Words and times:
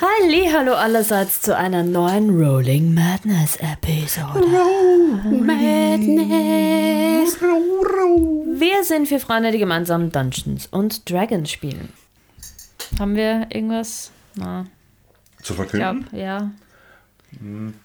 Hallo 0.00 0.72
allerseits 0.74 1.42
zu 1.42 1.54
einer 1.54 1.82
neuen 1.82 2.30
Rolling 2.30 2.94
Madness 2.94 3.56
Episode. 3.56 4.46
Madness. 5.44 7.36
Wir 8.58 8.82
sind 8.84 9.08
vier 9.08 9.20
Freunde, 9.20 9.50
die 9.52 9.58
gemeinsam 9.58 10.10
Dungeons 10.10 10.68
und 10.68 11.10
Dragons 11.10 11.50
spielen. 11.50 11.90
Haben 12.98 13.14
wir 13.14 13.48
irgendwas? 13.50 14.10
Na, 14.36 14.64
Zu 15.42 15.52
ich 15.52 15.56
verkünden. 15.58 16.06
glaube, 16.08 16.16
ja. 16.16 16.50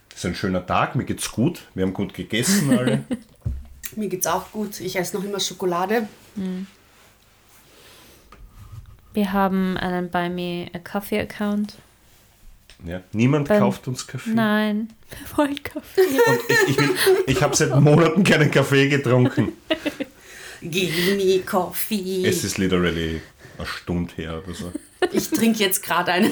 Es 0.10 0.18
ist 0.20 0.26
ein 0.26 0.36
schöner 0.36 0.66
Tag, 0.66 0.96
mir 0.96 1.04
geht's 1.04 1.30
gut. 1.30 1.64
Wir 1.74 1.84
haben 1.86 1.94
gut 1.94 2.14
gegessen 2.14 2.78
alle. 2.78 3.04
Mir 3.98 4.10
geht's 4.10 4.26
auch 4.28 4.52
gut. 4.52 4.80
Ich 4.82 4.96
esse 4.98 5.16
noch 5.16 5.24
immer 5.24 5.40
Schokolade. 5.40 6.08
Wir 9.14 9.32
haben 9.32 9.78
einen 9.78 10.10
Buy 10.10 10.30
Me 10.30 10.68
a 10.74 10.80
Coffee 10.80 11.20
Account. 11.20 11.76
Ja. 12.86 13.02
Niemand 13.12 13.48
Beim- 13.48 13.60
kauft 13.60 13.88
uns 13.88 14.06
Kaffee. 14.08 14.32
Nein, 14.32 14.90
wir 15.10 15.38
wollen 15.38 15.64
Kaffee. 15.64 16.02
Und 16.02 16.40
ich, 16.70 16.78
ich, 16.78 16.90
ich 17.28 17.42
habe 17.44 17.56
seit 17.56 17.80
Monaten 17.80 18.24
keinen 18.24 18.52
Kaffee 18.52 18.88
getrunken. 18.90 19.54
Give 20.62 21.16
me 21.16 21.40
coffee. 21.40 22.26
Es 22.26 22.44
ist 22.44 22.58
literally 22.58 23.22
eine 23.58 23.68
Stunde 23.68 24.14
her 24.16 24.42
oder 24.46 24.56
so. 24.56 24.72
Ich 25.12 25.30
trinke 25.30 25.60
jetzt 25.60 25.84
gerade 25.84 26.12
einen. 26.14 26.32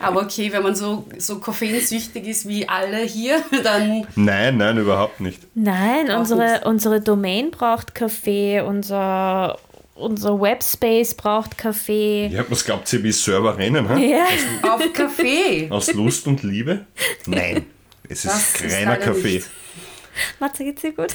Aber 0.00 0.22
okay, 0.22 0.52
wenn 0.52 0.62
man 0.62 0.74
so, 0.74 1.06
so 1.18 1.38
koffeinsüchtig 1.38 2.26
ist 2.26 2.46
wie 2.46 2.68
alle 2.68 2.98
hier, 2.98 3.42
dann 3.62 4.06
Nein, 4.14 4.58
nein, 4.58 4.78
überhaupt 4.78 5.20
nicht. 5.20 5.40
Nein, 5.54 6.10
unsere, 6.10 6.60
unsere 6.64 7.00
Domain 7.00 7.50
braucht 7.50 7.94
Kaffee, 7.94 8.60
unser, 8.60 9.58
unser 9.94 10.40
Webspace 10.40 11.14
braucht 11.14 11.56
Kaffee. 11.56 12.28
Ja, 12.28 12.44
was 12.48 12.64
glaubt 12.64 12.92
ihr, 12.92 13.02
wie 13.02 13.12
Server 13.12 13.56
rennen? 13.56 13.88
Hm? 13.88 13.98
Ja. 13.98 14.26
Auf 14.62 14.92
Kaffee. 14.92 15.68
Aus 15.70 15.92
Lust 15.92 16.26
und 16.26 16.42
Liebe? 16.42 16.86
Nein, 17.26 17.66
es 18.08 18.24
ist 18.24 18.62
reiner 18.64 18.96
Kaffee. 18.96 19.42
Matze, 20.38 20.64
geht's 20.64 20.82
dir 20.82 20.92
gut? 20.92 21.14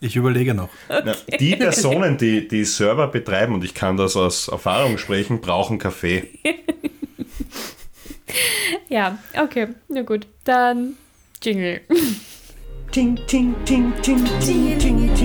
Ich 0.00 0.14
überlege 0.14 0.52
noch. 0.52 0.68
Okay. 0.88 1.02
Na, 1.04 1.36
die 1.38 1.56
Personen, 1.56 2.18
die 2.18 2.46
die 2.46 2.64
Server 2.64 3.08
betreiben, 3.08 3.54
und 3.54 3.64
ich 3.64 3.74
kann 3.74 3.96
das 3.96 4.16
aus 4.16 4.48
Erfahrung 4.48 4.98
sprechen, 4.98 5.40
brauchen 5.40 5.78
Kaffee. 5.78 6.28
ja, 8.88 9.18
okay, 9.38 9.68
na 9.88 10.02
gut. 10.02 10.26
Dann 10.44 10.96
Jingle. 11.42 11.80
Ting, 12.92 13.18
Ting, 13.26 13.54
ting, 13.64 13.92
ting, 14.02 14.24
ting, 14.40 14.78
ting, 14.78 15.14
ting. 15.14 15.15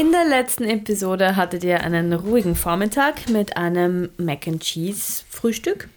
In 0.00 0.12
der 0.12 0.24
letzten 0.24 0.64
Episode 0.64 1.36
hattet 1.36 1.62
ihr 1.62 1.82
einen 1.82 2.14
ruhigen 2.14 2.56
Vormittag 2.56 3.28
mit 3.28 3.58
einem 3.58 4.08
Mac 4.16 4.48
and 4.48 4.62
Cheese 4.62 5.24
Frühstück. 5.28 5.90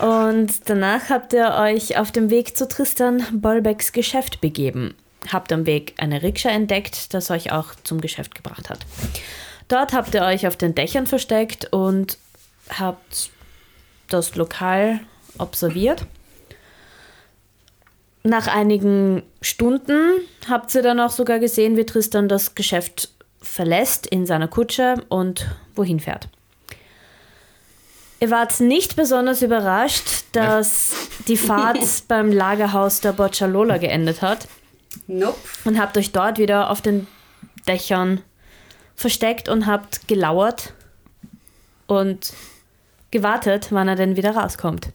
Und 0.00 0.68
danach 0.68 1.08
habt 1.08 1.32
ihr 1.32 1.54
euch 1.54 1.98
auf 1.98 2.10
dem 2.10 2.30
Weg 2.30 2.56
zu 2.56 2.66
Tristan 2.66 3.22
Bolbecks 3.30 3.92
Geschäft 3.92 4.40
begeben. 4.40 4.96
Habt 5.32 5.52
am 5.52 5.66
Weg 5.66 5.94
eine 5.98 6.24
Rikscha 6.24 6.50
entdeckt, 6.50 7.14
das 7.14 7.30
euch 7.30 7.52
auch 7.52 7.76
zum 7.84 8.00
Geschäft 8.00 8.34
gebracht 8.34 8.68
hat. 8.68 8.80
Dort 9.68 9.92
habt 9.92 10.12
ihr 10.16 10.22
euch 10.22 10.48
auf 10.48 10.56
den 10.56 10.74
Dächern 10.74 11.06
versteckt 11.06 11.72
und 11.72 12.18
habt 12.76 13.30
das 14.08 14.34
Lokal 14.34 14.98
observiert. 15.38 16.06
Nach 18.22 18.46
einigen 18.48 19.22
Stunden 19.40 20.20
habt 20.48 20.74
ihr 20.74 20.82
dann 20.82 21.00
auch 21.00 21.10
sogar 21.10 21.38
gesehen, 21.38 21.76
wie 21.76 21.86
Tristan 21.86 22.28
das 22.28 22.54
Geschäft 22.54 23.10
verlässt 23.40 24.06
in 24.06 24.26
seiner 24.26 24.48
Kutsche 24.48 25.02
und 25.08 25.48
wohin 25.74 26.00
fährt. 26.00 26.28
Ihr 28.20 28.30
wart 28.30 28.60
nicht 28.60 28.96
besonders 28.96 29.40
überrascht, 29.40 30.24
dass 30.32 30.92
die 31.26 31.38
Fahrt 31.38 31.78
beim 32.08 32.30
Lagerhaus 32.30 33.00
der 33.00 33.12
Boccialola 33.12 33.78
geendet 33.78 34.20
hat 34.20 34.46
Nope. 35.06 35.38
und 35.64 35.80
habt 35.80 35.96
euch 35.96 36.12
dort 36.12 36.38
wieder 36.38 36.68
auf 36.68 36.82
den 36.82 37.06
Dächern 37.66 38.20
versteckt 38.94 39.48
und 39.48 39.64
habt 39.64 40.06
gelauert 40.06 40.74
und 41.86 42.34
gewartet, 43.10 43.68
wann 43.70 43.88
er 43.88 43.96
denn 43.96 44.16
wieder 44.16 44.36
rauskommt. 44.36 44.90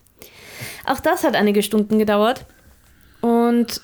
Auch 0.86 1.00
das 1.00 1.24
hat 1.24 1.36
einige 1.36 1.64
Stunden 1.64 1.98
gedauert 1.98 2.46
und 3.22 3.82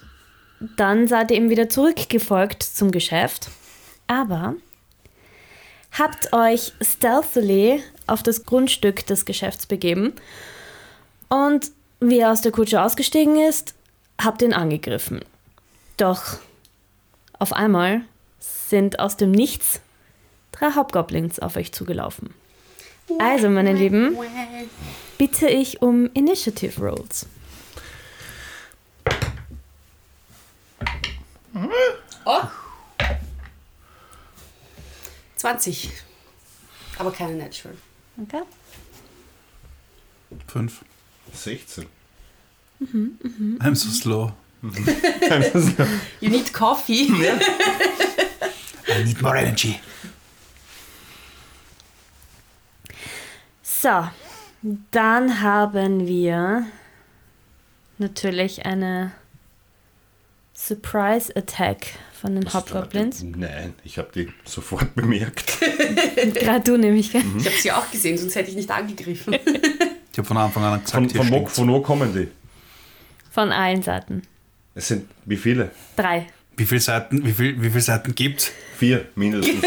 dann 0.59 1.07
seid 1.07 1.31
ihr 1.31 1.37
ihm 1.37 1.49
wieder 1.49 1.69
zurückgefolgt 1.69 2.63
zum 2.63 2.91
Geschäft, 2.91 3.49
aber 4.07 4.55
habt 5.97 6.33
euch 6.33 6.73
stealthily 6.81 7.83
auf 8.07 8.23
das 8.23 8.45
Grundstück 8.45 9.05
des 9.07 9.25
Geschäfts 9.25 9.65
begeben 9.65 10.13
und 11.29 11.71
wie 11.99 12.19
er 12.19 12.31
aus 12.31 12.41
der 12.41 12.51
Kutsche 12.51 12.81
ausgestiegen 12.81 13.39
ist, 13.39 13.73
habt 14.19 14.41
ihn 14.41 14.53
angegriffen. 14.53 15.21
Doch 15.97 16.39
auf 17.37 17.53
einmal 17.53 18.01
sind 18.39 18.99
aus 18.99 19.17
dem 19.17 19.31
Nichts 19.31 19.81
drei 20.51 20.75
Hobgoblins 20.75 21.39
auf 21.39 21.55
euch 21.55 21.71
zugelaufen. 21.71 22.33
Also, 23.19 23.49
meine 23.49 23.73
Lieben, 23.73 24.17
bitte 25.17 25.47
ich 25.47 25.81
um 25.81 26.09
Initiative 26.13 26.79
Rolls. 26.81 27.25
Oh. 32.25 32.43
20. 35.37 35.91
Aber 36.97 37.11
keine 37.11 37.33
Natural. 37.35 37.75
Okay. 38.21 38.41
Fünf. 40.47 40.83
16. 41.33 41.85
I'm 42.81 43.75
so 43.75 43.89
slow. 43.89 44.33
You 46.19 46.29
need 46.29 46.51
coffee. 46.53 47.07
I 48.87 49.03
need 49.03 49.21
more 49.21 49.37
energy. 49.37 49.79
So, 53.63 54.07
dann 54.91 55.41
haben 55.41 56.05
wir 56.07 56.67
natürlich 57.97 58.65
eine 58.65 59.11
Surprise 60.63 61.35
Attack 61.35 61.87
von 62.13 62.35
den 62.35 62.53
Hobgoblins. 62.53 63.23
Nein, 63.23 63.73
ich 63.83 63.97
habe 63.97 64.09
die 64.13 64.31
sofort 64.45 64.93
bemerkt. 64.95 65.57
Gerade 66.35 66.61
du 66.63 66.77
nämlich, 66.77 67.11
gell? 67.11 67.23
Ich 67.39 67.45
habe 67.47 67.55
sie 67.55 67.71
auch 67.71 67.89
gesehen, 67.89 68.15
sonst 68.15 68.35
hätte 68.35 68.51
ich 68.51 68.55
nicht 68.55 68.69
angegriffen. 68.69 69.35
Ich 70.13 70.17
habe 70.17 70.27
von 70.27 70.35
Anfang 70.35 70.61
an 70.65 70.83
gesagt, 70.83 70.91
Von, 70.91 71.07
hier 71.07 71.23
von, 71.23 71.31
wo, 71.31 71.45
von 71.45 71.69
wo 71.69 71.79
kommen 71.79 72.13
die? 72.13 72.27
Von 73.31 73.53
allen 73.53 73.81
Seiten. 73.81 74.23
Es 74.75 74.89
sind 74.89 75.09
wie 75.23 75.37
viele? 75.37 75.71
Drei. 75.95 76.27
Wie 76.57 76.65
viele 76.65 76.81
Seiten, 76.81 77.25
wie 77.25 77.31
viel, 77.31 77.61
wie 77.61 77.69
viele 77.69 77.79
Seiten 77.79 78.13
gibt's? 78.13 78.51
Vier 78.77 79.05
mindestens. 79.15 79.61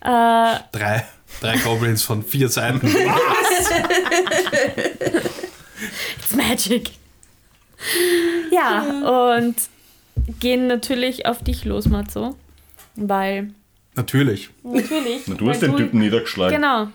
Drei. 0.00 1.04
Drei 1.40 1.56
Goblins 1.64 2.04
von 2.04 2.22
vier 2.22 2.48
Seiten. 2.48 2.94
It's 6.32 6.36
magic. 6.36 6.90
Ja, 8.50 9.36
und 9.36 9.56
gehen 10.40 10.66
natürlich 10.66 11.26
auf 11.26 11.42
dich 11.42 11.64
los, 11.64 11.86
Matzo. 11.86 12.36
Weil. 12.94 13.50
Natürlich. 13.94 14.50
Natürlich. 14.62 15.22
Na, 15.26 15.34
du 15.34 15.50
hast 15.50 15.60
den 15.60 15.76
Typen 15.76 16.00
niedergeschlagen. 16.00 16.54
Genau, 16.54 16.88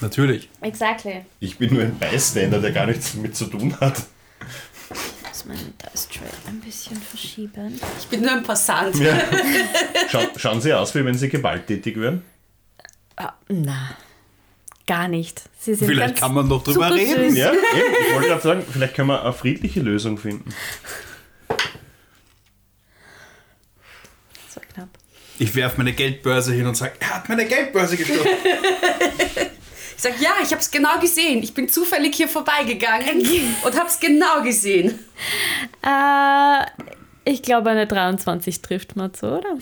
Natürlich. 0.00 0.48
exactly. 0.60 1.24
Ich 1.40 1.58
bin 1.58 1.74
nur 1.74 1.82
ein 1.82 1.98
Bystander, 1.98 2.60
der 2.60 2.72
gar 2.72 2.86
nichts 2.86 3.12
damit 3.14 3.36
zu 3.36 3.46
tun 3.46 3.78
hat. 3.80 3.98
Ich 4.90 5.28
muss 5.28 5.44
meinen 5.44 5.74
Dice 5.78 6.08
Tray 6.08 6.28
ein 6.46 6.60
bisschen 6.60 6.96
verschieben. 6.96 7.78
Ich 7.98 8.06
bin 8.06 8.22
nur 8.22 8.32
ein 8.32 8.42
Passant. 8.42 8.96
Ja. 8.96 9.18
Schau, 10.08 10.22
schauen 10.36 10.60
sie 10.60 10.72
aus, 10.72 10.94
wie 10.94 11.04
wenn 11.04 11.14
sie 11.14 11.28
gewalttätig 11.28 11.98
wären? 11.98 12.22
Ah, 13.16 13.32
na, 13.48 13.96
gar 14.92 15.08
nicht. 15.08 15.42
Sie 15.58 15.74
sind 15.74 15.88
Vielleicht 15.88 16.16
ganz 16.16 16.20
kann 16.20 16.34
man 16.34 16.48
noch 16.48 16.62
drüber 16.62 16.94
reden. 16.94 17.30
Süß. 17.30 17.38
Ja, 17.38 17.52
ich 17.52 18.14
wollte 18.14 18.28
gerade 18.28 18.42
sagen, 18.42 18.62
vielleicht 18.70 18.94
können 18.94 19.08
wir 19.08 19.22
eine 19.22 19.32
friedliche 19.32 19.80
Lösung 19.80 20.18
finden. 20.18 20.52
Das 24.46 24.56
war 24.56 24.62
knapp. 24.74 24.88
Ich 25.38 25.54
werfe 25.56 25.78
meine 25.78 25.94
Geldbörse 25.94 26.52
hin 26.52 26.66
und 26.66 26.76
sage, 26.76 26.92
er 27.00 27.14
hat 27.14 27.28
meine 27.28 27.46
Geldbörse 27.46 27.96
gestohlen. 27.96 28.20
Ich 29.94 30.08
sag, 30.10 30.20
ja, 30.20 30.30
ich 30.42 30.50
habe 30.50 30.60
es 30.60 30.68
genau 30.68 30.98
gesehen. 30.98 31.44
Ich 31.44 31.54
bin 31.54 31.68
zufällig 31.68 32.16
hier 32.16 32.26
vorbeigegangen 32.26 33.20
und 33.64 33.78
habe 33.78 33.86
es 33.88 34.00
genau 34.00 34.42
gesehen. 34.42 34.98
Äh, 35.80 36.64
ich 37.24 37.40
glaube, 37.40 37.70
eine 37.70 37.86
23 37.86 38.62
trifft 38.62 38.96
Matzo, 38.96 39.38
oder? 39.38 39.58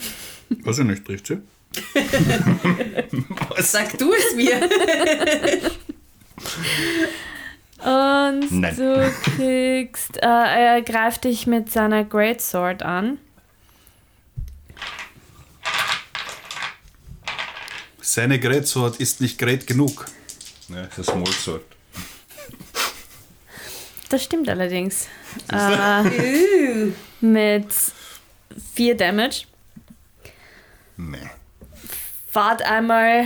Was 0.63 0.79
er 0.79 0.85
nicht 0.85 1.05
trifft, 1.05 1.27
sie? 1.27 1.37
Sag 3.59 3.97
du 3.97 4.13
es 4.13 4.35
mir. 4.35 4.61
Und 7.83 8.51
Nein. 8.51 8.75
du 8.75 9.11
kriegst, 9.35 10.17
äh, 10.17 10.25
er 10.25 10.81
greift 10.81 11.23
dich 11.23 11.47
mit 11.47 11.71
seiner 11.71 12.03
Greatsword 12.03 12.83
an. 12.83 13.17
Seine 18.01 18.39
Greatsword 18.39 18.97
ist 18.99 19.21
nicht 19.21 19.39
great 19.39 19.65
genug. 19.65 20.05
Ja, 20.69 20.83
das 20.83 20.99
ist 20.99 21.09
ein 21.09 21.23
Smallsword. 21.23 21.63
Das 24.09 24.23
stimmt 24.23 24.49
allerdings. 24.49 25.07
Äh, 25.51 26.91
mit 27.21 27.73
4 28.75 28.97
Damage. 28.97 29.45
Meh. 30.97 31.19
Fahrt 32.31 32.61
einmal 32.61 33.25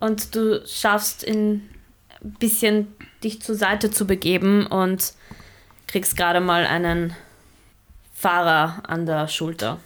und 0.00 0.34
du 0.34 0.66
schaffst 0.66 1.22
in 1.22 1.68
ein 2.24 2.36
bisschen 2.38 2.94
dich 3.22 3.42
zur 3.42 3.54
Seite 3.54 3.90
zu 3.90 4.06
begeben 4.06 4.66
und 4.66 5.12
kriegst 5.86 6.16
gerade 6.16 6.40
mal 6.40 6.64
einen 6.64 7.14
Fahrer 8.14 8.84
an 8.88 9.04
der 9.04 9.28
Schulter. 9.28 9.80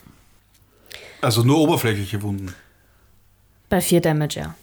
Also 1.21 1.43
nur 1.43 1.59
oberflächliche 1.59 2.23
Wunden. 2.23 2.55
Bei 3.69 3.81
4 3.81 4.01
Damage, 4.01 4.39
ja. 4.39 4.55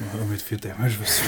Ja, 0.00 0.24
mit 0.28 0.42
4 0.42 0.58
Damage, 0.58 0.94
was 1.00 1.20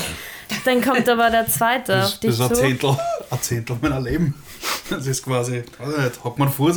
Dann 0.64 0.80
kommt 0.80 1.06
aber 1.10 1.28
der 1.28 1.46
zweite 1.46 1.92
das, 1.92 2.12
auf 2.14 2.20
dich 2.20 2.38
das 2.38 2.50
ist 2.52 2.58
ein. 2.58 2.68
Zehntel, 2.68 2.96
ein 3.30 3.42
Zehntel 3.42 3.76
meiner 3.82 4.00
Leben. 4.00 4.34
Das 4.88 5.06
ist 5.06 5.22
quasi, 5.22 5.62
weiß 5.78 5.98
nicht, 5.98 6.24
hat 6.24 6.38
man 6.38 6.48
vor 6.50 6.72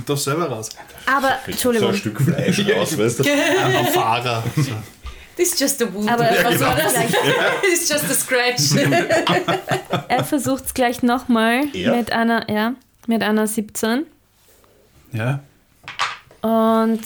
kommt 0.00 0.08
doch 0.08 0.16
selber 0.18 0.46
raus. 0.48 0.70
Aber, 1.06 1.28
So 1.28 1.34
ein 1.46 1.50
Entschuldigung, 1.52 1.94
Stück 1.94 2.20
Fleisch 2.20 2.58
raus, 2.76 2.98
weißt 2.98 3.18
du? 3.20 3.24
Ein 3.24 3.86
Fahrer. 3.92 4.42
So. 4.56 4.72
This 5.36 5.54
is 5.54 5.60
just 5.60 5.82
a 5.82 5.92
wound. 5.92 6.10
aber 6.10 6.24
er 6.24 6.44
Was 6.44 6.60
war 6.60 6.76
versucht 6.76 6.96
das? 6.96 7.10
gleich, 7.12 7.72
It's 7.72 7.88
just 7.88 8.04
a 8.04 8.14
scratch. 8.14 8.88
er 10.08 10.24
versucht's 10.24 10.74
gleich 10.74 11.02
nochmal 11.02 11.64
Er? 11.74 11.96
mit 11.96 12.12
einer, 12.12 12.50
ja, 12.50 12.74
mit 13.06 13.22
einer 13.22 13.46
17. 13.46 14.06
Ja, 15.12 15.40
Und 16.42 17.00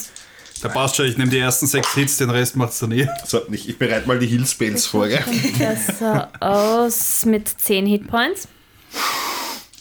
da 0.61 0.69
passt 0.69 0.95
schon, 0.95 1.05
ich 1.05 1.17
nehme 1.17 1.29
die 1.31 1.39
ersten 1.39 1.65
sechs 1.67 1.93
Hits, 1.95 2.17
den 2.17 2.29
Rest 2.29 2.55
macht's 2.55 2.79
dann 2.79 2.91
eh. 2.91 3.07
So, 3.25 3.41
ich, 3.51 3.69
ich 3.69 3.77
bereite 3.77 4.07
mal 4.07 4.19
die 4.19 4.27
Heal 4.27 4.45
Spells 4.45 4.85
vor, 4.85 5.07
gell? 5.07 5.23
besser 5.57 6.29
aus 6.39 7.25
mit 7.25 7.47
10 7.47 7.85
Hitpoints. 7.85 8.47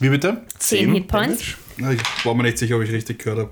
Wie 0.01 0.09
bitte? 0.09 0.43
10 0.59 0.93
Hitpoints. 0.93 1.43
Ich 1.77 2.25
war 2.25 2.35
mir 2.35 2.45
nicht 2.45 2.59
sicher, 2.59 2.77
ob 2.77 2.83
ich 2.83 2.91
richtig 2.93 3.19
gehört 3.21 3.39
habe. 3.41 3.51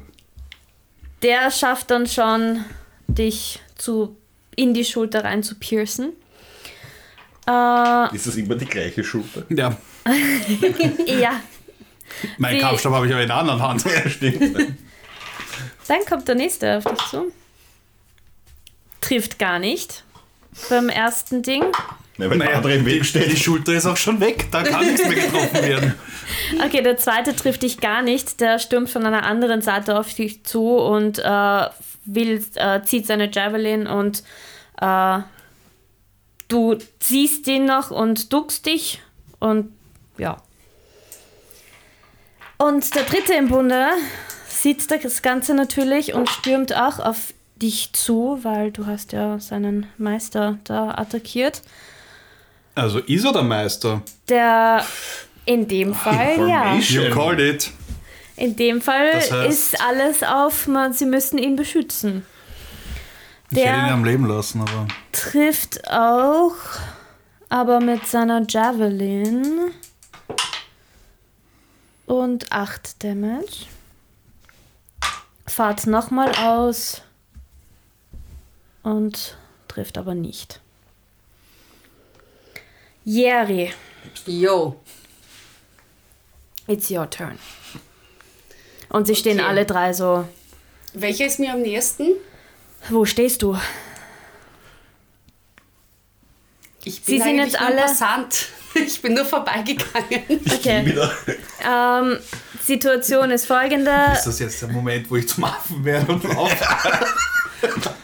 Der 1.22 1.50
schafft 1.50 1.90
dann 1.90 2.06
schon, 2.06 2.64
dich 3.08 3.60
zu, 3.76 4.16
in 4.56 4.74
die 4.74 4.84
Schulter 4.84 5.24
rein 5.24 5.42
zu 5.42 5.54
piercen. 5.56 6.12
Äh, 7.48 8.14
Ist 8.14 8.26
das 8.26 8.36
immer 8.36 8.54
die 8.54 8.66
gleiche 8.66 9.02
Schulter? 9.02 9.44
Ja, 9.48 9.76
ja, 11.06 11.40
meinen 12.38 12.56
Die- 12.56 12.60
Kampfstab 12.60 12.92
habe 12.92 13.06
ich 13.06 13.12
aber 13.12 13.22
in 13.22 13.28
der 13.28 13.36
anderen 13.36 13.62
Hand. 13.62 13.84
Ja, 13.84 14.08
stimmt. 14.08 14.56
dann 15.88 16.04
kommt 16.08 16.28
der 16.28 16.34
nächste 16.36 16.78
auf 16.78 16.84
dich 16.84 16.98
zu. 17.08 17.32
Trifft 19.00 19.38
gar 19.38 19.58
nicht 19.58 20.04
beim 20.70 20.88
ersten 20.88 21.42
Ding. 21.42 21.64
Ja, 22.18 22.30
wenn 22.30 22.40
der 22.40 22.56
andere 22.56 22.74
im 22.74 22.84
Weg 22.84 23.02
die, 23.02 23.08
steht. 23.08 23.32
die 23.32 23.36
Schulter 23.36 23.72
ist 23.72 23.86
auch 23.86 23.96
schon 23.96 24.20
weg, 24.20 24.48
da 24.50 24.62
kann 24.62 24.86
nichts 24.86 25.06
mehr 25.06 25.14
getroffen 25.14 25.62
werden. 25.62 25.94
Okay, 26.64 26.82
der 26.82 26.96
zweite 26.98 27.34
trifft 27.34 27.62
dich 27.62 27.80
gar 27.80 28.02
nicht. 28.02 28.40
Der 28.40 28.58
stürmt 28.58 28.90
von 28.90 29.04
einer 29.04 29.24
anderen 29.24 29.62
Seite 29.62 29.98
auf 29.98 30.12
dich 30.12 30.44
zu 30.44 30.76
und 30.76 31.18
äh, 31.18 31.66
will, 32.04 32.44
äh, 32.56 32.82
zieht 32.82 33.06
seine 33.06 33.30
Javelin 33.30 33.86
und 33.86 34.22
äh, 34.80 35.18
du 36.48 36.76
ziehst 37.00 37.46
ihn 37.46 37.64
noch 37.64 37.90
und 37.90 38.32
duckst 38.32 38.66
dich 38.66 39.00
und 39.38 39.72
ja. 40.18 40.36
Und 42.58 42.94
der 42.94 43.04
dritte 43.04 43.32
im 43.34 43.48
Bunde 43.48 43.88
sieht 44.46 44.88
das 44.90 45.22
Ganze 45.22 45.54
natürlich 45.54 46.14
und 46.14 46.28
stürmt 46.28 46.76
auch 46.76 47.00
auf 47.00 47.34
dich 47.56 47.92
zu, 47.92 48.38
weil 48.42 48.70
du 48.70 48.86
hast 48.86 49.12
ja 49.12 49.40
seinen 49.40 49.86
Meister 49.98 50.58
da 50.64 50.90
attackiert. 50.90 51.62
Also 52.74 53.00
ist 53.00 53.24
er 53.24 53.32
der 53.32 53.42
Meister? 53.42 54.02
Der 54.28 54.84
in 55.44 55.66
dem 55.68 55.94
Fall, 55.94 56.36
ja. 56.48 56.74
Information. 56.74 57.04
You 57.04 57.10
called 57.14 57.40
it. 57.40 57.70
In 58.36 58.56
dem 58.56 58.80
Fall 58.80 59.12
Das 59.12 59.30
heißt- 59.30 59.46
ist 59.48 59.80
alles 59.80 60.22
auf, 60.22 60.66
man, 60.66 60.92
sie 60.92 61.04
müssen 61.06 61.38
ihn 61.38 61.56
beschützen. 61.56 62.24
Ich 63.50 63.58
hätte 63.58 63.68
ihn 63.68 63.84
Der 63.84 63.92
am 63.92 64.04
Leben 64.04 64.26
lassen, 64.26 64.62
aber 64.62 64.88
trifft 65.12 65.86
auch, 65.90 66.54
aber 67.50 67.80
mit 67.80 68.06
seiner 68.06 68.42
Javelin. 68.48 69.70
Und 72.06 72.50
8 72.52 73.02
Damage. 73.04 73.66
Fahrt 75.46 75.86
nochmal 75.86 76.32
aus. 76.36 77.02
Und 78.82 79.36
trifft 79.68 79.98
aber 79.98 80.14
nicht. 80.14 80.60
Jerry, 83.04 83.72
Yo. 84.26 84.76
it's 86.68 86.90
your 86.90 87.08
turn. 87.10 87.38
Und 88.88 89.06
sie 89.06 89.16
stehen 89.16 89.40
Okay. 89.40 89.48
alle 89.48 89.64
drei 89.66 89.92
so. 89.92 90.28
Welcher 90.94 91.26
ist 91.26 91.38
mir 91.40 91.52
am 91.52 91.62
nächsten? 91.62 92.08
Wo 92.90 93.04
stehst 93.04 93.42
du? 93.42 93.56
Ich 96.84 97.00
Sie 97.04 97.18
sind 97.18 97.36
jetzt 97.38 97.60
alle- 97.60 97.82
Passant. 97.82 98.48
Ich 98.74 99.02
bin 99.02 99.12
nur 99.12 99.26
vorbeigegangen. 99.26 100.22
Okay. 100.50 100.86
Wieder. 100.86 101.12
Ähm, 101.62 102.18
Situation 102.58 103.30
ist 103.30 103.44
folgende. 103.44 103.90
ist 104.14 104.24
das 104.26 104.38
jetzt 104.38 104.62
der 104.62 104.70
Moment, 104.70 105.10
wo 105.10 105.16
ich 105.16 105.28
zum 105.28 105.44
Affen 105.44 105.84
werde 105.84 106.10
und 106.10 106.24
laufe? 106.24 106.56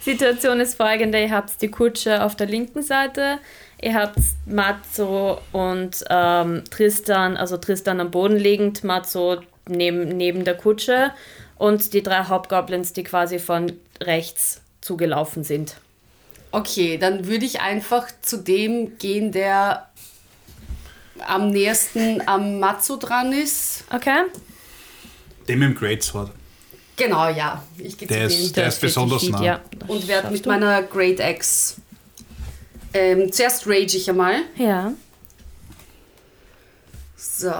Situation 0.00 0.60
ist 0.60 0.76
folgende. 0.76 1.20
Ihr 1.20 1.32
habt 1.32 1.60
die 1.60 1.72
Kutsche 1.72 2.22
auf 2.22 2.36
der 2.36 2.46
linken 2.46 2.84
Seite. 2.84 3.40
Ihr 3.82 3.94
habt 3.94 4.18
Matzo 4.46 5.40
und 5.52 6.04
ähm, 6.10 6.64
Tristan, 6.70 7.36
also 7.36 7.56
Tristan 7.56 8.00
am 8.00 8.10
Boden 8.10 8.36
liegend, 8.36 8.84
Matzo 8.84 9.40
neben, 9.68 10.08
neben 10.16 10.44
der 10.44 10.54
Kutsche 10.54 11.12
und 11.56 11.94
die 11.94 12.02
drei 12.02 12.24
Hauptgoblins, 12.24 12.92
die 12.92 13.04
quasi 13.04 13.38
von 13.38 13.72
rechts 14.02 14.60
zugelaufen 14.80 15.44
sind. 15.44 15.76
Okay, 16.52 16.98
dann 16.98 17.26
würde 17.26 17.46
ich 17.46 17.60
einfach 17.60 18.08
zu 18.22 18.38
dem 18.38 18.98
gehen, 18.98 19.32
der 19.32 19.88
am 21.26 21.50
nächsten 21.50 22.26
am 22.26 22.58
Matsu 22.60 22.96
dran 22.96 23.32
ist. 23.32 23.84
Okay? 23.94 24.24
Dem 25.48 25.62
im 25.62 25.74
Greatsword. 25.74 26.32
Genau, 26.96 27.28
ja. 27.28 27.62
Ich 27.78 27.96
gehe 27.96 28.08
zu 28.08 28.14
Der 28.14 28.28
dem. 28.28 28.38
ist, 28.38 28.56
der 28.56 28.66
ist 28.66 28.80
besonders 28.80 29.22
nah. 29.28 29.42
Ja, 29.42 29.60
und 29.86 30.06
werde 30.06 30.30
mit 30.30 30.44
du. 30.44 30.50
meiner 30.50 30.82
Great 30.82 31.20
Axe. 31.20 31.76
Ähm, 32.92 33.32
zuerst 33.32 33.66
rage 33.66 33.96
ich 33.96 34.08
einmal. 34.10 34.42
Ja. 34.56 34.92
So, 37.16 37.52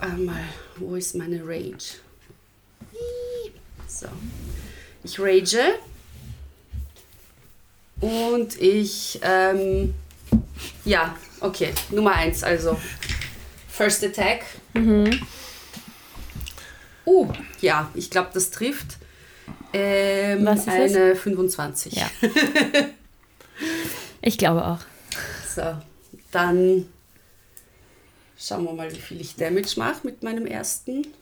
einmal. 0.00 0.44
Wo 0.76 0.94
ist 0.94 1.14
meine 1.14 1.40
Rage? 1.44 1.96
So. 3.86 4.06
Ich 5.02 5.18
rage. 5.18 5.78
Und 8.00 8.60
ich, 8.60 9.18
ähm, 9.22 9.94
ja, 10.84 11.16
okay. 11.40 11.72
Nummer 11.90 12.12
eins, 12.14 12.42
also. 12.42 12.78
First 13.68 14.04
Attack. 14.04 14.44
Uh, 17.04 17.32
ja, 17.60 17.90
ich 17.94 18.10
glaube, 18.10 18.30
das 18.34 18.50
trifft. 18.50 18.96
Ähm, 19.72 20.44
Was 20.44 20.60
ist 20.60 20.68
es? 20.68 20.96
eine 20.96 21.16
25. 21.16 21.92
Ja. 21.94 22.10
Ich 24.26 24.36
glaube 24.38 24.66
auch. 24.66 24.80
So, 25.54 25.76
dann 26.32 26.86
schauen 28.36 28.64
wir 28.64 28.72
mal, 28.72 28.90
wie 28.90 28.98
viel 28.98 29.20
ich 29.20 29.36
Damage 29.36 29.74
mache 29.76 30.04
mit 30.04 30.24
meinem 30.24 30.46
ersten. 30.46 31.02
Komm 31.04 31.12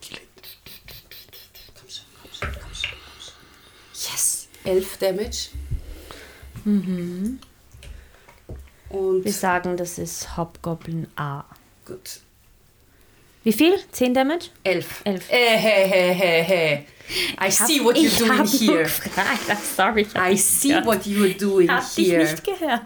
schon, 1.91 2.07
komm 2.23 2.31
schon, 2.33 2.49
komm 2.49 2.75
schon, 2.75 2.89
komm 3.05 3.21
schon. 3.21 3.35
Yes! 4.11 4.49
11 4.65 4.97
Damage. 4.97 5.51
Und 8.89 9.23
Wir 9.23 9.33
sagen, 9.33 9.77
das 9.77 9.99
ist 9.99 10.39
Hobgoblin 10.39 11.07
A. 11.17 11.45
gut. 11.85 12.21
Wie 13.43 13.53
viel? 13.53 13.79
10 13.93 14.15
Damage? 14.15 14.49
11. 14.63 15.03
Elf. 15.05 15.31
Äh, 15.31 15.59
hey, 15.59 15.87
hey, 15.91 16.15
hey, 16.15 16.43
hey. 16.43 16.87
I 17.39 17.51
see 17.51 17.81
what 17.85 17.97
you're 17.97 18.07
ich 18.07 18.17
doing 18.19 18.39
hab 18.39 18.47
here. 18.49 18.89
Sorry, 19.77 20.03
ich 20.03 20.15
hab 20.15 20.27
I 20.27 20.31
nicht 20.33 20.45
see 20.45 20.69
gehört. 20.69 20.87
what 20.87 21.05
you're 21.07 21.39
doing 21.39 21.65
Ich 21.67 21.71
hab 21.71 21.95
dich 21.95 22.07
here. 22.09 22.23
nicht 22.31 22.45
gehört. 22.45 22.83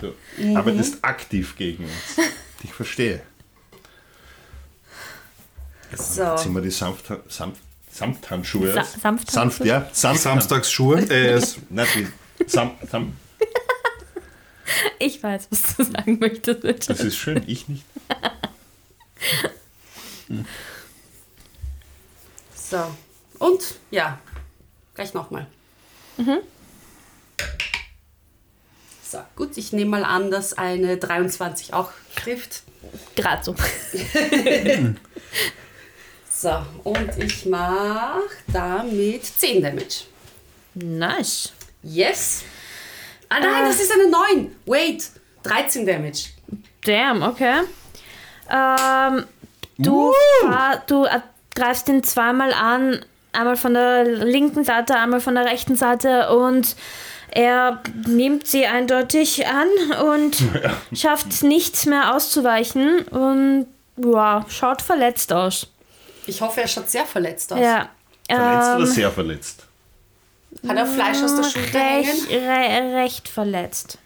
Du 0.00 0.12
Mhm. 0.38 0.56
arbeitest 0.56 0.98
aktiv 1.04 1.54
gegen 1.56 1.84
uns. 1.84 2.26
Ich 2.64 2.72
verstehe. 2.72 3.22
So, 5.96 6.34
Ziehen 6.36 6.52
wir 6.54 6.60
die 6.62 6.70
sanft, 6.70 7.06
sanft, 7.28 7.60
Samthandschuhe. 7.90 8.72
Sa-. 8.74 8.82
Samthandschuhe? 8.84 9.32
Sanft, 9.32 9.64
ja. 9.64 9.88
Sanft. 9.92 10.22
Samstagsschuhe. 10.22 11.00
Äh, 11.08 11.40
Nein, 11.70 12.12
Sam, 12.46 12.72
Sam, 12.90 13.16
Ich 14.98 15.22
weiß, 15.22 15.46
was 15.50 15.76
du 15.76 15.84
sagen 15.84 16.18
möchtest. 16.18 16.90
das 16.90 17.00
ist 17.00 17.16
schön, 17.16 17.42
ich 17.46 17.68
nicht. 17.68 17.84
So. 22.54 22.94
Und 23.46 23.76
ja, 23.90 24.18
gleich 24.94 25.14
nochmal. 25.14 25.46
So, 29.04 29.18
gut, 29.36 29.56
ich 29.56 29.72
nehme 29.72 29.90
mal 29.90 30.04
an, 30.04 30.30
dass 30.30 30.54
eine 30.54 30.96
23 30.96 31.72
auch 31.72 31.92
trifft. 32.16 32.62
Gerade 33.14 33.44
so. 33.44 33.54
So, 36.38 36.50
und 36.84 37.16
ich 37.16 37.46
mache 37.46 38.20
damit 38.48 39.24
10 39.24 39.62
Damage. 39.62 40.04
Nice. 40.74 41.50
Yes. 41.82 42.44
Ah 43.30 43.40
nein, 43.40 43.64
das 43.64 43.80
ist 43.80 43.90
eine 43.90 44.10
9. 44.10 44.54
Wait, 44.66 45.12
13 45.44 45.86
Damage. 45.86 46.28
Damn, 46.84 47.22
okay. 47.22 47.62
Ähm, 48.50 49.24
du, 49.78 50.12
fahr, 50.42 50.82
du 50.86 51.06
äh, 51.06 51.20
greifst 51.54 51.88
ihn 51.88 52.02
zweimal 52.02 52.52
an, 52.52 53.02
einmal 53.36 53.56
von 53.56 53.74
der 53.74 54.04
linken 54.04 54.64
Seite, 54.64 54.96
einmal 54.96 55.20
von 55.20 55.34
der 55.34 55.44
rechten 55.44 55.76
Seite 55.76 56.30
und 56.30 56.76
er 57.30 57.82
nimmt 58.06 58.46
sie 58.46 58.66
eindeutig 58.66 59.46
an 59.46 59.68
und 60.06 60.42
schafft 60.94 61.42
nichts 61.42 61.86
mehr 61.86 62.14
auszuweichen 62.14 63.02
und 63.08 63.66
ja, 63.96 64.44
schaut 64.48 64.82
verletzt 64.82 65.32
aus. 65.32 65.68
Ich 66.26 66.40
hoffe, 66.40 66.62
er 66.62 66.68
schaut 66.68 66.88
sehr 66.88 67.04
verletzt 67.04 67.52
aus. 67.52 67.60
Ja. 67.60 67.88
Verletzt 68.28 68.68
oder 68.70 68.78
ähm, 68.78 68.86
sehr 68.86 69.10
verletzt? 69.12 69.66
Hat 70.66 70.76
er 70.76 70.86
Fleisch 70.86 71.22
aus 71.22 71.36
der 71.36 71.44
Schulter 71.44 71.78
recht, 71.78 72.30
hängen? 72.30 72.92
re, 72.92 72.96
recht 73.02 73.28
verletzt. 73.28 73.98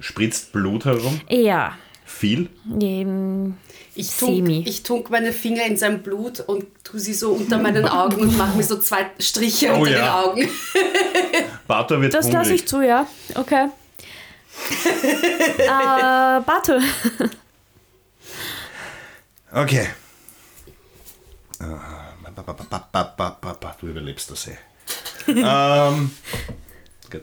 Spritzt 0.00 0.52
Blut 0.52 0.84
herum? 0.84 1.20
Ja. 1.28 1.76
Viel? 2.04 2.48
Ähm, 2.80 3.56
ich 3.98 4.16
tunk, 4.16 4.48
ich 4.48 4.82
tunk 4.84 5.10
meine 5.10 5.32
Finger 5.32 5.64
in 5.64 5.76
sein 5.76 6.02
Blut 6.02 6.40
und 6.40 6.66
tue 6.84 7.00
sie 7.00 7.14
so 7.14 7.32
unter 7.32 7.58
meinen 7.58 7.86
Augen 7.86 8.20
und 8.20 8.36
mache 8.36 8.56
mir 8.56 8.62
so 8.62 8.78
zwei 8.78 9.10
Striche 9.18 9.72
oh 9.72 9.80
unter 9.80 9.90
ja. 9.90 9.98
den 9.98 10.08
Augen. 10.30 10.48
Bato 11.66 12.00
wird 12.00 12.14
Das 12.14 12.30
lasse 12.30 12.54
ich 12.54 12.66
zu, 12.66 12.80
ja. 12.80 13.06
Okay. 13.34 13.66
äh, 15.58 16.40
Bato. 16.40 16.78
okay. 19.52 19.88
Ah, 21.60 22.12
du 23.80 23.86
überlebst 23.88 24.30
das 24.30 24.46
eh. 24.46 24.58
ähm, 25.28 26.10
gut. 27.10 27.22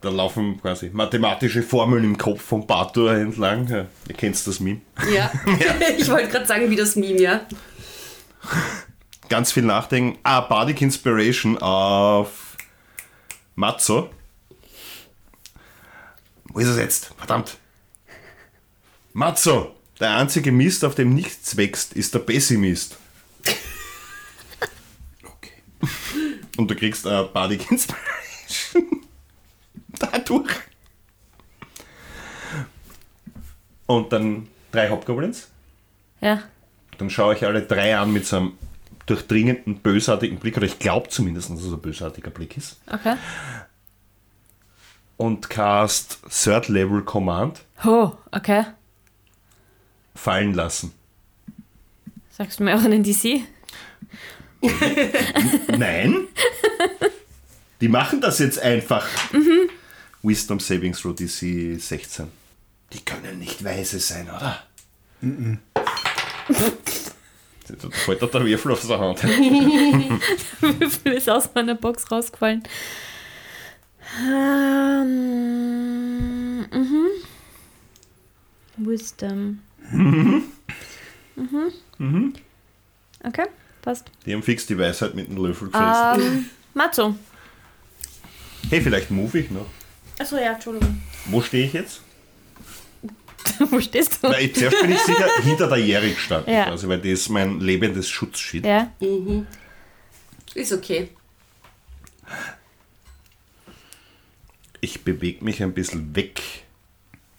Da 0.00 0.10
laufen 0.10 0.60
quasi 0.60 0.90
mathematische 0.92 1.62
Formeln 1.62 2.04
im 2.04 2.18
Kopf 2.18 2.42
von 2.42 2.66
Bator 2.66 3.12
entlang. 3.12 3.66
Ja, 3.68 3.86
ihr 4.08 4.14
kennt 4.14 4.46
das 4.46 4.60
Meme. 4.60 4.80
Ja. 5.12 5.32
ich 5.98 6.08
wollte 6.08 6.28
gerade 6.28 6.46
sagen, 6.46 6.70
wie 6.70 6.76
das 6.76 6.94
Meme, 6.94 7.20
ja. 7.20 7.40
Ganz 9.28 9.52
viel 9.52 9.64
nachdenken. 9.64 10.18
Ah, 10.22 10.40
Bardic 10.40 10.80
Inspiration 10.80 11.58
auf 11.58 12.56
Matzo. 13.56 14.10
Wo 16.44 16.60
ist 16.60 16.68
es 16.68 16.78
jetzt? 16.78 17.10
Verdammt. 17.18 17.58
Matzo, 19.12 19.74
der 19.98 20.16
einzige 20.16 20.52
Mist, 20.52 20.84
auf 20.84 20.94
dem 20.94 21.12
nichts 21.12 21.56
wächst, 21.56 21.92
ist 21.92 22.14
der 22.14 22.20
Pessimist. 22.20 22.96
okay. 25.24 25.52
Und 26.56 26.70
du 26.70 26.76
kriegst 26.76 27.04
äh, 27.04 27.24
Bardic 27.24 27.70
Inspiration. 27.70 29.02
Dadurch. 29.98 30.50
Und 33.88 34.12
dann 34.12 34.46
drei 34.70 34.88
Hobgoblins. 34.90 35.48
Ja. 36.20 36.42
Dann 36.98 37.10
schaue 37.10 37.34
ich 37.34 37.44
alle 37.44 37.62
drei 37.62 37.96
an 37.98 38.12
mit 38.12 38.26
so 38.26 38.36
einem 38.36 38.52
durchdringenden, 39.06 39.78
bösartigen 39.80 40.38
Blick. 40.38 40.56
Oder 40.56 40.66
ich 40.66 40.78
glaube 40.78 41.08
zumindest, 41.08 41.50
dass 41.50 41.62
es 41.62 41.72
ein 41.72 41.80
bösartiger 41.80 42.30
Blick 42.30 42.56
ist. 42.56 42.76
Okay. 42.86 43.16
Und 45.16 45.50
cast 45.50 46.18
Third 46.30 46.68
Level 46.68 47.02
Command 47.02 47.62
Oh, 47.84 48.12
okay. 48.30 48.64
fallen 50.14 50.54
lassen. 50.54 50.92
Sagst 52.30 52.60
du 52.60 52.64
mir 52.64 52.76
auch 52.76 52.84
einen 52.84 53.02
DC? 53.02 53.40
Nein! 55.76 56.28
Die 57.80 57.88
machen 57.88 58.20
das 58.20 58.38
jetzt 58.38 58.60
einfach. 58.60 59.06
Wisdom 60.22 60.60
Saving 60.60 60.92
Throw 60.92 61.14
DC 61.14 61.80
16. 61.80 62.28
Die 62.92 63.04
können 63.04 63.38
nicht 63.38 63.62
weise 63.64 64.00
sein, 64.00 64.28
oder? 64.28 64.62
Da 67.68 67.90
fällt 67.90 68.22
der 68.22 68.32
Würfel 68.46 68.72
auf 68.72 68.80
der 68.88 68.98
Hand. 68.98 69.22
Würfel 69.22 71.12
ist 71.12 71.28
aus 71.28 71.50
meiner 71.54 71.74
Box 71.74 72.10
rausgefallen. 72.10 72.62
Ähm, 74.26 75.10
mhm. 76.72 77.08
Wisdom. 78.78 79.58
Mhm. 79.90 80.44
Mhm. 81.98 82.32
Okay, 83.22 83.44
passt. 83.82 84.10
Die 84.24 84.32
haben 84.32 84.42
fix 84.42 84.64
die 84.66 84.78
Weisheit 84.78 85.14
mit 85.14 85.28
dem 85.28 85.36
Löffel 85.36 85.68
gefressen. 85.68 86.22
Ähm, 86.22 86.46
Matzo. 86.72 87.16
Hey, 88.70 88.80
vielleicht 88.80 89.10
move 89.10 89.38
ich 89.38 89.50
noch. 89.50 89.66
Achso, 90.18 90.36
ja, 90.36 90.52
Entschuldigung. 90.52 91.02
Wo 91.26 91.42
stehe 91.42 91.66
ich 91.66 91.74
jetzt? 91.74 92.00
Wo 93.70 93.80
stehst 93.80 94.22
du? 94.22 94.30
Ich, 94.32 94.54
zuerst 94.54 94.80
bin 94.80 94.92
ich 94.92 95.00
sicher 95.00 95.26
hinter 95.42 95.68
der 95.68 95.78
Jerry 95.78 96.10
gestanden, 96.12 96.52
Ja. 96.52 96.64
quasi, 96.66 96.88
weil 96.88 97.00
die 97.00 97.10
ist 97.12 97.28
mein 97.28 97.60
lebendes 97.60 98.08
Schutzschild. 98.08 98.64
Ja. 98.64 98.90
Ist 100.54 100.72
okay. 100.72 101.10
Ich 104.80 105.02
bewege 105.02 105.44
mich 105.44 105.62
ein 105.62 105.72
bisschen 105.72 106.14
weg, 106.14 106.40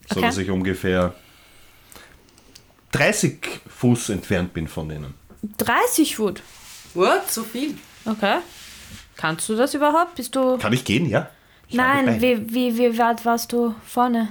so 0.10 0.18
Okay. 0.18 0.22
dass 0.22 0.38
ich 0.38 0.50
ungefähr 0.50 1.16
30 2.92 3.40
Fuß 3.68 4.10
entfernt 4.10 4.54
bin 4.54 4.68
von 4.68 4.90
denen. 4.90 5.14
30 5.58 6.16
Foot. 6.18 6.42
What? 6.94 7.30
So 7.32 7.44
viel? 7.44 7.76
Okay. 8.06 8.40
Kannst 9.16 9.48
du 9.48 9.56
das 9.56 9.74
überhaupt? 9.74 10.16
Bist 10.16 10.36
du. 10.36 10.58
Kann 10.58 10.74
ich 10.74 10.84
gehen, 10.84 11.08
ja? 11.08 11.30
Ich 11.68 11.76
Nein, 11.76 12.20
wie, 12.22 12.52
wie, 12.54 12.78
wie 12.78 12.98
weit 12.98 13.24
warst 13.26 13.54
du 13.54 13.76
vorne? 13.86 14.30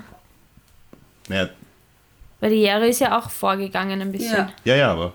Naja, 1.28 1.48
Weil 2.40 2.50
die 2.50 2.56
Jere 2.56 2.88
ist 2.88 3.00
ja 3.00 3.18
auch 3.18 3.30
vorgegangen 3.30 4.00
ein 4.00 4.12
bisschen. 4.12 4.36
Ja. 4.36 4.52
ja, 4.64 4.76
ja, 4.76 4.92
aber. 4.92 5.14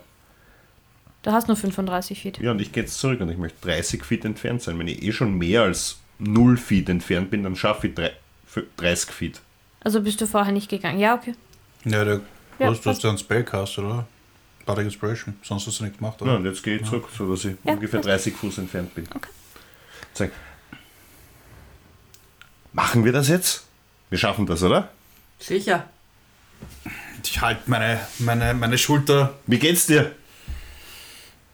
Du 1.24 1.32
hast 1.32 1.48
nur 1.48 1.56
35 1.58 2.22
Feet. 2.22 2.38
Ja, 2.40 2.52
und 2.52 2.60
ich 2.60 2.72
gehe 2.72 2.84
jetzt 2.84 3.00
zurück 3.00 3.22
und 3.22 3.30
ich 3.30 3.38
möchte 3.38 3.58
30 3.62 4.04
Feet 4.04 4.26
entfernt 4.26 4.62
sein. 4.62 4.78
Wenn 4.78 4.88
ich 4.90 5.02
eh 5.04 5.12
schon 5.14 5.38
mehr 5.38 5.62
als 5.64 5.98
0 6.20 6.58
Feet 6.58 6.90
entfernt 6.90 7.32
bin, 7.32 7.44
dann 7.44 7.56
schaffe 7.56 7.88
ich 7.88 7.96
drei- 7.96 8.14
für 8.46 8.66
30 8.78 9.10
Feet. 9.12 9.42
Also 9.82 10.02
bist 10.02 10.20
du 10.22 10.28
vorher 10.28 10.52
nicht 10.52 10.70
gegangen. 10.70 11.00
Ja, 11.00 11.16
okay. 11.16 11.34
Ja, 11.86 12.04
der, 12.04 12.22
Ja, 12.60 12.70
was, 12.70 12.82
du 12.82 12.90
hast 12.90 13.02
ja 13.04 13.10
einen 13.10 13.18
Spellcast, 13.18 13.80
oder? 13.80 14.06
Bardic 14.66 14.86
Inspiration. 14.86 15.36
Sonst 15.44 15.66
hast 15.68 15.80
du 15.80 15.84
nichts 15.86 15.98
gemacht, 15.98 16.20
Ja, 16.22 16.28
oder? 16.28 16.38
und 16.38 16.46
jetzt 16.46 16.62
gehe 16.64 16.76
ich 16.78 16.84
zurück, 16.86 17.08
so 17.18 17.30
dass 17.32 17.44
ich 17.46 17.56
Ja, 17.64 17.74
ungefähr 17.74 18.00
passt. 18.00 18.10
30 18.10 18.36
Fuß 18.36 18.58
entfernt 18.60 18.94
bin. 18.96 19.06
Okay. 19.16 19.30
Sag, 20.14 20.32
machen 22.74 23.04
wir 23.06 23.12
das 23.12 23.28
jetzt? 23.30 23.66
Wir 24.10 24.18
schaffen 24.18 24.46
das, 24.46 24.62
oder? 24.64 24.90
Sicher. 25.40 25.90
Ich 27.24 27.42
halte 27.42 27.62
meine, 27.70 28.00
meine, 28.20 28.54
meine 28.54 28.78
Schulter. 28.78 29.34
Wie 29.48 29.58
geht's 29.60 29.86
dir? 29.88 30.14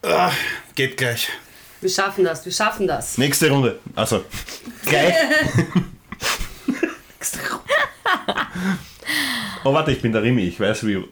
Ah, 0.04 0.32
geht 0.76 0.98
gleich. 0.98 1.30
Wir 1.82 1.90
schaffen 1.90 2.24
das, 2.26 2.44
wir 2.46 2.52
schaffen 2.52 2.88
das. 2.88 3.18
Nächste 3.18 3.50
Runde. 3.50 3.80
Also, 3.96 4.26
gleich. 4.86 5.14
Nächste 7.18 7.40
Runde. 7.52 7.64
Oh, 9.64 9.74
warte, 9.74 9.92
ich 9.92 10.02
bin 10.02 10.12
der 10.12 10.24
Rimi. 10.24 10.44
Ich 10.44 10.60
weiß, 10.60 10.86
wie 10.86 11.04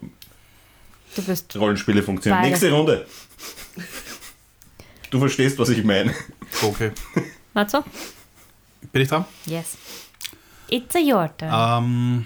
Du 1.16 1.22
bist. 1.24 1.56
Rollenspiele 1.56 2.04
funktionieren. 2.04 2.42
Beide. 2.42 2.50
Nächste 2.52 2.72
Runde. 2.72 3.06
Du 5.10 5.20
verstehst, 5.20 5.58
was 5.58 5.70
ich 5.70 5.84
meine. 5.84 6.14
Okay. 6.62 6.92
Matzo? 7.54 7.84
Bin 8.92 9.02
ich 9.02 9.08
dran? 9.08 9.26
Yes. 9.46 9.78
It's 10.70 10.96
a 10.96 11.00
your 11.00 11.30
turn. 11.38 11.52
Ähm, 11.54 12.26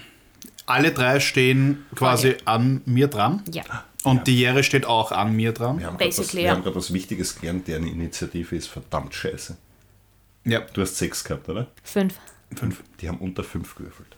alle 0.66 0.92
drei 0.92 1.20
stehen 1.20 1.84
quasi 1.94 2.36
an 2.44 2.82
mir 2.84 3.08
dran. 3.08 3.42
Ja. 3.50 3.62
Und 4.04 4.26
die 4.26 4.36
Jere 4.38 4.64
steht 4.64 4.84
auch 4.84 5.12
an 5.12 5.34
mir 5.34 5.52
dran. 5.52 5.78
Wir 5.78 5.86
haben 5.86 5.96
gerade 5.96 6.10
was, 6.10 6.16
Basically, 6.16 6.42
wir 6.42 6.48
ja. 6.48 6.54
haben 6.54 6.62
gerade 6.64 6.76
was 6.76 6.92
Wichtiges 6.92 7.38
gelernt. 7.38 7.68
Deren 7.68 7.86
Initiative 7.86 8.56
ist 8.56 8.66
verdammt 8.68 9.14
scheiße. 9.14 9.56
Ja, 10.44 10.60
Du 10.60 10.80
hast 10.82 10.96
sechs 10.98 11.22
gehabt, 11.22 11.48
oder? 11.48 11.68
Fünf. 11.84 12.14
fünf. 12.56 12.82
Die 13.00 13.08
haben 13.08 13.18
unter 13.18 13.44
fünf 13.44 13.74
gewürfelt. 13.76 14.16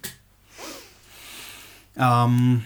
Ähm, 1.96 2.64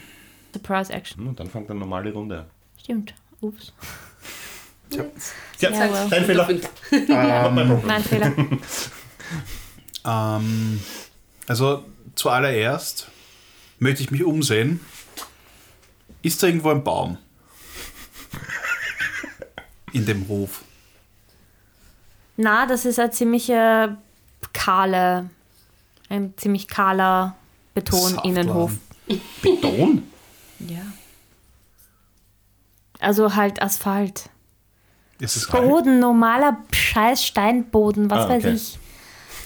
Surprise 0.52 0.92
Action. 0.92 1.20
Hm, 1.23 1.28
Und 1.28 1.40
dann 1.40 1.50
fängt 1.50 1.70
eine 1.70 1.80
normale 1.80 2.12
Runde 2.12 2.40
an. 2.40 2.47
Stimmt. 2.80 3.14
Ups. 3.40 3.73
Ja, 4.90 5.70
well. 5.70 6.06
dein 6.08 6.25
Fehler. 6.25 6.44
Problem. 6.44 7.80
Mein 7.87 8.02
Fehler. 8.02 8.32
Ähm, 10.06 10.80
also 11.47 11.85
zuallererst 12.14 13.08
möchte 13.78 14.02
ich 14.02 14.11
mich 14.11 14.25
umsehen. 14.25 14.80
Ist 16.23 16.42
da 16.42 16.47
irgendwo 16.49 16.70
ein 16.70 16.82
Baum? 16.85 17.18
In 19.92 20.04
dem 20.04 20.28
Hof. 20.28 20.62
Na, 22.37 22.66
das 22.66 22.85
ist 22.85 22.99
ein 23.00 23.11
ziemlicher 23.12 23.97
kahle, 24.52 25.30
ein 26.08 26.35
ziemlich 26.37 26.68
kahler 26.68 27.37
Beton-Innenhof. 27.75 28.73
Beton? 29.42 30.02
Ja. 30.61 30.82
Also 33.00 33.35
halt 33.35 33.62
Asphalt. 33.62 34.28
Ist 35.20 35.37
es? 35.37 35.49
Boden, 35.49 35.99
normaler 36.00 36.58
scheiß 36.73 37.25
Steinboden, 37.25 38.11
was 38.11 38.26
Ah, 38.26 38.28
weiß 38.28 38.44
okay. 38.44 38.54
ich. 38.54 38.78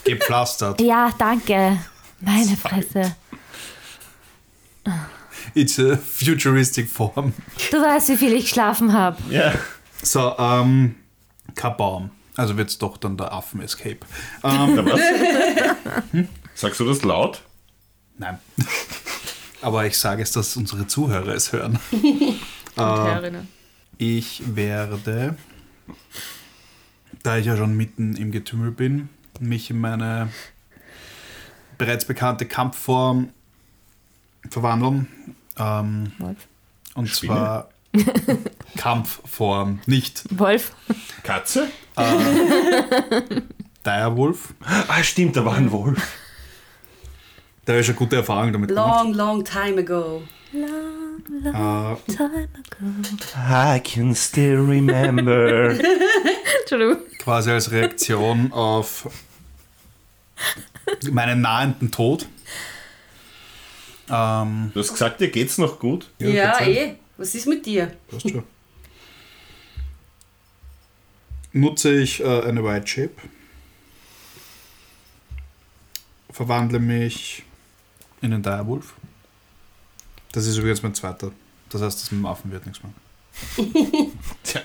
Gepflastert. 0.03 0.81
Ja, 0.81 1.09
danke. 1.17 1.79
Meine 2.19 2.57
Fresse. 2.57 3.15
It's 5.55 5.79
a 5.79 5.97
futuristic 5.97 6.89
form. 6.89 7.33
Du 7.71 7.77
weißt, 7.81 8.09
wie 8.09 8.17
viel 8.17 8.33
ich 8.33 8.45
geschlafen 8.45 8.93
habe. 8.93 9.17
Ja. 9.29 9.53
So, 10.01 10.35
ähm, 10.37 10.95
kein 11.55 11.77
Baum. 11.77 12.11
Also 12.35 12.57
wird 12.57 12.69
es 12.69 12.77
doch 12.79 12.97
dann 12.97 13.15
der 13.17 13.31
Affen-Escape. 13.31 13.99
Ähm, 14.43 14.75
Na, 14.75 14.85
was? 14.85 14.99
Sagst 16.55 16.79
du 16.79 16.85
das 16.85 17.03
laut? 17.03 17.41
nein. 18.17 18.39
Aber 19.61 19.85
ich 19.85 19.97
sage 19.97 20.21
es, 20.21 20.31
dass 20.33 20.57
unsere 20.57 20.87
Zuhörer 20.87 21.33
es 21.35 21.53
hören. 21.53 21.79
Hörerinnen. 22.75 23.47
Ich 23.97 24.41
werde, 24.55 25.37
da 27.21 27.37
ich 27.37 27.45
ja 27.45 27.55
schon 27.55 27.77
mitten 27.77 28.15
im 28.17 28.31
Getümmel 28.31 28.71
bin, 28.71 29.07
mich 29.39 29.69
in 29.69 29.79
meine 29.79 30.29
bereits 31.77 32.03
bekannte 32.05 32.45
Kampfform 32.45 33.29
verwandeln. 34.49 35.07
Ähm, 35.59 36.11
Wolf. 36.19 36.37
und 36.95 37.09
Spinne? 37.09 37.33
zwar 37.33 37.69
Kampfform, 38.77 39.79
nicht 39.85 40.23
Wolf. 40.37 40.73
Katze? 41.23 41.67
Direwolf. 43.85 44.53
Ah, 44.87 45.03
stimmt, 45.03 45.35
da 45.35 45.45
war 45.45 45.55
ein 45.55 45.71
Wolf. 45.71 46.17
Da 47.65 47.73
habe 47.73 47.81
ich 47.81 47.85
schon 47.87 47.95
gute 47.95 48.15
Erfahrungen 48.17 48.53
damit 48.53 48.69
gemacht. 48.69 49.03
Long, 49.05 49.13
long 49.13 49.43
time 49.45 49.79
ago. 49.79 50.23
Äh, 50.53 51.95
Time 52.11 52.47
ago. 52.53 52.85
I 53.49 53.79
can 53.79 54.15
still 54.15 54.59
remember. 54.59 55.69
Entschuldigung. 56.61 56.97
quasi 57.19 57.51
als 57.51 57.71
Reaktion 57.71 58.51
auf 58.53 59.09
meinen 61.11 61.41
nahenden 61.41 61.91
Tod. 61.91 62.27
Ähm, 64.09 64.71
Du 64.73 64.79
hast 64.79 64.91
gesagt, 64.91 65.19
dir 65.21 65.29
geht's 65.29 65.57
noch 65.57 65.79
gut. 65.79 66.09
Ja, 66.19 66.57
geht's 66.59 66.67
eh. 66.67 66.95
Was 67.17 67.35
ist 67.35 67.47
mit 67.47 67.65
dir? 67.65 67.95
Passt 68.09 68.29
schon. 68.29 68.43
Nutze 71.53 71.93
ich 71.93 72.19
äh, 72.19 72.41
eine 72.41 72.63
White 72.63 72.87
Shape. 72.87 73.13
Verwandle 76.31 76.79
mich 76.79 77.43
in 78.21 78.31
den 78.31 78.41
Direwolf. 78.41 78.93
Das 80.31 80.47
ist 80.47 80.57
übrigens 80.57 80.81
mein 80.81 80.95
zweiter. 80.95 81.31
Das 81.69 81.81
heißt, 81.81 82.01
das 82.01 82.11
mit 82.11 82.21
dem 82.21 82.25
Affen 82.25 82.51
wird 82.51 82.65
nichts 82.65 82.81
mehr. 82.83 82.93
Tja. 84.43 84.61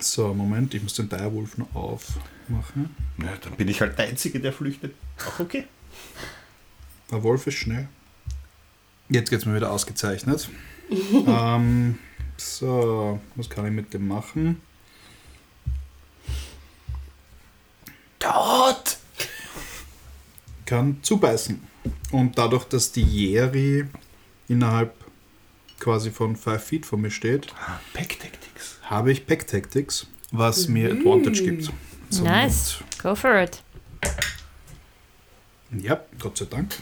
So, 0.00 0.34
Moment, 0.34 0.74
ich 0.74 0.82
muss 0.82 0.94
den 0.94 1.08
Direwolf 1.08 1.56
noch 1.58 1.72
aufmachen. 1.74 2.94
Na, 3.16 3.36
dann 3.40 3.54
bin 3.56 3.68
ich 3.68 3.80
halt 3.80 3.96
der 3.98 4.06
Einzige, 4.06 4.40
der 4.40 4.52
flüchtet. 4.52 4.94
Auch 5.26 5.40
okay. 5.40 5.64
Der 7.10 7.22
Wolf 7.22 7.46
ist 7.46 7.54
schnell. 7.54 7.88
Jetzt 9.08 9.30
geht 9.30 9.40
es 9.40 9.46
mir 9.46 9.54
wieder 9.56 9.70
ausgezeichnet. 9.70 10.48
ähm, 11.26 11.98
so, 12.36 13.20
was 13.34 13.48
kann 13.48 13.66
ich 13.66 13.72
mit 13.72 13.92
dem 13.94 14.06
machen? 14.08 14.60
Dort! 18.18 18.98
Kann 20.66 20.98
zubeißen. 21.02 21.62
Und 22.12 22.36
dadurch, 22.36 22.64
dass 22.64 22.92
die 22.92 23.02
Jeri 23.02 23.86
innerhalb 24.48 24.94
quasi 25.78 26.10
von 26.10 26.36
5 26.36 26.62
Feet 26.62 26.86
von 26.86 27.00
mir 27.00 27.10
steht, 27.10 27.46
Pack 27.94 28.18
Tactics. 28.18 28.78
habe 28.82 29.12
ich 29.12 29.26
Pack 29.26 29.46
Tactics, 29.46 30.06
was 30.30 30.68
mir 30.68 30.90
Advantage 30.92 31.42
gibt. 31.42 31.70
Somit- 32.10 32.24
Nice. 32.30 32.78
Go 33.02 33.14
for 33.14 33.40
it. 33.40 33.62
Ja, 35.70 36.00
Gott 36.18 36.36
sei 36.38 36.46
Dank. 36.46 36.76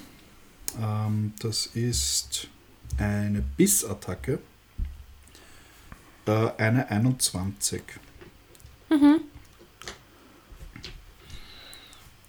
Ähm, 0.80 1.34
das 1.38 1.66
ist 1.66 2.48
eine 2.98 3.42
Bissattacke. 3.42 4.38
Äh, 6.26 6.50
eine 6.58 6.90
21. 6.90 7.82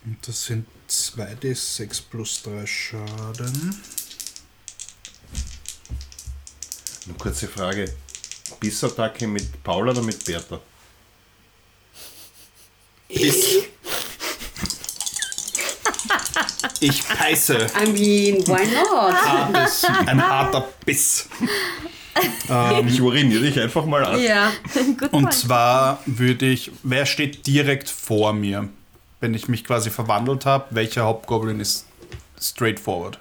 Und 0.06 0.26
das 0.26 0.46
sind 0.46 0.66
2d6 0.90 2.02
plus 2.10 2.44
3 2.44 2.66
Schaden. 2.66 3.84
Eine 7.06 7.18
kurze 7.18 7.48
Frage. 7.48 7.94
Bissattacke 8.60 9.28
mit 9.28 9.64
Paula 9.64 9.92
oder 9.92 10.02
mit 10.02 10.24
Bertha? 10.24 10.62
Biss. 13.08 13.64
Ich 16.80 17.04
beiße. 17.04 17.68
I 17.84 17.88
mean, 17.92 18.48
why 18.48 18.66
not? 18.66 19.14
Hartes, 19.14 19.86
ein 20.06 20.26
harter 20.28 20.68
Biss. 20.86 21.30
Ich 22.88 23.00
uriniere 23.02 23.42
dich 23.44 23.60
einfach 23.60 23.86
mal 23.86 24.04
an. 24.04 24.20
ja. 24.20 24.52
Good 24.74 25.14
Und 25.14 25.24
point. 25.24 25.34
zwar 25.34 26.02
würde 26.08 26.48
ich, 26.48 26.72
wer 26.84 27.06
steht 27.06 27.46
direkt 27.46 27.90
vor 27.90 28.34
mir, 28.34 28.70
wenn 29.20 29.34
ich 29.36 29.48
mich 29.48 29.64
quasi 29.64 29.92
verwandelt 29.92 30.46
habe? 30.46 30.66
Welcher 30.72 31.04
Hauptgoblin 31.04 31.60
ist 31.60 31.86
straightforward? 32.42 33.20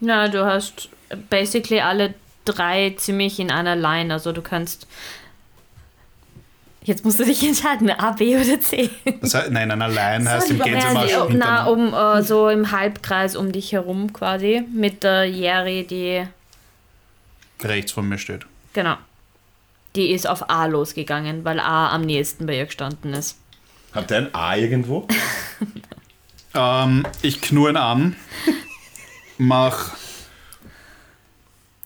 Na, 0.00 0.28
du 0.28 0.44
hast 0.44 0.88
basically 1.30 1.80
alle 1.80 2.14
drei 2.44 2.94
ziemlich 2.96 3.38
in 3.38 3.50
einer 3.52 3.76
Line. 3.76 4.12
Also 4.12 4.32
du 4.32 4.42
kannst. 4.42 4.86
Jetzt 6.88 7.04
musst 7.04 7.20
du 7.20 7.24
dich 7.26 7.42
entscheiden, 7.46 7.90
A, 7.90 8.12
B 8.12 8.34
oder 8.34 8.58
C. 8.62 8.88
Das 9.20 9.34
heißt, 9.34 9.50
nein, 9.50 9.70
ein 9.70 9.82
Allein 9.82 10.26
heißt 10.26 10.50
im 10.52 10.58
Gänsemarsch 10.58 11.10
Ja, 11.10 11.18
na, 11.30 11.66
hintereinander. 11.66 11.70
um 11.70 12.18
äh, 12.18 12.22
so 12.22 12.48
im 12.48 12.70
Halbkreis 12.70 13.36
um 13.36 13.52
dich 13.52 13.72
herum 13.72 14.10
quasi. 14.14 14.64
Mit 14.72 15.02
der 15.02 15.24
Jerry, 15.26 15.86
die. 15.86 16.26
rechts 17.62 17.92
von 17.92 18.08
mir 18.08 18.16
steht. 18.16 18.46
Genau. 18.72 18.96
Die 19.96 20.12
ist 20.12 20.26
auf 20.26 20.48
A 20.48 20.64
losgegangen, 20.64 21.44
weil 21.44 21.60
A 21.60 21.90
am 21.90 22.00
nächsten 22.02 22.46
bei 22.46 22.56
ihr 22.56 22.64
gestanden 22.64 23.12
ist. 23.12 23.38
Hat 23.92 24.08
der 24.08 24.18
ein 24.18 24.34
A 24.34 24.56
irgendwo? 24.56 25.06
Ähm, 26.54 27.06
ich 27.20 27.42
knurre 27.42 27.72
ihn 27.72 27.76
an, 27.76 28.16
mach 29.36 29.94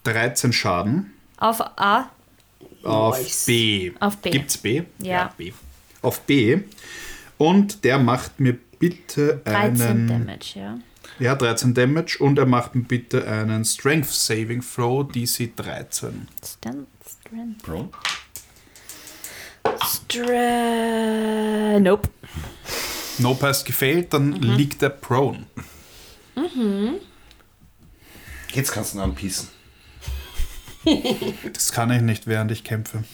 13 0.04 0.52
Schaden 0.52 1.12
Auf 1.36 1.60
A? 1.60 2.08
Auf. 2.84 3.46
B. 3.46 3.92
Auf 4.00 4.16
B. 4.18 4.30
Gibt's 4.30 4.58
B? 4.58 4.82
Ja. 5.00 5.32
B. 5.36 5.52
Auf 6.02 6.20
B. 6.22 6.60
Und 7.38 7.84
der 7.84 7.98
macht 7.98 8.38
mir 8.40 8.56
bitte 8.78 9.40
13 9.44 9.86
einen. 9.86 10.08
Damage, 10.08 10.52
ja. 10.56 10.78
Ja, 11.18 11.34
13 11.34 11.74
Damage 11.74 12.18
und 12.20 12.38
er 12.38 12.46
macht 12.46 12.74
mir 12.74 12.82
bitte 12.82 13.26
einen 13.26 13.64
Strength 13.64 14.08
Saving 14.10 14.62
Throw 14.62 15.06
DC 15.10 15.54
13. 15.56 16.28
Strength. 16.44 16.86
Strength. 17.26 17.62
Bro? 17.62 17.90
Stra 20.12 21.78
nope. 21.80 22.08
Nope 23.18 23.46
heißt 23.46 23.64
gefehlt, 23.66 24.12
dann 24.12 24.30
Mhm. 24.30 24.42
liegt 24.56 24.82
er 24.82 24.90
prone. 24.90 25.46
Jetzt 28.52 28.72
kannst 28.72 28.94
du 28.94 28.98
ihn 28.98 29.02
anpissen. 29.02 29.48
Das 31.52 31.72
kann 31.72 31.90
ich 31.90 32.02
nicht, 32.02 32.26
während 32.26 32.50
ich 32.50 32.64
kämpfe. 32.64 33.04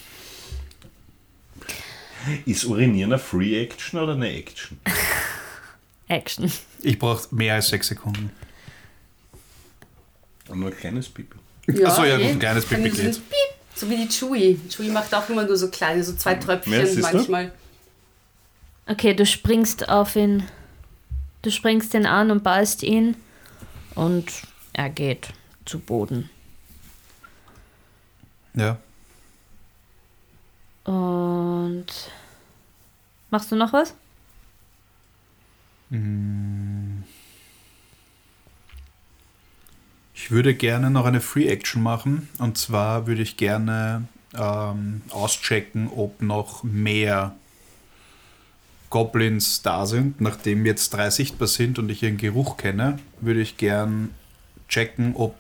Ist 2.47 2.65
Urinieren 2.65 3.13
eine 3.13 3.21
Free 3.21 3.61
Action 3.63 4.01
oder 4.01 4.13
eine 4.13 4.31
Action? 4.33 4.79
Action. 6.09 6.51
Ich 6.83 6.99
brauche 6.99 7.35
mehr 7.35 7.55
als 7.55 7.69
6 7.69 7.89
Sekunden. 7.89 8.31
Und 10.49 10.61
nur 10.61 10.71
ein 10.71 10.77
kleines 10.77 11.09
Pipi. 11.09 11.37
Achso, 11.85 12.05
ja, 12.05 12.17
gut, 12.17 12.27
ein 12.27 12.39
kleines 12.39 12.65
Pipi 12.65 12.89
geht. 12.91 13.13
Piep, 13.13 13.23
So 13.75 13.89
wie 13.91 13.97
die 13.97 14.09
Chewie. 14.09 14.59
Chewie 14.71 14.89
macht 14.91 15.15
auch 15.15 15.29
immer 15.29 15.45
nur 15.45 15.57
so 15.57 15.69
kleine, 15.71 16.03
so 16.03 16.15
zwei 16.15 16.35
Tröpfchen 16.35 16.73
Ja, 16.73 16.87
siehst 16.87 17.13
du? 17.13 17.17
manchmal. 17.17 17.53
Okay, 18.87 19.13
du 19.15 19.27
springst 19.27 19.89
auf 19.91 20.17
ihn. 20.17 20.45
Du 21.43 21.51
springst 21.51 21.93
ihn 21.95 22.07
an 22.07 22.31
und 22.31 22.43
beißt 22.43 22.83
ihn. 22.83 23.17
Und 23.95 24.27
er 24.73 24.89
geht 24.89 25.29
zu 25.67 25.79
Boden. 25.79 26.31
Ja. 28.59 28.77
Und 30.85 31.87
machst 33.31 33.53
du 33.53 33.57
noch 33.57 33.73
was? 33.73 33.95
Ich 40.15 40.31
würde 40.31 40.55
gerne 40.55 40.91
noch 40.91 41.07
eine 41.07 41.21
Free 41.21 41.47
Action 41.47 41.83
machen. 41.83 42.29
Und 42.39 42.59
zwar 42.59 43.07
würde 43.07 43.23
ich 43.23 43.37
gerne 43.37 44.09
ähm, 44.37 45.03
auschecken, 45.11 45.89
ob 45.95 46.21
noch 46.21 46.65
mehr 46.65 47.37
Goblins 48.91 49.63
da 49.63 49.87
sind. 49.87 50.21
Nachdem 50.21 50.67
jetzt 50.67 50.91
drei 50.91 51.11
sichtbar 51.11 51.49
sind 51.49 51.79
und 51.79 51.91
ich 51.91 52.03
ihren 52.03 52.17
Geruch 52.17 52.57
kenne, 52.57 52.99
würde 53.21 53.41
ich 53.41 53.57
gern 53.57 54.15
checken, 54.69 55.15
ob 55.15 55.35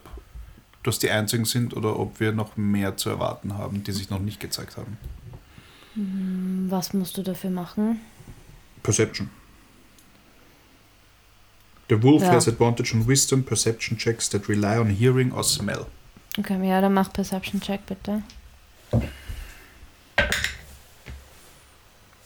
das 0.82 0.98
die 0.98 1.10
einzigen 1.10 1.44
sind 1.44 1.74
oder 1.76 1.98
ob 1.98 2.20
wir 2.20 2.32
noch 2.32 2.56
mehr 2.56 2.96
zu 2.96 3.10
erwarten 3.10 3.54
haben, 3.58 3.84
die 3.84 3.92
sich 3.92 4.10
noch 4.10 4.20
nicht 4.20 4.40
gezeigt 4.40 4.76
haben. 4.76 4.96
Was 6.70 6.92
musst 6.92 7.16
du 7.16 7.22
dafür 7.22 7.50
machen? 7.50 8.00
Perception. 8.82 9.30
The 11.88 12.02
wolf 12.02 12.22
Ja. 12.22 12.32
has 12.32 12.46
advantage 12.46 12.94
on 12.94 13.06
wisdom 13.08 13.42
perception 13.42 13.96
checks 13.98 14.28
that 14.30 14.48
rely 14.48 14.78
on 14.78 14.88
hearing 14.90 15.32
or 15.32 15.42
smell. 15.42 15.86
Okay, 16.38 16.68
ja, 16.68 16.80
dann 16.80 16.94
mach 16.94 17.12
Perception 17.12 17.60
Check 17.60 17.84
bitte. 17.86 18.22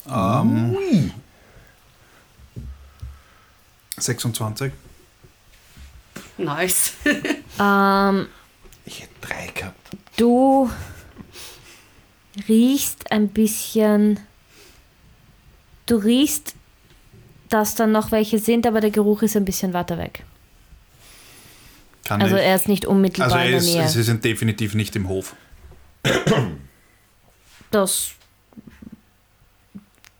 Ähm, 0.08 1.12
26. 3.96 4.72
Nice. 6.38 6.92
Ähm, 7.60 8.28
Ich 8.84 9.00
hätte 9.02 9.12
drei 9.20 9.46
gehabt. 9.48 9.90
du 10.16 10.70
riechst 12.48 13.10
ein 13.12 13.28
bisschen. 13.28 14.18
Du 15.86 15.96
riechst, 15.96 16.54
dass 17.48 17.74
da 17.74 17.86
noch 17.86 18.10
welche 18.12 18.38
sind, 18.38 18.66
aber 18.66 18.80
der 18.80 18.90
Geruch 18.90 19.22
ist 19.22 19.36
ein 19.36 19.44
bisschen 19.44 19.72
weiter 19.72 19.98
weg. 19.98 20.24
Kann 22.04 22.22
Also 22.22 22.36
ich, 22.36 22.42
er 22.42 22.56
ist 22.56 22.68
nicht 22.68 22.86
unmittelbar 22.86 23.32
also 23.32 23.36
in 23.38 23.42
er 23.44 23.48
der 23.50 23.58
ist, 23.58 23.74
Nähe. 23.74 23.88
sie 23.88 24.02
sind 24.02 24.24
definitiv 24.24 24.74
nicht 24.74 24.96
im 24.96 25.08
Hof. 25.08 25.34
Das. 27.70 28.12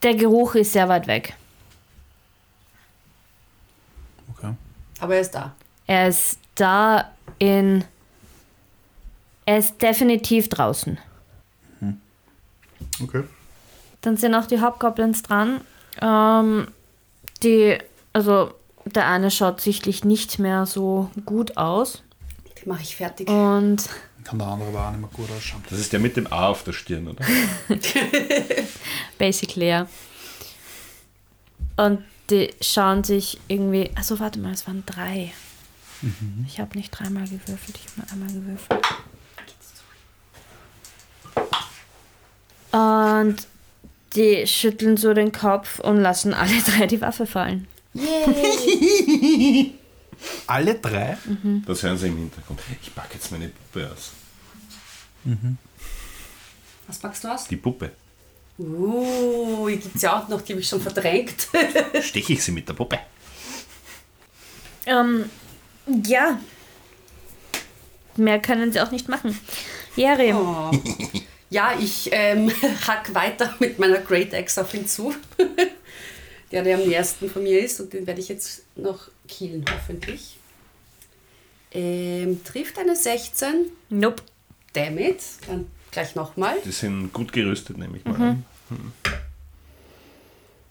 Der 0.03 0.15
Geruch 0.15 0.55
ist 0.57 0.73
sehr 0.73 0.89
weit 0.89 1.07
weg. 1.07 1.35
Okay. 4.37 4.53
Aber 5.01 5.15
er 5.15 5.21
ist 5.21 5.31
da. 5.35 5.55
Er 5.87 6.09
ist 6.09 6.39
da 6.55 7.13
in. 7.39 7.85
Er 9.53 9.59
ist 9.59 9.83
definitiv 9.83 10.49
draußen. 10.49 10.97
Okay. 13.03 13.25
Dann 14.01 14.17
sind 14.17 14.35
auch 14.35 14.47
die 14.47 14.61
Hauptgoblins 14.61 15.23
dran. 15.23 15.61
Ähm, 16.01 16.69
die, 17.43 17.77
also 18.15 18.55
der 18.87 19.09
eine 19.09 19.31
schaut 19.31 19.61
sichtlich 19.61 20.05
nicht 20.07 20.39
mehr 20.39 20.65
so 20.65 21.11
gut 21.27 21.59
aus. 21.59 22.03
Den 22.63 22.71
mache 22.71 22.81
ich 22.81 22.97
fertig. 22.97 23.29
Und 23.29 23.91
Kann 24.25 24.39
der 24.39 24.49
andere 24.49 24.71
aber 24.71 24.87
auch 24.87 24.91
nicht 24.93 25.01
mehr 25.03 25.11
gut 25.13 25.31
ausschauen. 25.37 25.63
Das 25.69 25.79
ist 25.79 25.93
der 25.93 26.01
mit 26.01 26.17
dem 26.17 26.33
A 26.33 26.49
auf 26.49 26.65
der 26.65 26.73
Stirn, 26.73 27.09
oder? 27.09 27.23
basically, 29.19 29.69
ja. 29.69 29.87
Und 31.77 32.03
die 32.31 32.55
schauen 32.63 33.05
sich 33.05 33.39
irgendwie. 33.49 33.91
Also 33.97 34.19
warte 34.19 34.39
mal, 34.39 34.53
es 34.53 34.67
waren 34.67 34.83
drei. 34.87 35.31
Ich 36.47 36.59
habe 36.59 36.75
nicht 36.79 36.91
dreimal 36.91 37.25
gewürfelt, 37.25 37.79
ich 37.79 37.87
habe 37.91 38.01
nur 38.01 38.13
einmal 38.13 38.33
gewürfelt. 38.33 38.81
Und 42.73 43.37
die 44.15 44.47
schütteln 44.47 44.97
so 44.97 45.15
den 45.15 45.33
Kopf 45.33 45.79
und 45.81 45.99
lassen 45.99 46.35
alle 46.35 46.61
drei 46.67 46.87
die 46.87 47.01
Waffe 47.01 47.27
fallen. 47.27 47.67
Alle 50.47 50.75
drei? 50.77 51.17
Das 51.67 51.83
hören 51.83 51.99
Sie 51.99 52.07
im 52.07 52.17
Hintergrund. 52.17 52.61
Ich 52.81 52.95
packe 52.95 53.15
jetzt 53.15 53.33
meine 53.33 53.49
Puppe 53.49 53.91
aus. 53.91 54.13
Was 56.87 56.99
packst 56.99 57.25
du 57.25 57.29
aus? 57.29 57.49
Die 57.49 57.57
Puppe. 57.57 57.91
Uh, 58.59 59.67
die 59.69 59.79
gibt 59.79 59.97
es 59.97 60.03
ja 60.03 60.17
auch 60.21 60.29
noch, 60.29 60.43
die 60.43 60.53
habe 60.53 60.61
ich 60.61 60.69
schon 60.69 60.81
verdrängt. 60.81 61.49
Steche 62.03 62.35
ich 62.35 62.45
sie 62.45 62.53
mit 62.53 62.69
der 62.69 62.75
Puppe? 62.75 63.01
Ähm, 64.87 65.29
ja. 66.05 66.39
Mehr 68.17 68.41
können 68.41 68.73
sie 68.73 68.81
auch 68.81 68.91
nicht 68.91 69.09
machen. 69.09 69.37
Jerry, 69.97 70.33
Oh. 70.35 70.71
Ja, 71.53 71.75
ich 71.79 72.09
ähm, 72.13 72.51
hack 72.87 73.13
weiter 73.15 73.55
mit 73.59 73.79
meiner 73.79 73.99
Great 73.99 74.33
Axe 74.33 74.59
auf 74.63 74.73
ihn 74.73 74.87
zu. 74.87 75.15
der, 76.51 76.63
der 76.63 76.79
am 76.79 76.89
nächsten 76.89 77.29
von 77.29 77.43
mir 77.43 77.63
ist 77.63 77.79
und 77.79 77.93
den 77.93 78.07
werde 78.07 78.21
ich 78.21 78.29
jetzt 78.29 78.63
noch 78.75 79.09
killen, 79.29 79.63
hoffentlich. 79.71 80.39
Ähm, 81.73 82.43
trifft 82.43 82.79
eine 82.79 82.97
16. 82.97 83.67
nope. 83.91 84.23
Damit. 84.73 85.21
Dann 85.47 85.67
gleich 85.91 86.15
nochmal. 86.15 86.57
Die 86.65 86.73
sind 86.73 87.13
gut 87.13 87.31
gerüstet, 87.35 87.77
nehme 87.77 87.99
ich 87.99 88.05
mal 88.07 88.15
an. 88.15 88.45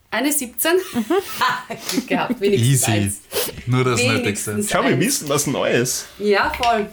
Eine 0.09 0.33
17. 0.33 0.71
Ha, 1.39 1.75
Glück 1.91 2.07
gehabt, 2.07 2.41
wenigstens 2.41 2.87
Easy. 2.87 2.91
eins. 2.91 3.21
Nur 3.67 3.83
das 3.83 4.01
Nötigste. 4.01 4.63
Schau, 4.67 4.83
wir 4.83 4.99
wissen 4.99 5.29
was 5.29 5.45
Neues. 5.45 6.07
Ja, 6.17 6.51
voll. 6.51 6.89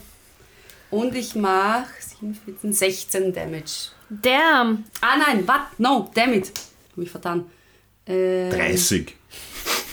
Und 0.90 1.14
ich 1.14 1.34
mache 1.34 1.97
7, 2.20 2.34
14, 2.34 2.72
16 2.72 3.32
Damage. 3.32 3.90
Damn. 4.10 4.84
Ah 5.00 5.16
nein, 5.18 5.46
was? 5.46 5.60
No, 5.78 6.10
damit. 6.14 6.48
Hab 6.90 6.96
mich 6.96 7.10
vertan. 7.10 7.44
Ähm, 8.06 8.50
30. 8.50 9.14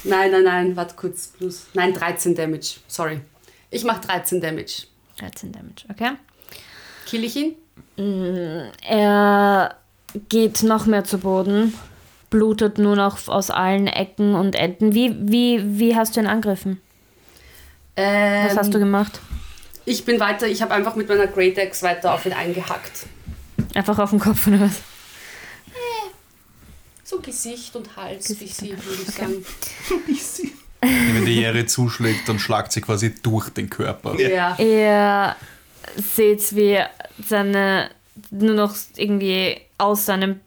Nein, 0.06 0.32
nein, 0.32 0.44
nein, 0.44 0.76
warte 0.76 0.96
kurz. 0.96 1.28
Plus. 1.28 1.68
Nein, 1.74 1.94
13 1.94 2.36
Damage. 2.36 2.78
Sorry. 2.88 3.22
Ich 3.72 3.84
mache 3.84 4.02
13 4.02 4.40
Damage. 4.40 4.84
13 5.20 5.52
Damage, 5.52 5.86
okay. 5.90 6.12
Kill 7.06 7.24
ich 7.24 7.36
ihn? 7.36 7.56
Er 8.88 9.76
geht 10.30 10.64
noch 10.64 10.86
mehr 10.86 11.04
zu 11.04 11.18
Boden, 11.20 11.74
blutet 12.30 12.78
nur 12.78 12.96
noch 12.96 13.28
aus 13.28 13.50
allen 13.50 13.88
Ecken 13.88 14.36
und 14.36 14.56
Enden. 14.56 14.94
Wie, 14.94 15.16
wie, 15.20 15.80
wie 15.80 15.96
hast 15.96 16.16
du 16.16 16.20
ihn 16.22 16.28
angegriffen? 16.28 16.82
Ähm, 17.96 18.48
Was 18.48 18.58
hast 18.58 18.74
du 18.74 18.80
gemacht? 18.80 19.20
Ich 19.86 20.04
bin 20.04 20.20
weiter, 20.20 20.48
ich 20.48 20.62
habe 20.62 20.74
einfach 20.74 20.96
mit 20.96 21.08
meiner 21.08 21.28
Great 21.28 21.58
Axe 21.60 21.84
weiter 21.84 22.14
auf 22.14 22.26
ihn 22.26 22.34
eingehackt. 22.34 23.06
Einfach 23.74 24.00
auf 24.00 24.10
den 24.10 24.20
Kopf 24.20 24.48
oder 24.48 24.62
was? 24.62 24.82
So 27.04 27.20
Gesicht 27.20 27.76
und 27.76 27.96
Hals, 27.96 28.34
bisschen, 28.34 28.70
würde 28.70 29.04
ich 29.04 29.14
sagen. 29.14 29.46
Wenn 30.82 31.26
die 31.26 31.36
Jere 31.40 31.66
zuschlägt, 31.68 32.28
dann 32.28 32.40
schlagt 32.40 32.72
sie 32.72 32.82
quasi 32.82 33.14
durch 33.22 33.50
den 33.50 33.70
Körper. 33.70 34.20
Ja. 34.20 34.56
Ihr 34.58 35.36
seht, 36.16 36.56
wie 36.56 36.80
seine 37.28 37.92
nur 38.32 38.56
noch 38.56 38.76
irgendwie 38.96 39.62
aus 39.78 40.06
seinem 40.06 40.40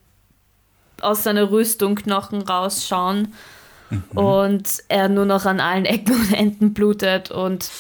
aus 1.00 1.22
seiner 1.22 1.50
Rüstung 1.50 1.94
Knochen 1.94 2.42
rausschauen 2.42 3.32
und 4.14 4.68
er 4.88 5.08
nur 5.08 5.26
noch 5.26 5.46
an 5.46 5.60
allen 5.60 5.84
Ecken 5.84 6.14
und 6.14 6.32
Enden 6.32 6.74
blutet 6.74 7.30
und 7.30 7.70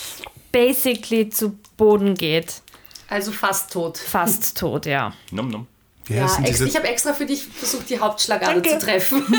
basically 0.52 1.28
zu 1.28 1.58
Boden 1.76 2.14
geht. 2.14 2.62
Also 3.08 3.32
fast 3.32 3.72
tot. 3.72 3.96
Fast 3.98 4.56
tot, 4.58 4.86
ja. 4.86 5.12
Nom, 5.30 5.48
nom. 5.48 5.66
Wie 6.06 6.14
Ja, 6.14 6.24
ex 6.24 6.36
diese 6.46 6.68
ich 6.68 6.76
habe 6.76 6.88
extra 6.88 7.12
für 7.12 7.26
dich 7.26 7.44
versucht, 7.44 7.88
die 7.90 7.98
Hauptschlagader 7.98 8.60
Danke. 8.60 8.78
zu 8.78 8.84
treffen. 8.84 9.22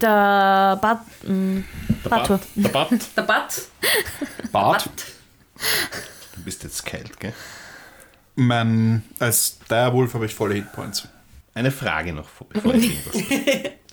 Der 0.00 0.78
Bad, 0.80 1.00
mh, 1.22 1.62
Der. 2.04 2.08
Bart. 2.08 2.40
Der 2.56 2.68
Bart. 3.22 3.62
Der. 4.42 4.48
Bart? 4.50 4.90
Du 6.34 6.42
bist 6.42 6.64
jetzt 6.64 6.84
kalt, 6.84 7.18
gell? 7.20 7.32
Mein, 8.34 9.02
als 9.18 9.58
Direwolf 9.70 10.14
habe 10.14 10.26
ich 10.26 10.34
volle 10.34 10.54
Hitpoints. 10.54 11.08
Eine 11.54 11.70
Frage 11.70 12.12
noch, 12.12 12.28
bevor 12.48 12.74
ich 12.74 12.90
irgendwas. 12.90 13.72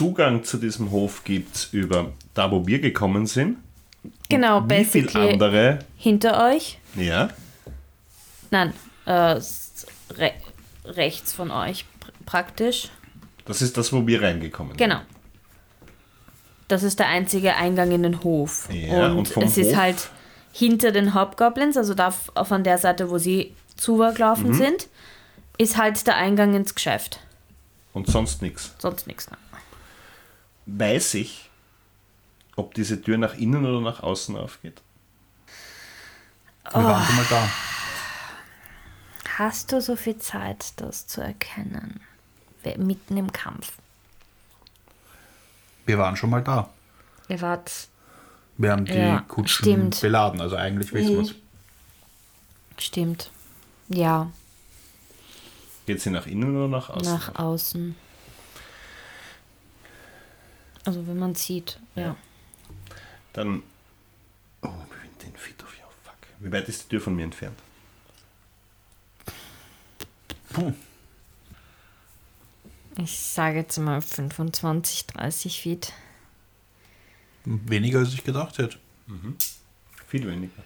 Zugang 0.00 0.44
zu 0.44 0.56
diesem 0.56 0.90
Hof 0.92 1.24
gibt 1.24 1.54
es 1.56 1.64
über 1.72 2.12
da, 2.32 2.50
wo 2.50 2.66
wir 2.66 2.80
gekommen 2.80 3.26
sind. 3.26 3.58
Genau, 4.30 4.62
Wie 4.66 4.86
viel 4.86 5.14
andere? 5.14 5.80
hinter 5.98 6.42
euch. 6.50 6.78
Ja. 6.96 7.28
Nein, 8.50 8.72
äh, 9.04 9.12
re 9.12 10.32
rechts 10.86 11.34
von 11.34 11.50
euch 11.50 11.84
pr 12.00 12.12
praktisch. 12.24 12.88
Das 13.44 13.60
ist 13.60 13.76
das, 13.76 13.92
wo 13.92 14.06
wir 14.06 14.22
reingekommen 14.22 14.70
sind. 14.72 14.78
Genau. 14.78 15.00
Das 16.68 16.82
ist 16.82 16.98
der 16.98 17.08
einzige 17.08 17.56
Eingang 17.56 17.90
in 17.90 18.02
den 18.02 18.24
Hof. 18.24 18.70
Ja, 18.72 19.08
und 19.10 19.18
und 19.18 19.28
vom 19.28 19.42
es 19.42 19.58
ist 19.58 19.72
Hof? 19.72 19.76
halt 19.76 20.08
hinter 20.52 20.92
den 20.92 21.12
Hobgoblins, 21.14 21.76
also 21.76 21.92
da 21.92 22.10
von 22.10 22.64
der 22.64 22.78
Seite, 22.78 23.10
wo 23.10 23.18
sie 23.18 23.52
Mhm. 23.54 23.76
zugelaufen 23.76 24.54
sind, 24.54 24.88
ist 25.58 25.76
halt 25.76 26.06
der 26.06 26.16
Eingang 26.16 26.54
ins 26.54 26.74
Geschäft. 26.74 27.20
Und 27.92 28.06
sonst 28.06 28.40
nichts. 28.40 28.74
Sonst 28.78 29.06
nichts. 29.06 29.30
Ne? 29.30 29.36
Weiß 30.78 31.14
ich, 31.14 31.50
ob 32.56 32.74
diese 32.74 33.00
Tür 33.02 33.18
nach 33.18 33.34
innen 33.34 33.64
oder 33.66 33.80
nach 33.80 34.02
außen 34.02 34.36
aufgeht? 34.36 34.80
Oh. 36.72 36.78
Wir 36.78 36.84
waren 36.84 37.04
schon 37.06 37.16
mal 37.16 37.26
da. 37.30 37.48
Hast 39.38 39.72
du 39.72 39.80
so 39.80 39.96
viel 39.96 40.18
Zeit, 40.18 40.74
das 40.76 41.06
zu 41.06 41.20
erkennen? 41.22 42.00
Mitten 42.76 43.16
im 43.16 43.32
Kampf. 43.32 43.72
Wir 45.86 45.98
waren 45.98 46.16
schon 46.16 46.30
mal 46.30 46.42
da. 46.42 46.68
Ihr 47.28 47.40
wart. 47.40 47.72
Wir 48.58 48.72
haben 48.72 48.84
die 48.84 48.92
Ja, 48.92 49.20
Kutschen 49.26 49.64
stimmt. 49.64 50.00
beladen, 50.02 50.40
also 50.40 50.56
eigentlich 50.56 50.92
wissen 50.92 51.14
wir 51.14 51.22
es. 51.22 51.34
Stimmt. 52.78 53.30
Ja, 53.88 54.30
Geht 55.86 56.00
sie 56.02 56.10
nach 56.10 56.26
innen 56.26 56.54
oder 56.56 56.68
nach 56.68 56.90
außen? 56.90 57.12
nach 57.12 57.34
außen. 57.36 57.96
Also 60.84 61.06
wenn 61.06 61.18
man 61.18 61.34
sieht, 61.34 61.78
ja. 61.94 62.16
Dann. 63.32 63.62
Oh, 64.62 64.68
ich 64.68 65.18
bin 65.18 65.32
den 65.32 65.38
Feet 65.38 65.62
of 65.62 65.72
your 65.78 65.90
fuck. 66.02 66.16
Wie 66.38 66.50
weit 66.50 66.68
ist 66.68 66.84
die 66.84 66.88
Tür 66.88 67.00
von 67.00 67.14
mir 67.14 67.24
entfernt? 67.24 67.58
Puh. 70.50 70.72
Ich 72.98 73.18
sage 73.18 73.58
jetzt 73.58 73.78
mal 73.78 74.02
25, 74.02 75.06
30 75.06 75.62
Feet. 75.62 75.92
Weniger 77.44 78.00
als 78.00 78.12
ich 78.12 78.24
gedacht 78.24 78.58
hätte. 78.58 78.78
Viel 80.06 80.26
weniger. 80.26 80.62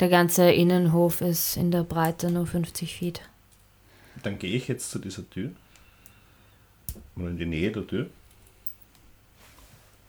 Der 0.00 0.08
ganze 0.08 0.50
Innenhof 0.50 1.20
ist 1.20 1.56
in 1.56 1.70
der 1.70 1.82
Breite 1.82 2.30
nur 2.30 2.46
50 2.46 2.96
Feet. 2.96 3.22
Dann 4.22 4.38
gehe 4.38 4.54
ich 4.54 4.68
jetzt 4.68 4.90
zu 4.90 4.98
dieser 4.98 5.28
Tür. 5.28 5.50
Oder 7.16 7.28
in 7.28 7.38
die 7.38 7.46
Nähe 7.46 7.72
der 7.72 7.86
Tür. 7.86 8.10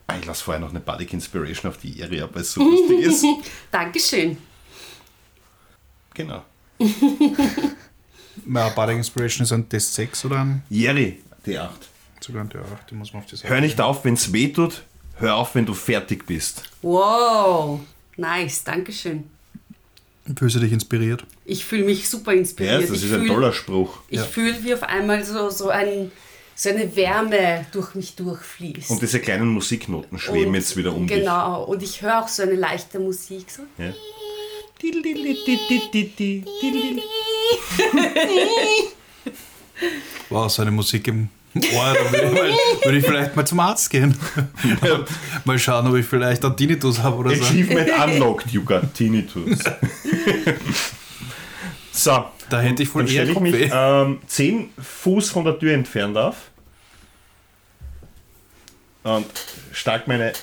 Ah, 0.09 0.17
Ich 0.19 0.25
lasse 0.25 0.43
vorher 0.43 0.59
noch 0.61 0.69
eine 0.71 0.79
Bardic 0.79 1.13
Inspiration 1.13 1.71
auf 1.71 1.77
die 1.77 2.01
Area, 2.03 2.27
weil 2.31 2.41
es 2.41 2.53
so 2.53 2.61
lustig 2.63 2.99
ist. 3.01 3.25
Dankeschön. 3.71 4.37
Genau. 6.13 6.43
Ja, 8.47 8.69
Bardic 8.69 8.97
Inspiration 8.97 9.43
ist 9.43 9.51
ein 9.51 9.67
D6 9.67 10.25
oder 10.25 10.39
ein 10.41 10.63
Jerry, 10.69 11.19
die 11.45 11.57
8. 11.57 11.71
sogar 12.21 12.41
ein 12.43 12.49
D8, 12.49 12.63
die 12.89 12.95
muss 12.95 13.11
man 13.13 13.21
auf 13.21 13.29
die 13.29 13.35
Seite. 13.35 13.49
Hör 13.53 13.59
nicht 13.61 13.79
auf, 13.81 14.05
wenn 14.05 14.13
es 14.13 14.31
weh 14.31 14.47
tut. 14.47 14.83
Hör 15.15 15.35
auf, 15.35 15.53
wenn 15.55 15.65
du 15.65 15.73
fertig 15.73 16.25
bist. 16.25 16.63
Wow. 16.81 17.81
Nice, 18.15 18.63
Dankeschön. 18.63 19.25
Fühlst 20.37 20.55
du 20.55 20.59
dich 20.61 20.71
inspiriert? 20.71 21.25
Ich 21.43 21.65
fühle 21.65 21.83
mich 21.83 22.07
super 22.09 22.31
Ja, 22.33 22.39
inspiriert. 22.39 22.83
das 22.83 22.91
ich 22.91 23.05
ist 23.05 23.13
ein 23.13 23.19
fühl- 23.21 23.27
toller 23.29 23.51
Spruch. 23.51 23.99
Ich 24.07 24.19
Ja. 24.19 24.25
fühle, 24.25 24.63
wie 24.63 24.73
auf 24.73 24.83
einmal 24.83 25.23
so, 25.25 25.49
so, 25.49 25.69
ein, 25.69 26.11
so 26.61 26.67
eine 26.67 26.93
Wärme 26.93 27.65
durch 27.71 27.95
mich 27.95 28.17
durchfließt. 28.17 28.91
Und 28.91 29.01
diese 29.01 29.21
kleinen 29.21 29.47
Musiknoten 29.47 30.19
schweben 30.19 30.47
Und- 30.47 30.55
jetzt 30.55 30.75
wieder 30.75 30.93
um 30.93 31.07
dich. 31.07 31.19
Genau, 31.19 31.63
und 31.63 31.81
ich 31.81 32.01
höre 32.01 32.21
auch 32.21 32.27
so 32.27 32.43
eine 32.43 32.55
leichte 32.55 32.99
Musik. 32.99 33.49
So. 33.49 33.63
Ja. 33.77 33.91
Wow, 40.29 40.51
so 40.51 40.61
eine 40.61 40.71
Musik 40.71 41.07
im 41.07 41.29
Ohr. 41.55 41.93
Da 41.93 42.11
würde 42.11 42.27
ich, 42.27 42.33
mal, 42.33 42.51
würde 42.83 42.97
ich 42.97 43.05
vielleicht 43.05 43.35
mal 43.37 43.47
zum 43.47 43.59
Arzt 43.61 43.89
gehen. 43.89 44.13
mal, 44.81 45.05
mal 45.45 45.57
schauen, 45.57 45.87
ob 45.87 45.95
ich 45.95 46.05
vielleicht 46.05 46.43
einen 46.43 46.57
Tinnitus 46.57 46.99
habe 46.99 47.15
oder 47.15 47.33
so. 47.35 47.43
Achievement 47.43 47.89
unlocked, 47.89 48.51
you 48.51 48.61
got 48.63 48.93
tinnitus. 48.93 49.59
so, 51.93 52.25
Da 52.49 52.61
hätte 52.61 52.83
ich 52.83 52.89
voll 52.89 53.05
dann 53.05 53.13
eher 53.13 53.23
stelle 53.23 53.31
ich 53.31 53.39
mich 53.39 53.71
ähm, 53.73 54.19
10 54.27 54.71
Fuß 54.77 55.29
von 55.29 55.45
der 55.45 55.59
Tür 55.59 55.73
entfernt 55.73 56.17
auf 56.17 56.49
und 59.03 59.25
stark 59.71 60.07
meine, 60.07 60.33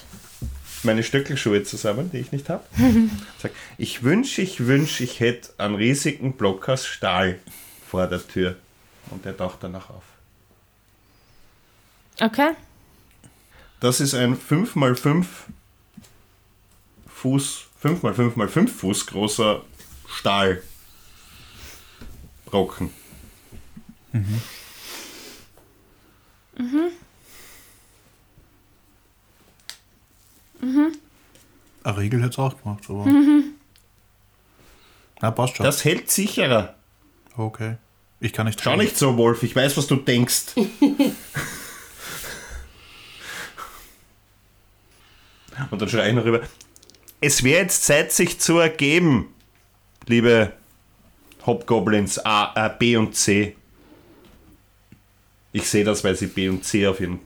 meine 0.83 1.03
Stöckelschuhe 1.03 1.63
zusammen, 1.65 2.11
die 2.13 2.19
ich 2.19 2.33
nicht 2.33 2.49
habe. 2.49 2.65
Sag, 3.39 3.53
ich 3.79 4.03
wünsche, 4.03 4.43
ich 4.43 4.67
wünsche, 4.67 5.05
ich 5.05 5.21
hätte 5.21 5.51
einen 5.59 5.75
riesigen 5.75 6.35
Block 6.35 6.69
aus 6.69 6.87
Stahl 6.87 7.39
vor 7.89 8.07
der 8.07 8.27
Tür. 8.27 8.57
Und 9.11 9.25
der 9.25 9.37
taucht 9.37 9.59
danach 9.61 9.91
auf. 9.91 10.03
Okay. 12.21 12.51
Das 13.79 14.01
ist 14.01 14.15
ein 14.15 14.37
5x5 14.37 15.25
Fuß, 17.09 17.67
5x5x5 17.83 18.69
Fuß 18.69 19.07
großer 19.07 19.63
Stahlbrocken. 22.57 22.91
Ein 31.85 31.95
Riegel 31.95 32.21
hätte 32.21 32.31
es 32.31 32.39
auch 32.39 32.61
gemacht, 32.63 32.85
aber. 32.89 33.07
Na, 35.21 35.31
passt 35.31 35.57
schon. 35.57 35.65
Das 35.65 35.85
hält 35.85 36.11
sicherer. 36.11 36.75
okay. 37.37 37.77
Ich 38.19 38.33
kann 38.33 38.47
nicht 38.47 38.63
Schau 38.63 38.71
reden. 38.71 38.83
nicht 38.83 38.97
so, 38.97 39.19
Wolf, 39.19 39.43
ich 39.43 39.55
weiß, 39.55 39.77
was 39.77 39.87
du 39.87 39.97
denkst. 39.97 40.47
Und 45.71 45.83
dann 45.83 45.89
schreie 45.89 46.09
ich 46.09 46.15
noch 46.15 46.25
rüber. 46.25 46.41
Es 47.21 47.43
wäre 47.43 47.61
jetzt 47.63 47.85
Zeit, 47.85 48.13
sich 48.13 48.39
zu 48.41 48.59
ergeben, 48.59 49.29
liebe 50.07 50.53
Hobgoblins 51.47 52.19
A, 52.25 52.53
äh, 52.67 52.71
B 52.79 52.97
und 52.97 53.15
C. 53.15 53.57
Ich 55.53 55.69
sehe 55.69 55.85
das, 55.85 56.03
weil 56.05 56.17
sie 56.17 56.27
B 56.27 56.49
und 56.49 56.65
C 56.65 56.87
auf, 56.87 57.01
ihren, 57.01 57.21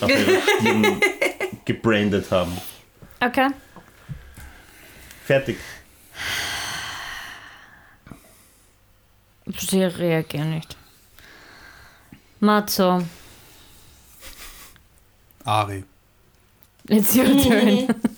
auf 0.00 0.08
ihrer 0.08 0.40
Stirn 0.40 1.00
gebrandet 1.64 2.30
haben. 2.30 2.56
Okay. 3.20 3.48
Fertig. 5.24 5.56
Sie 9.56 9.82
reagieren 9.82 10.50
nicht. 10.50 10.76
Matzo, 12.40 13.02
Ari. 15.44 15.84
it's 16.88 17.14
your 17.14 17.24
turn. 17.42 17.88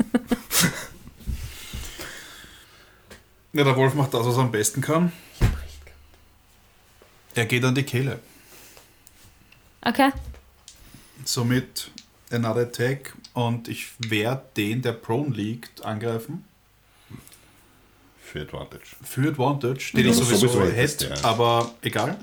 Ja, 3.56 3.64
der 3.64 3.74
Wolf 3.74 3.94
macht 3.94 4.12
das, 4.12 4.26
was 4.26 4.36
er 4.36 4.42
am 4.42 4.52
besten 4.52 4.82
kann. 4.82 5.10
Er 7.34 7.46
geht 7.46 7.64
an 7.64 7.74
die 7.74 7.84
Kehle. 7.84 8.20
Okay. 9.80 10.10
Somit 11.24 11.90
another 12.30 12.62
attack 12.62 13.14
und 13.32 13.68
ich 13.68 13.92
werde 13.98 14.42
den, 14.58 14.82
der 14.82 14.92
prone 14.92 15.34
liegt, 15.34 15.82
angreifen. 15.82 16.44
Für 18.22 18.42
Advantage. 18.42 18.84
Für 19.02 19.30
Advantage, 19.30 19.92
den 19.94 20.04
Ja, 20.04 20.10
ich 20.10 20.18
sowieso, 20.18 20.48
sowieso 20.48 20.70
hätte, 20.72 21.08
ja. 21.08 21.24
aber 21.24 21.74
egal. 21.80 22.18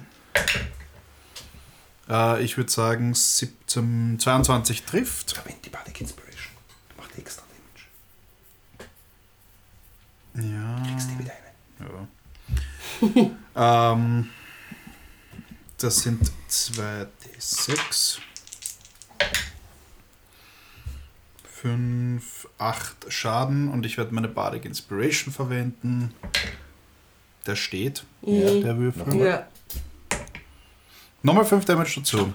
Äh, 2.07 2.43
ich 2.43 2.57
würde 2.57 2.71
sagen 2.71 3.15
17, 3.15 4.19
22 4.19 4.83
trifft. 4.83 5.31
Verwend 5.31 5.65
die 5.65 5.69
Bardic 5.69 5.99
Inspiration. 5.99 6.53
Macht 6.95 7.17
extra 7.17 7.41
Damage. 10.35 10.53
Ja. 10.53 10.72
Kriegst 10.83 11.09
die 11.11 11.19
wieder 11.19 11.31
eine. 11.79 12.07
ja. 13.55 13.91
ähm, 13.93 14.29
das 15.77 15.97
sind 15.97 16.31
2d6. 16.49 18.19
5, 21.47 22.47
8 22.57 23.05
Schaden 23.07 23.69
und 23.69 23.85
ich 23.85 23.97
werde 23.97 24.13
meine 24.13 24.27
Bardic 24.27 24.65
Inspiration 24.65 25.33
verwenden. 25.33 26.13
Der 27.45 27.55
steht, 27.55 28.05
der 28.21 28.77
Würfel. 28.77 29.15
Ja. 29.15 29.47
Nochmal 31.21 31.45
5 31.45 31.63
Damage 31.63 31.95
dazu. 31.97 32.33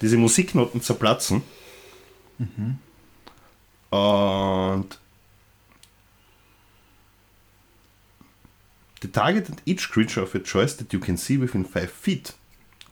diese 0.00 0.16
Musiknoten 0.16 0.80
zerplatzen. 0.80 1.42
Und 3.90 4.98
the 9.02 9.08
target 9.08 9.48
and 9.48 9.60
each 9.66 9.90
creature 9.90 10.22
of 10.22 10.34
your 10.34 10.42
choice 10.42 10.76
that 10.76 10.92
you 10.92 11.00
can 11.00 11.16
see 11.16 11.40
within 11.40 11.64
5 11.64 11.90
feet 11.90 12.34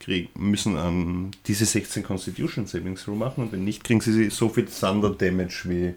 kriegen, 0.01 0.29
müssen 0.35 0.77
an 0.77 1.31
diese 1.47 1.67
16 1.67 2.03
Constitution 2.03 2.67
Savings 2.67 3.03
Throw 3.05 3.17
machen 3.17 3.45
und 3.45 3.53
wenn 3.53 3.65
nicht, 3.65 3.85
kriegen 3.85 4.01
sie 4.01 4.31
so 4.31 4.49
viel 4.49 4.67
Thunder 4.67 5.11
Damage, 5.11 5.63
wie 5.65 5.95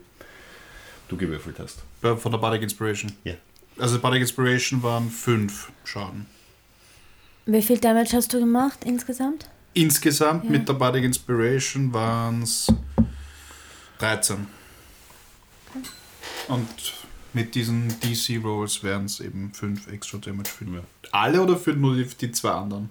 du 1.07 1.17
gewürfelt 1.17 1.59
hast. 1.59 1.83
Äh, 2.01 2.15
Von 2.15 2.31
der 2.31 2.39
Bardic 2.39 2.61
Inspiration. 2.63 3.11
Ja. 3.23 3.33
Also 3.77 3.99
Bardic 3.99 4.21
Inspiration 4.21 4.83
waren 4.83 5.09
5 5.09 5.71
Schaden. 5.85 6.25
Wie 7.45 7.61
viel 7.61 7.79
Damage 7.79 8.11
hast 8.13 8.33
du 8.33 8.39
gemacht 8.39 8.79
insgesamt? 8.85 9.49
Insgesamt 9.73 10.43
Ja. 10.45 10.51
mit 10.51 10.67
der 10.67 10.73
Bardic 10.73 11.03
Inspiration 11.05 11.93
waren 11.93 12.41
es 12.43 12.67
13. 13.99 14.45
Und 16.51 16.67
mit 17.33 17.55
diesen 17.55 17.87
DC 18.01 18.43
Rolls 18.43 18.83
wären 18.83 19.05
es 19.05 19.19
eben 19.21 19.53
5 19.53 19.87
extra 19.91 20.17
Damage 20.17 20.49
für 20.49 20.65
Ja. 20.65 20.81
alle 21.11 21.41
oder 21.41 21.55
für 21.57 21.71
nur 21.73 21.95
die, 21.95 22.05
die 22.05 22.31
zwei 22.31 22.51
anderen? 22.51 22.89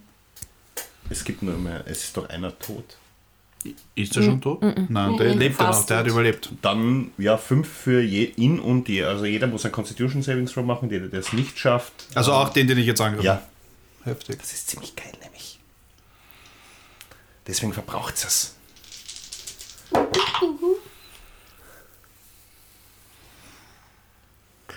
Es 1.10 1.24
gibt 1.24 1.42
nur 1.42 1.58
mehr, 1.58 1.82
es 1.86 2.04
ist 2.04 2.16
doch 2.16 2.28
einer 2.28 2.58
tot. 2.58 2.96
Ist 3.94 4.16
er 4.16 4.22
schon 4.22 4.40
tot? 4.40 4.62
Nein, 4.88 5.16
der 5.18 5.34
lebt 5.34 5.60
noch, 5.60 5.84
der 5.84 5.98
hat 5.98 6.06
überlebt. 6.06 6.48
Dann 6.62 7.10
ja 7.18 7.36
fünf 7.36 7.68
für 7.68 8.00
je, 8.00 8.24
ihn 8.36 8.58
und 8.58 8.88
die. 8.88 9.02
Also 9.02 9.26
jeder 9.26 9.46
muss 9.48 9.66
ein 9.66 9.72
Constitution 9.72 10.22
Savings 10.22 10.52
Throw 10.52 10.64
machen, 10.64 10.88
der, 10.88 11.00
der 11.00 11.20
es 11.20 11.34
nicht 11.34 11.58
schafft. 11.58 11.92
Also 12.14 12.32
auch 12.32 12.48
den, 12.48 12.66
den 12.68 12.78
ich 12.78 12.86
jetzt 12.86 13.02
angegriffen 13.02 13.26
Ja. 13.26 13.42
Heftig. 14.04 14.38
das 14.38 14.52
ist 14.54 14.68
ziemlich 14.70 14.96
geil, 14.96 15.12
nämlich. 15.22 15.58
Deswegen 17.46 17.74
verbraucht 17.74 18.14
es. 18.14 18.54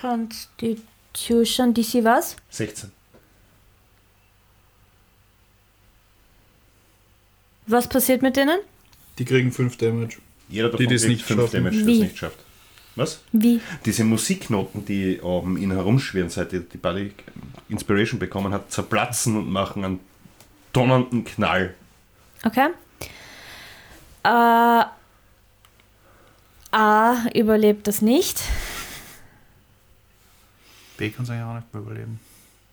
Constitution, 0.04 1.72
DC 1.72 2.04
was? 2.04 2.36
16. 2.50 2.90
Was 7.66 7.88
passiert 7.88 8.20
mit 8.20 8.36
denen? 8.36 8.58
Die 9.18 9.24
kriegen 9.24 9.50
5 9.50 9.78
Damage. 9.78 10.18
Jeder 10.50 10.68
davon 10.68 10.86
Die, 10.86 10.94
kriegt 10.94 11.08
nicht 11.08 11.24
fünf 11.24 11.40
schaffen. 11.40 11.64
Damage, 11.64 11.80
es 11.80 11.86
nicht 11.86 12.18
schafft. 12.18 12.38
Was? 12.96 13.20
Wie? 13.32 13.60
Diese 13.86 14.04
Musiknoten, 14.04 14.84
die 14.84 15.20
um 15.20 15.56
ihn 15.56 15.72
herumschwirren, 15.72 16.28
seit 16.28 16.52
er 16.52 16.60
die 16.60 16.76
Body 16.76 17.12
Inspiration 17.70 18.20
bekommen 18.20 18.52
hat, 18.52 18.70
zerplatzen 18.70 19.36
und 19.38 19.50
machen 19.50 19.84
einen 19.84 20.00
donnernden 20.74 21.24
Knall. 21.24 21.74
Okay. 22.44 22.68
Äh, 24.22 24.84
A 26.72 27.16
überlebt 27.34 27.86
das 27.86 28.02
nicht. 28.02 28.42
B 30.96 31.10
kann 31.10 31.24
es 31.24 31.30
eigentlich 31.30 31.44
auch 31.44 31.54
nicht 31.54 31.72
mehr 31.74 31.82
überleben. 31.82 32.20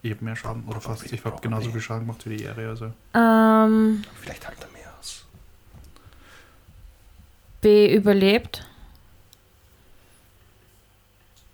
Ich 0.04 0.12
habe 0.12 0.26
mehr 0.26 0.36
Schaden, 0.36 0.64
oder 0.66 0.82
fast. 0.82 1.12
Ich 1.12 1.24
habe 1.26 1.40
genauso 1.42 1.72
viel 1.72 1.82
Schaden 1.82 2.06
gemacht 2.08 2.28
wie 2.28 2.38
die 2.38 2.44
Ehre. 2.44 2.70
Also. 2.70 2.86
Ähm, 3.14 4.04
Vielleicht 4.20 4.48
halt 4.48 4.58
er 4.62 4.70
mehr 4.72 4.92
aus. 5.00 5.26
B 7.62 7.94
überlebt. 7.96 8.66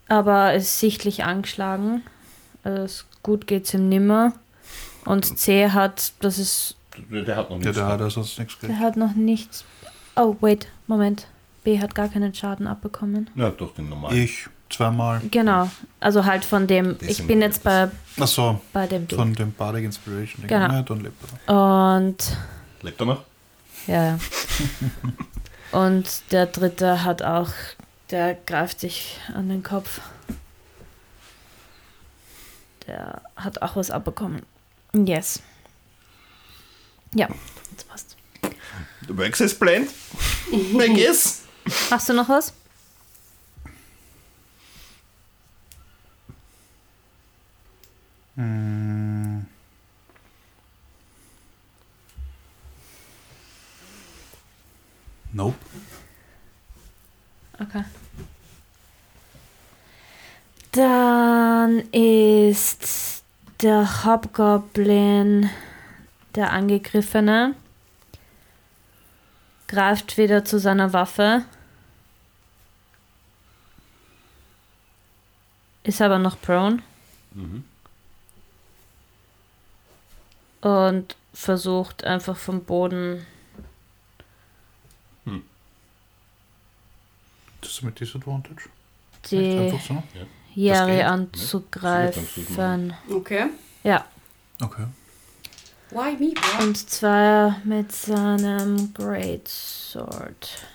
Aber 0.07 0.53
ist 0.53 0.79
sichtlich 0.79 1.23
angeschlagen. 1.25 2.03
Also 2.63 2.83
es- 2.83 3.05
gut 3.23 3.47
geht's 3.47 3.73
ihm 3.73 3.89
nimmer. 3.89 4.33
Und 5.05 5.37
C 5.37 5.69
hat, 5.69 6.13
das 6.21 6.37
ist, 6.39 6.75
Der, 7.09 7.35
hat 7.35 7.49
noch 7.49 7.57
Ja, 7.57 7.63
nichts. 7.65 7.75
der 7.77 7.85
hat 7.87 8.01
also 8.01 8.21
nichts 8.21 8.35
gekriegt. 8.37 8.63
der 8.63 8.79
hat 8.79 8.97
noch 8.97 9.15
nichts. 9.15 9.65
Oh, 10.15 10.35
wait, 10.41 10.67
Moment. 10.87 11.27
B 11.63 11.79
hat 11.79 11.95
gar 11.95 12.07
keinen 12.09 12.33
Schaden 12.33 12.67
abbekommen. 12.67 13.29
Ja, 13.35 13.49
durch 13.51 13.73
den 13.73 13.89
normalen. 13.89 14.17
Ich 14.17 14.47
zweimal. 14.77 15.21
Genau. 15.31 15.69
Also 15.99 16.25
halt 16.25 16.45
von 16.45 16.67
dem, 16.67 16.91
ich 17.01 17.07
Deswegen 17.07 17.27
bin 17.27 17.41
jetzt 17.41 17.63
bei, 17.63 17.89
Achso, 18.19 18.61
bei 18.73 18.87
dem 18.87 19.09
von 19.09 19.33
dem 19.33 19.51
Bardic 19.51 19.83
Inspiration. 19.85 20.41
Ding. 20.41 20.47
Genau. 20.47 20.71
Ja, 20.71 20.81
dann 20.83 20.99
lebt 21.01 21.15
er. 21.47 22.05
Und 22.05 22.37
Lebt 22.81 22.99
er 23.01 23.05
noch? 23.05 23.23
Ja. 23.87 24.03
ja. 24.03 24.19
Und 25.71 26.31
der 26.31 26.45
dritte 26.45 27.03
hat 27.03 27.21
auch, 27.23 27.49
der 28.11 28.35
greift 28.35 28.79
sich 28.79 29.17
an 29.33 29.49
den 29.49 29.63
Kopf. 29.63 29.99
Der 32.85 33.21
hat 33.35 33.61
auch 33.61 33.75
was 33.75 33.91
abbekommen. 33.91 34.43
Yes. 34.93 35.41
Ja, 37.13 37.27
das 37.75 37.83
passt. 37.83 38.15
The 39.07 39.17
Wax 39.17 39.41
is 39.41 39.57
blend. 39.57 39.89
I 40.51 40.93
guess. 40.93 41.43
Hast 41.91 42.07
du 42.07 42.13
noch 42.13 42.29
was? 42.29 42.53
Hm. 48.37 49.45
Nope. 55.33 55.57
Okay. 57.59 57.83
Dann 60.71 61.79
ist 61.91 63.23
der 63.61 64.05
Hobgoblin 64.05 65.49
der 66.35 66.51
Angegriffene. 66.53 67.55
Greift 69.67 70.17
wieder 70.19 70.45
zu 70.45 70.59
seiner 70.59 70.93
Waffe. 70.93 71.43
Ist 75.83 76.01
aber 76.01 76.19
noch 76.19 76.39
prone. 76.39 76.83
Und 80.67 81.15
versucht 81.33 82.03
einfach 82.03 82.35
vom 82.35 82.63
Boden. 82.63 83.25
Das 87.61 87.71
ist 87.71 87.81
mit 87.83 87.99
Disadvantage. 87.99 88.69
Die 89.29 89.69
so? 89.85 90.03
Jari 90.55 90.91
geht, 90.91 90.99
ne? 90.99 91.07
anzugreifen. 91.07 92.93
Okay. 93.09 93.47
Ja. 93.83 94.05
Okay. 94.61 94.85
Why 95.91 96.15
me, 96.17 96.33
bro? 96.33 96.63
Und 96.63 96.89
zwar 96.89 97.61
mit 97.63 97.91
seinem 97.91 98.93
Great 98.93 99.47
Sword. 99.47 100.65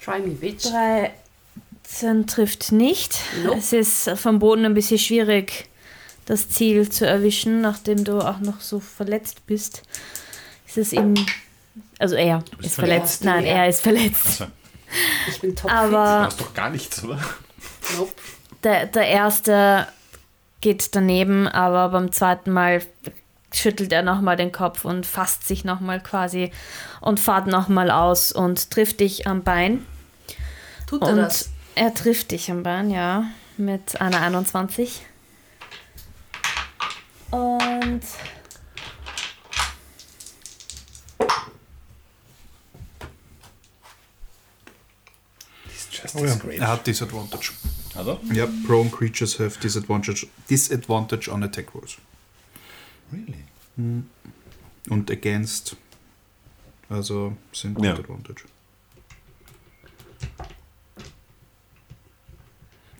Try 0.00 0.20
me, 0.20 0.34
bitch. 0.34 0.66
13 2.00 2.26
trifft 2.26 2.72
nicht. 2.72 3.18
Nope. 3.44 3.58
Es 3.58 3.72
ist 3.72 4.10
vom 4.18 4.38
Boden 4.38 4.64
ein 4.64 4.74
bisschen 4.74 4.98
schwierig, 4.98 5.66
das 6.26 6.48
Ziel 6.48 6.88
zu 6.88 7.06
erwischen, 7.06 7.60
nachdem 7.60 8.04
du 8.04 8.18
auch 8.20 8.40
noch 8.40 8.60
so 8.60 8.80
verletzt 8.80 9.46
bist. 9.46 9.82
Es 10.66 10.76
ist 10.76 10.92
ihm. 10.92 11.14
Also 11.98 12.16
er 12.16 12.42
ist 12.60 12.74
verletzt. 12.74 13.22
verletzt. 13.22 13.24
Nein, 13.24 13.44
Ja. 13.44 13.50
er 13.52 13.68
ist 13.68 13.82
verletzt. 13.82 14.40
Also, 14.40 14.46
Ich 15.28 15.40
bin 15.40 15.54
top 15.56 15.70
du 15.70 15.76
Aber 15.76 16.20
hast 16.26 16.40
doch 16.40 16.54
gar 16.54 16.70
nichts, 16.70 17.02
oder? 17.04 17.18
fit. 17.18 17.98
Nope. 17.98 18.12
der, 18.62 18.86
der 18.86 19.06
erste 19.08 19.86
geht 20.60 20.94
daneben, 20.96 21.46
aber 21.48 21.88
beim 21.90 22.10
zweiten 22.12 22.50
Mal 22.50 22.82
schüttelt 23.52 23.92
er 23.92 24.02
nochmal 24.02 24.36
den 24.36 24.50
Kopf 24.52 24.84
und 24.84 25.06
fasst 25.06 25.46
sich 25.46 25.64
nochmal 25.64 26.00
quasi 26.02 26.50
und 27.00 27.20
fahrt 27.20 27.46
nochmal 27.46 27.90
aus 27.90 28.32
und 28.32 28.70
trifft 28.70 29.00
dich 29.00 29.26
am 29.26 29.42
Bein. 29.44 29.84
Tut 30.86 31.02
er 31.02 31.08
Und 31.08 31.16
das? 31.18 31.50
Er 31.74 31.94
trifft 31.94 32.30
dich 32.30 32.50
am 32.50 32.62
Bein, 32.62 32.90
ja, 32.90 33.30
mit 33.56 34.00
einer 34.00 34.20
21. 34.20 35.04
Und 37.30 38.02
Oh 46.16 46.24
ja. 46.24 46.36
Er 46.50 46.68
hat 46.68 46.86
Disadvantage. 46.86 47.50
Also? 47.94 48.20
Ja, 48.32 48.46
prone 48.66 48.90
creatures 48.90 49.38
have 49.38 49.58
disadvantage, 49.58 50.26
disadvantage 50.48 51.28
on 51.30 51.42
attack 51.42 51.74
rolls. 51.74 51.96
Really? 53.12 53.44
Und 54.88 55.10
against. 55.10 55.76
Also 56.88 57.36
sind 57.52 57.82
Ja. 57.82 57.92
Disadvantage. 57.92 58.44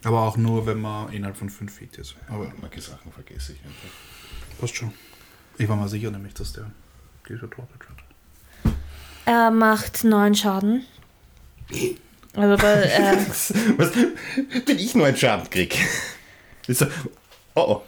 Aber 0.05 0.23
auch 0.23 0.37
nur, 0.37 0.67
wenn 0.67 0.81
man 0.81 1.13
innerhalb 1.13 1.37
von 1.37 1.49
5 1.51 1.73
Feet 1.73 1.97
ist. 1.99 2.15
Aber 2.29 2.53
Manche 2.61 2.81
Sachen 2.81 3.11
vergesse 3.13 3.53
ich 3.53 3.59
einfach. 3.65 4.59
passt 4.61 4.77
schon. 4.77 4.93
Ich 5.59 5.69
war 5.69 5.77
mir 5.77 5.89
sicher 5.89 6.11
nämlich, 6.11 6.35
dass 6.35 6.53
der 6.53 6.71
Disadvantage 7.29 7.87
hat. 7.89 8.73
er 9.25 9.51
macht 9.51 10.05
neun 10.05 10.35
Schaden. 10.35 10.85
Also 12.37 12.57
bei, 12.63 12.73
äh, 12.83 13.17
Was? 13.79 13.95
Wenn 14.67 14.79
ich 14.79 14.95
nur 14.95 15.07
einen 15.07 15.17
Schaden 15.17 15.49
krieg. 15.49 15.79
Ist 16.67 16.81
so, 16.81 16.87
oh 17.55 17.61
oh. 17.69 17.83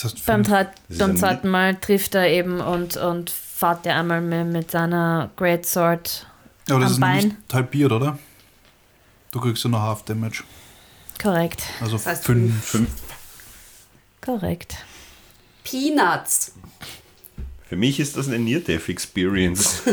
Das 0.00 0.14
beim, 0.22 0.44
fünf- 0.44 0.68
ist 0.88 0.98
beim 0.98 1.16
zweiten 1.16 1.48
Mal 1.48 1.76
trifft 1.76 2.14
er 2.14 2.28
eben 2.28 2.60
und, 2.60 2.96
und 2.96 3.30
fährt 3.30 3.86
er 3.86 3.96
einmal 4.00 4.20
mit, 4.20 4.46
mit 4.52 4.70
seiner 4.70 5.30
Great 5.36 5.64
Sword 5.66 6.26
Aber 6.68 6.80
das 6.80 6.86
am 6.88 6.92
ist 6.92 6.98
noch 6.98 7.06
Bein. 7.08 7.24
nicht 7.28 7.54
halbiert, 7.54 7.92
oder? 7.92 8.18
Du 9.34 9.40
kriegst 9.40 9.64
ja 9.64 9.70
noch 9.70 9.80
Half 9.80 10.04
Damage. 10.04 10.44
Korrekt. 11.20 11.64
Also 11.80 11.96
Das 11.96 12.06
heißt 12.06 12.24
5. 12.24 12.64
Fünf. 12.64 12.88
Korrekt. 14.24 14.76
Peanuts. 15.64 16.52
Für 17.68 17.74
mich 17.74 17.98
ist 17.98 18.16
das 18.16 18.28
eine 18.28 18.38
Near-Death-Experience. 18.38 19.82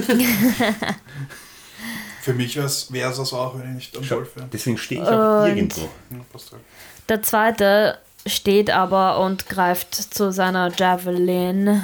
Für 2.21 2.35
mich 2.35 2.55
wäre 2.55 2.67
es 2.67 2.87
das 2.91 3.33
auch, 3.33 3.57
wenn 3.57 3.79
ich 3.79 3.91
nicht 3.91 3.97
am 3.97 4.07
Wolf 4.11 4.35
wäre. 4.35 4.47
Deswegen 4.53 4.77
stehe 4.77 5.01
ich 5.01 5.07
auch 5.07 5.41
Und- 5.41 5.47
irgendwo. 5.49 5.89
Halt. 6.11 6.61
Der 7.09 7.23
zweite 7.23 7.97
steht 8.27 8.69
aber 8.69 9.19
und 9.21 9.49
greift 9.49 9.95
zu 9.95 10.31
seiner 10.31 10.71
Javelin, 10.71 11.81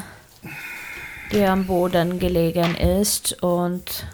die 1.32 1.43
am 1.43 1.66
Boden 1.66 2.20
gelegen 2.20 2.76
ist, 2.76 3.41
und 3.41 4.05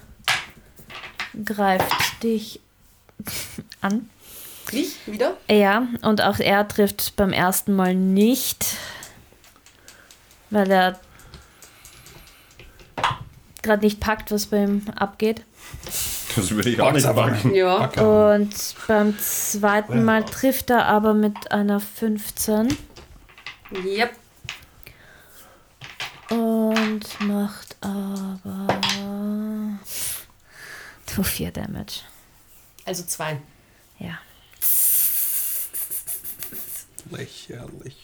greift 1.43 2.23
dich 2.23 2.61
an. 3.82 4.09
Flieh 4.65 4.88
wieder. 5.05 5.38
Ja, 5.49 5.88
und 6.01 6.21
auch 6.21 6.39
er 6.39 6.67
trifft 6.67 7.15
beim 7.15 7.34
ersten 7.34 7.76
Mal 7.76 7.95
nicht, 7.95 8.65
weil 10.49 10.71
er 10.71 10.99
gerade 13.61 13.84
nicht 13.84 13.99
packt, 13.99 14.32
was 14.32 14.47
bei 14.47 14.63
ihm 14.63 14.84
abgeht. 14.95 15.43
Das 16.36 16.51
würde 16.51 16.69
ich 16.69 16.82
auch 16.82 16.91
nicht 16.91 17.05
packen. 17.05 17.53
Ja. 17.53 17.86
Und 18.01 18.55
beim 18.88 19.17
zweiten 19.19 20.03
Mal 20.03 20.24
trifft 20.26 20.69
er 20.69 20.86
aber 20.86 21.13
mit 21.13 21.51
einer 21.51 21.80
15 21.80 22.76
Yep. 23.86 24.11
und 26.30 27.19
macht 27.21 27.76
aber 27.82 28.67
zu 31.05 31.24
4 31.24 31.51
Damage. 31.51 32.01
Also 32.86 33.03
zwei. 33.03 33.38
Ja. 33.99 34.19
Lächerlich. 37.11 37.95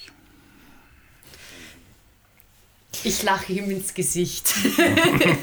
Ich 3.03 3.23
lache 3.23 3.53
ihm 3.53 3.71
ins 3.71 3.93
Gesicht. 3.93 4.53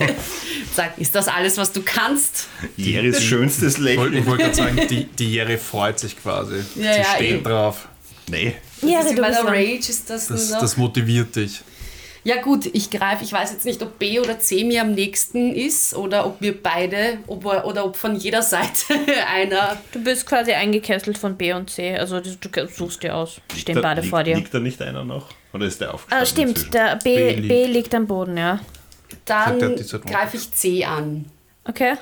Sag, 0.75 0.99
ist 0.99 1.15
das 1.15 1.27
alles, 1.29 1.57
was 1.57 1.73
du 1.73 1.81
kannst? 1.83 2.49
Jerrys 2.77 3.23
schönstes 3.23 3.79
Ich 3.79 3.97
wollte 3.97 4.17
Lächeln. 4.17 4.27
wollt 4.27 4.41
gerade 4.41 4.55
sagen, 4.55 4.81
die, 4.91 5.05
die 5.05 5.33
Jerry 5.33 5.57
freut 5.57 5.99
sich 5.99 6.21
quasi. 6.21 6.57
Ja, 6.57 6.63
Sie 6.75 6.81
ja, 7.01 7.05
steht 7.15 7.31
eben. 7.37 7.45
drauf. 7.45 7.89
Nee. 8.29 8.57
Ja, 8.83 8.99
Also 8.99 9.15
du 9.15 9.23
bist. 9.23 9.39
Rage 9.45 9.79
ist 9.79 10.11
das, 10.11 10.27
Das, 10.27 10.41
nur 10.43 10.51
noch. 10.51 10.61
das 10.61 10.77
motiviert 10.77 11.35
dich. 11.35 11.63
Ja 12.27 12.43
gut, 12.43 12.67
ich 12.67 12.91
greife, 12.91 13.23
ich 13.23 13.33
weiß 13.33 13.53
jetzt 13.53 13.65
nicht, 13.65 13.81
ob 13.83 14.01
B 14.01 14.19
oder 14.19 14.41
C 14.41 14.65
mir 14.65 14.83
am 14.83 14.93
nächsten 14.95 15.55
ist 15.55 15.95
oder 15.95 16.27
ob 16.27 16.41
wir 16.41 16.61
beide, 16.61 17.19
ob, 17.29 17.45
oder 17.45 17.85
ob 17.85 17.95
von 17.97 18.17
jeder 18.17 18.43
Seite 18.43 18.95
einer. 19.33 19.77
Du 19.93 20.03
bist 20.03 20.27
quasi 20.27 20.51
eingekesselt 20.53 21.19
von 21.19 21.37
B 21.37 21.53
und 21.53 21.71
C. 21.71 21.97
Also 21.97 22.19
du, 22.19 22.35
du 22.37 22.67
suchst 22.69 23.05
dir 23.05 23.15
aus. 23.15 23.41
Stehen 23.57 23.77
Da- 23.77 23.81
beide 23.81 24.01
liegt, 24.01 24.11
vor 24.11 24.25
dir. 24.25 24.35
Liegt 24.35 24.53
da 24.53 24.59
nicht 24.59 24.83
einer 24.83 25.05
noch? 25.05 25.29
Oder 25.53 25.67
ist 25.67 25.81
der 25.81 25.95
aufgestanden? 25.95 26.23
Ah, 26.23 26.27
stimmt. 26.27 26.49
inzwischen? 26.49 26.71
Der 26.73 26.97
B, 26.97 27.15
B 27.15 27.41
B, 27.43 27.65
liegt. 27.65 27.75
liegt. 27.75 27.95
am 27.95 28.09
Boden, 28.09 28.37
ja. 28.37 28.59
Dann 29.27 29.61
greife 30.05 30.37
ich 30.37 30.53
C 30.53 30.85
an. 30.85 31.27
Okay. 31.65 31.95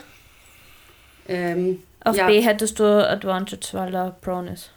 Ähm, 1.29 1.83
Auf 2.03 2.17
ja, 2.17 2.27
B 2.29 2.41
hättest 2.41 2.79
du 2.79 2.85
Advantage, 2.85 3.69
weil 3.73 3.95
er 3.95 4.13
prone 4.23 4.55
ist. 4.55 4.71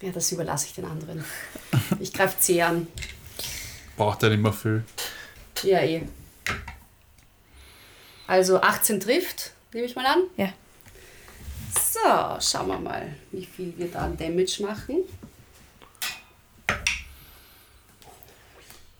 ja, 0.00 0.10
das 0.12 0.32
überlasse 0.32 0.66
ich 0.68 0.72
den 0.74 0.86
anderen. 0.86 1.22
Ich 2.00 2.10
greife 2.12 2.38
C 2.38 2.62
an. 2.62 2.86
Braucht 3.96 4.22
er 4.22 4.30
nicht 4.30 4.42
mehr 4.42 4.52
viel. 4.52 4.84
Ja, 5.62 5.80
eh. 5.80 6.02
Also 8.26 8.60
18 8.60 9.00
trifft, 9.00 9.52
nehme 9.72 9.86
ich 9.86 9.94
mal 9.94 10.06
an. 10.06 10.22
Ja. 10.36 10.52
So, 11.74 12.00
schauen 12.40 12.68
wir 12.68 12.78
mal, 12.78 13.14
wie 13.32 13.44
viel 13.44 13.72
wir 13.76 13.90
da 13.90 14.00
an 14.00 14.16
Damage 14.16 14.62
machen. 14.62 15.04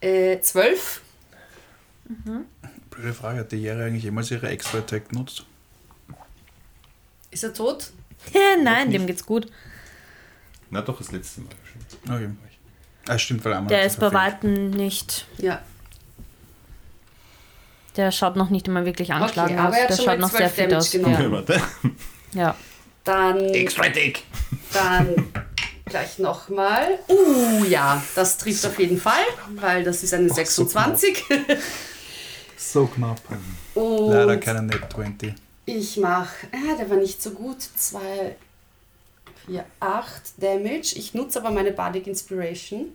Äh, 0.01 0.39
12. 0.39 1.01
Blöde 2.89 3.13
Frage, 3.13 3.39
hat 3.39 3.51
die 3.51 3.57
Jerry 3.57 3.83
eigentlich 3.83 4.03
jemals 4.03 4.29
ihre 4.31 4.49
extra 4.49 4.77
Attack 4.77 5.09
genutzt? 5.09 5.45
Ist 7.31 7.43
er 7.43 7.53
tot? 7.53 7.91
Nein, 8.63 8.91
dem 8.91 9.07
geht's 9.07 9.25
gut. 9.25 9.51
Na 10.69 10.81
doch, 10.81 10.97
das 10.97 11.11
letzte 11.11 11.41
Mal 11.41 11.49
schon. 12.05 12.13
Okay. 12.13 12.29
Ah, 13.07 13.17
stimmt, 13.19 13.43
weil 13.45 13.53
einmal 13.53 13.69
Der 13.69 13.85
ist 13.85 13.99
bei. 13.99 14.11
Weitem 14.13 14.71
nicht. 14.71 15.25
Ja. 15.37 15.61
Der 17.95 18.11
schaut 18.11 18.35
noch 18.35 18.49
nicht 18.49 18.67
immer 18.67 18.85
wirklich 18.85 19.13
angeschlagen 19.13 19.57
aber 19.57 19.69
aus. 19.69 19.75
er 19.75 19.83
hat 19.83 19.89
Der 19.89 19.95
schon 19.95 20.05
schaut 20.05 20.19
mal 20.19 20.27
noch 20.27 20.29
12 20.29 20.39
sehr 20.39 20.49
fit 20.49 20.59
Damage 20.71 20.77
aus. 20.77 20.91
genommen. 20.91 21.13
Ja. 21.15 21.21
Ja, 21.21 21.31
warte. 21.31 21.61
ja. 22.33 22.55
Dann, 23.03 23.39
Extra 23.53 23.87
Deck. 23.89 24.23
dann 24.73 25.31
gleich 25.85 26.17
nochmal. 26.19 26.99
Uh, 27.07 27.63
ja, 27.65 28.03
das 28.15 28.37
trifft 28.37 28.65
auf 28.65 28.77
jeden 28.79 28.99
Fall, 28.99 29.23
weil 29.55 29.83
das 29.83 30.01
ist 30.03 30.13
eine 30.13 30.27
so 30.29 30.35
26. 30.35 31.23
So 32.57 32.87
knapp. 32.87 33.21
Und 33.75 34.11
Leider 34.11 34.37
keine 34.37 34.63
Net 34.63 34.81
20. 34.93 35.33
Ich 35.65 35.97
mache, 35.97 36.47
ah, 36.51 36.75
der 36.77 36.89
war 36.89 36.97
nicht 36.97 37.21
so 37.21 37.29
gut, 37.31 37.57
2, 37.61 38.35
4, 39.45 39.65
8 39.79 40.41
Damage. 40.41 40.93
Ich 40.95 41.13
nutze 41.13 41.39
aber 41.39 41.51
meine 41.51 41.71
Bardic 41.71 42.07
Inspiration. 42.07 42.87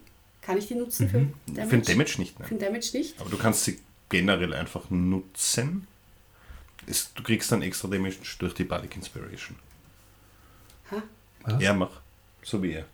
Kann 0.42 0.56
ich 0.58 0.68
die 0.68 0.74
nutzen 0.74 1.08
für 1.08 1.26
Damage? 1.46 1.68
Für 1.70 1.78
den 1.78 1.84
Damage 1.84 2.18
nicht, 2.18 2.34
Für 2.36 2.42
nein. 2.42 2.48
den 2.50 2.58
Damage 2.58 2.90
nicht? 2.94 3.20
Aber 3.20 3.30
du 3.30 3.36
kannst 3.36 3.64
sie 3.64 3.78
generell 4.08 4.54
einfach 4.54 4.88
nutzen. 4.90 5.86
Es, 6.86 7.12
du 7.14 7.22
kriegst 7.22 7.52
dann 7.52 7.62
extra 7.62 7.88
Damage 7.88 8.16
durch 8.38 8.54
die 8.54 8.64
Bardic 8.64 8.96
Inspiration. 8.96 9.56
Ha? 10.90 11.02
Was? 11.42 11.62
Ja, 11.62 11.72
mach. 11.74 12.00
So 12.42 12.62
wie 12.62 12.72
er. 12.72 12.86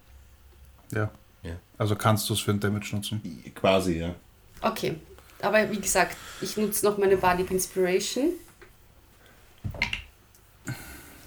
Ja. 0.92 1.10
Ja. 1.42 1.56
Also 1.78 1.94
kannst 1.94 2.28
du 2.28 2.34
es 2.34 2.40
für 2.40 2.52
den 2.52 2.60
Damage 2.60 2.94
nutzen. 2.96 3.22
Quasi, 3.54 3.98
ja. 4.00 4.14
Okay, 4.60 4.96
aber 5.40 5.70
wie 5.70 5.80
gesagt, 5.80 6.16
ich 6.40 6.56
nutze 6.56 6.84
noch 6.84 6.98
meine 6.98 7.16
Bardic 7.16 7.50
Inspiration. 7.52 8.32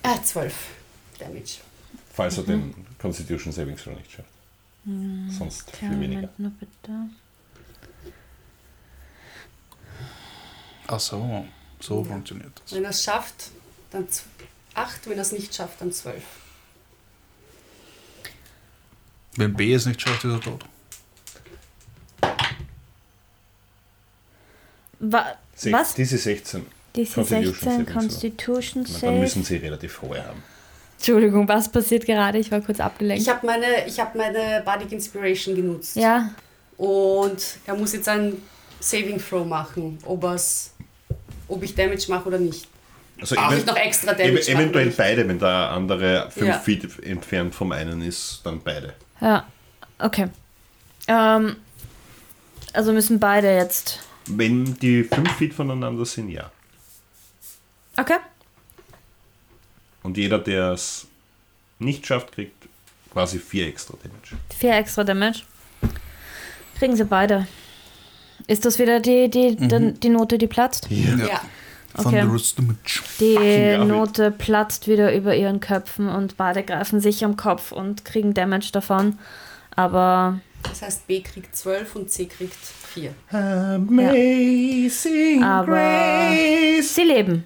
Ah, 0.04 0.22
12 0.22 0.54
Damage. 1.20 1.60
Falls 2.20 2.38
er 2.38 2.44
den 2.44 2.74
Constitution 2.98 3.54
Saving 3.54 3.78
Throw 3.78 3.96
nicht 3.96 4.12
schafft. 4.12 4.28
Sonst 5.38 5.70
viel 5.72 5.80
Kleinen 5.80 6.02
weniger. 6.02 6.22
Moment 6.22 6.40
nur 6.40 6.52
bitte. 6.52 6.92
Ach 10.88 11.00
so, 11.00 11.46
so 11.80 12.04
funktioniert 12.04 12.52
das. 12.62 12.74
Wenn 12.76 12.84
er 12.84 12.90
es 12.90 13.02
schafft, 13.02 13.52
dann 13.92 14.06
8, 14.74 15.08
wenn 15.08 15.18
er 15.18 15.22
es 15.22 15.32
nicht 15.32 15.56
schafft, 15.56 15.80
dann 15.80 15.94
12. 15.94 16.22
Wenn 19.38 19.54
B 19.54 19.74
es 19.74 19.86
nicht 19.86 20.02
schafft, 20.02 20.26
ist 20.26 20.32
er 20.34 20.42
tot. 20.42 20.66
Wa 25.00 25.38
Se- 25.56 25.72
was? 25.72 25.94
Diese 25.94 26.18
16. 26.18 26.66
Diese 26.98 27.14
Constitution 27.14 27.54
16 27.54 27.72
Saving. 27.72 27.94
Constitution 27.94 28.86
Na, 28.90 29.00
Dann 29.00 29.20
müssen 29.22 29.44
sie 29.46 29.56
relativ 29.56 30.02
hohe 30.02 30.22
haben. 30.26 30.44
Entschuldigung, 31.00 31.48
was 31.48 31.72
passiert 31.72 32.06
gerade? 32.06 32.40
Ich 32.40 32.52
war 32.52 32.60
kurz 32.60 32.82
abgelenkt. 32.82 33.22
Ich 33.24 33.30
habe 33.30 33.46
meine, 33.48 33.88
ich 33.88 33.98
hab 34.02 34.16
meine 34.16 34.62
Bardic 34.66 34.92
Inspiration 34.92 35.56
genutzt. 35.56 35.96
ja, 35.96 36.30
Und 36.76 37.42
er 37.66 37.76
muss 37.76 37.94
jetzt 37.94 38.10
einen 38.10 38.42
Saving 38.82 39.18
Throw 39.18 39.46
machen, 39.48 39.98
ob, 40.06 40.24
ob 41.48 41.64
ich 41.64 41.74
Damage 41.74 42.06
mache 42.10 42.28
oder 42.28 42.38
nicht. 42.38 42.68
Also 43.22 43.36
Darf 43.36 43.48
even- 43.52 43.60
ich 43.60 43.66
noch 43.66 43.76
extra 43.78 44.12
ev 44.12 44.18
Damage 44.18 44.52
machen? 44.52 44.62
eventuell 44.62 44.90
beide, 44.92 45.28
wenn 45.28 45.40
der 45.40 45.72
andere 45.72 46.30
5 46.32 46.48
Ja. 46.48 46.60
Feet 46.60 47.04
entfernt 47.04 47.56
vom 47.56 47.72
einen 47.72 48.02
ist, 48.02 48.42
dann 48.44 48.62
beide. 48.62 48.94
ja, 49.22 49.46
okay. 50.00 50.28
Ähm, 51.08 51.56
also 52.74 52.92
müssen 52.94 53.20
beide 53.20 53.54
jetzt. 53.56 54.00
Wenn 54.28 54.78
die 54.80 55.04
5 55.06 55.32
Feet 55.38 55.54
voneinander 55.54 56.06
sind, 56.06 56.30
ja. 56.30 56.52
Okay. 57.98 58.18
Und 60.04 60.18
jeder, 60.18 60.40
der 60.40 60.72
es 60.72 61.08
nicht 61.80 62.06
schafft, 62.08 62.32
kriegt 62.32 62.68
quasi 63.12 63.40
4 63.40 63.68
extra 63.68 63.96
Damage. 64.02 64.36
Vier 64.58 64.76
extra 64.76 65.04
Damage. 65.04 65.42
Kriegen 66.78 66.96
sie 66.96 67.06
beide. 67.06 67.48
Ist 68.48 68.66
das 68.66 68.80
wieder 68.80 69.00
die, 69.00 69.30
die, 69.30 69.56
die, 69.56 69.94
die 69.94 70.10
Note, 70.10 70.38
die 70.38 70.48
platzt? 70.48 70.88
Ja. 70.90 71.42
Okay. 71.96 72.20
Thunderous 72.22 72.56
Damage. 72.56 73.02
Die. 73.20 73.78
Note 73.86 74.32
platzt 74.32 74.88
wieder 74.88 75.14
über 75.14 75.36
ihren 75.36 75.60
Köpfen 75.60 76.08
und 76.08 76.38
beide 76.38 76.64
greifen 76.64 77.02
sich 77.02 77.26
am 77.26 77.36
Kopf 77.36 77.72
und 77.72 78.06
kriegen 78.06 78.34
Damage 78.34 78.70
davon. 78.72 79.18
Aber 79.76 80.40
Das 80.64 80.82
heißt, 80.82 81.08
B 81.08 81.22
kriegt 81.22 81.56
12 81.56 81.96
und 81.96 82.12
C 82.12 82.26
kriegt 82.28 82.56
4. 82.94 83.14
Amazing 83.32 85.44
Aber- 85.44 85.66
Grace. 85.66 86.96
sie 86.96 87.04
leben. 87.04 87.44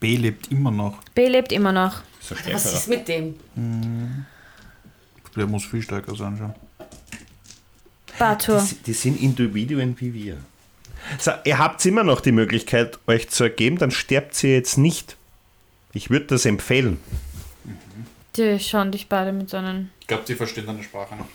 B 0.00 0.16
lebt 0.16 0.50
immer 0.50 0.70
noch. 0.70 1.02
B 1.14 1.28
lebt 1.28 1.52
immer 1.52 1.72
noch. 1.72 2.02
So 2.20 2.34
Was 2.52 2.72
ist 2.72 2.88
mit 2.88 3.08
dem? 3.08 3.34
Der 5.36 5.46
muss 5.46 5.64
viel 5.64 5.82
stärker 5.82 6.14
sein 6.14 6.36
schon. 6.36 6.54
Bartur. 8.18 8.66
Die, 8.68 8.74
die 8.86 8.92
sind 8.92 9.20
Individuen 9.20 9.98
wie 10.00 10.12
wir. 10.12 10.36
So, 11.18 11.30
ihr 11.44 11.58
habt 11.58 11.84
immer 11.86 12.02
noch 12.02 12.20
die 12.20 12.32
Möglichkeit, 12.32 12.98
euch 13.06 13.28
zu 13.30 13.44
ergeben, 13.44 13.78
dann 13.78 13.90
sterbt 13.90 14.42
ihr 14.42 14.54
jetzt 14.54 14.78
nicht. 14.78 15.16
Ich 15.92 16.10
würde 16.10 16.26
das 16.26 16.44
empfehlen. 16.44 16.98
Die 18.36 18.58
schauen 18.60 18.92
dich 18.92 19.08
beide 19.08 19.32
mit 19.32 19.48
so 19.48 19.56
einem. 19.56 19.90
Ich 20.00 20.06
glaube, 20.06 20.24
die 20.26 20.34
verstehen 20.34 20.66
deine 20.66 20.82
Sprache 20.82 21.16
noch. 21.16 21.28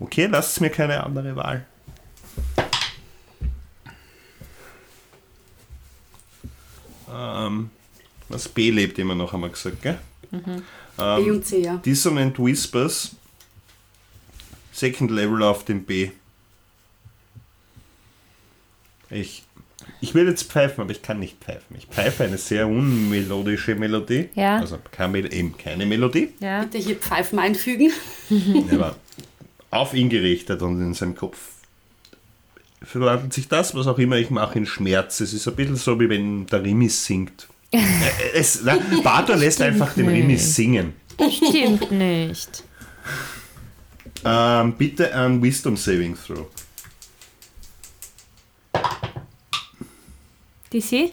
Okay, 0.00 0.26
lasst 0.26 0.60
mir 0.60 0.70
keine 0.70 1.04
andere 1.04 1.36
Wahl. 1.36 1.64
Ähm, 7.14 7.70
was 8.28 8.48
B 8.48 8.70
lebt 8.70 8.98
immer 8.98 9.14
noch, 9.14 9.32
haben 9.32 9.42
wir 9.42 9.48
gesagt, 9.50 9.82
gell? 9.82 9.98
B 10.96 11.30
und 11.30 11.44
C, 11.44 11.60
ja. 11.60 11.76
Dissonant 11.76 12.38
Whispers. 12.38 13.14
Second 14.72 15.10
Level 15.10 15.42
auf 15.42 15.64
dem 15.64 15.84
B. 15.84 16.10
Ich, 19.10 19.44
Ich 20.00 20.14
will 20.14 20.26
jetzt 20.26 20.50
pfeifen, 20.50 20.82
aber 20.82 20.90
ich 20.90 21.02
kann 21.02 21.20
nicht 21.20 21.38
pfeifen. 21.42 21.76
Ich 21.76 21.86
pfeife 21.86 22.24
eine 22.24 22.38
sehr 22.38 22.66
unmelodische 22.66 23.74
Melodie. 23.76 24.30
Ja. 24.34 24.58
Also 24.58 24.78
keine, 24.90 25.30
eben 25.30 25.56
keine 25.56 25.86
Melodie. 25.86 26.32
Ja. 26.40 26.62
Bitte 26.62 26.78
hier 26.78 26.96
Pfeifen 26.96 27.38
einfügen. 27.38 27.92
aber 28.72 28.96
auf 29.70 29.94
ihn 29.94 30.08
gerichtet 30.08 30.62
und 30.62 30.80
in 30.80 30.94
seinem 30.94 31.14
Kopf 31.14 31.38
verwandelt 32.84 33.32
sich 33.32 33.48
das, 33.48 33.74
was 33.74 33.86
auch 33.86 33.98
immer 33.98 34.16
ich 34.16 34.30
mache, 34.30 34.58
in 34.58 34.66
Schmerz. 34.66 35.20
Es 35.20 35.32
ist 35.32 35.48
ein 35.48 35.56
bisschen 35.56 35.76
so, 35.76 35.98
wie 36.00 36.08
wenn 36.08 36.46
der 36.46 36.62
Rimis 36.62 37.04
singt. 37.04 37.48
Äh, 37.74 38.38
es, 38.38 38.60
na, 38.62 38.78
Bator 39.02 39.34
lässt 39.34 39.60
einfach 39.60 39.94
den. 39.94 40.08
Rimis 40.08 40.54
singen. 40.54 40.92
Stimmt 41.28 41.90
nicht. 41.90 42.62
Ähm, 44.24 44.74
bitte 44.74 45.12
ein 45.12 45.42
Wisdom 45.42 45.76
Saving 45.76 46.16
Throw. 46.16 46.46
DC? 50.72 51.12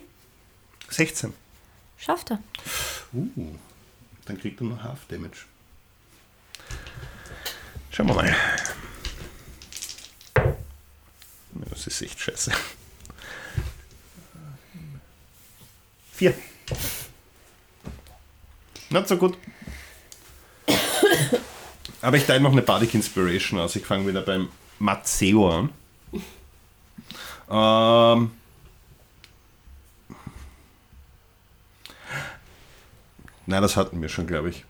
16. 0.88 1.32
Schafft 1.98 2.30
er. 2.30 2.38
Uh, 3.12 3.26
dann 4.24 4.38
kriegt 4.38 4.60
er 4.60 4.66
noch 4.66 4.82
Half 4.82 5.06
Damage. 5.08 5.46
Schauen 7.90 8.08
wir 8.08 8.14
mal. 8.14 8.36
Das 11.70 11.86
ist 11.86 12.02
echt 12.02 12.20
scheiße. 12.20 12.52
Vier. 16.12 16.34
Not 18.90 19.08
so 19.08 19.16
gut. 19.16 19.36
Aber 22.00 22.16
ich 22.16 22.26
teile 22.26 22.40
noch 22.40 22.52
eine 22.52 22.62
Bardic 22.62 22.94
Inspiration 22.94 23.58
aus. 23.58 23.76
Ich 23.76 23.86
fange 23.86 24.06
wieder 24.06 24.22
beim 24.22 24.48
Matteo 24.78 25.48
an. 25.48 25.70
Ähm, 27.50 28.30
Nein, 33.46 33.62
das 33.62 33.76
hatten 33.76 34.00
wir 34.00 34.08
schon, 34.08 34.26
glaube 34.26 34.50
ich. 34.50 34.64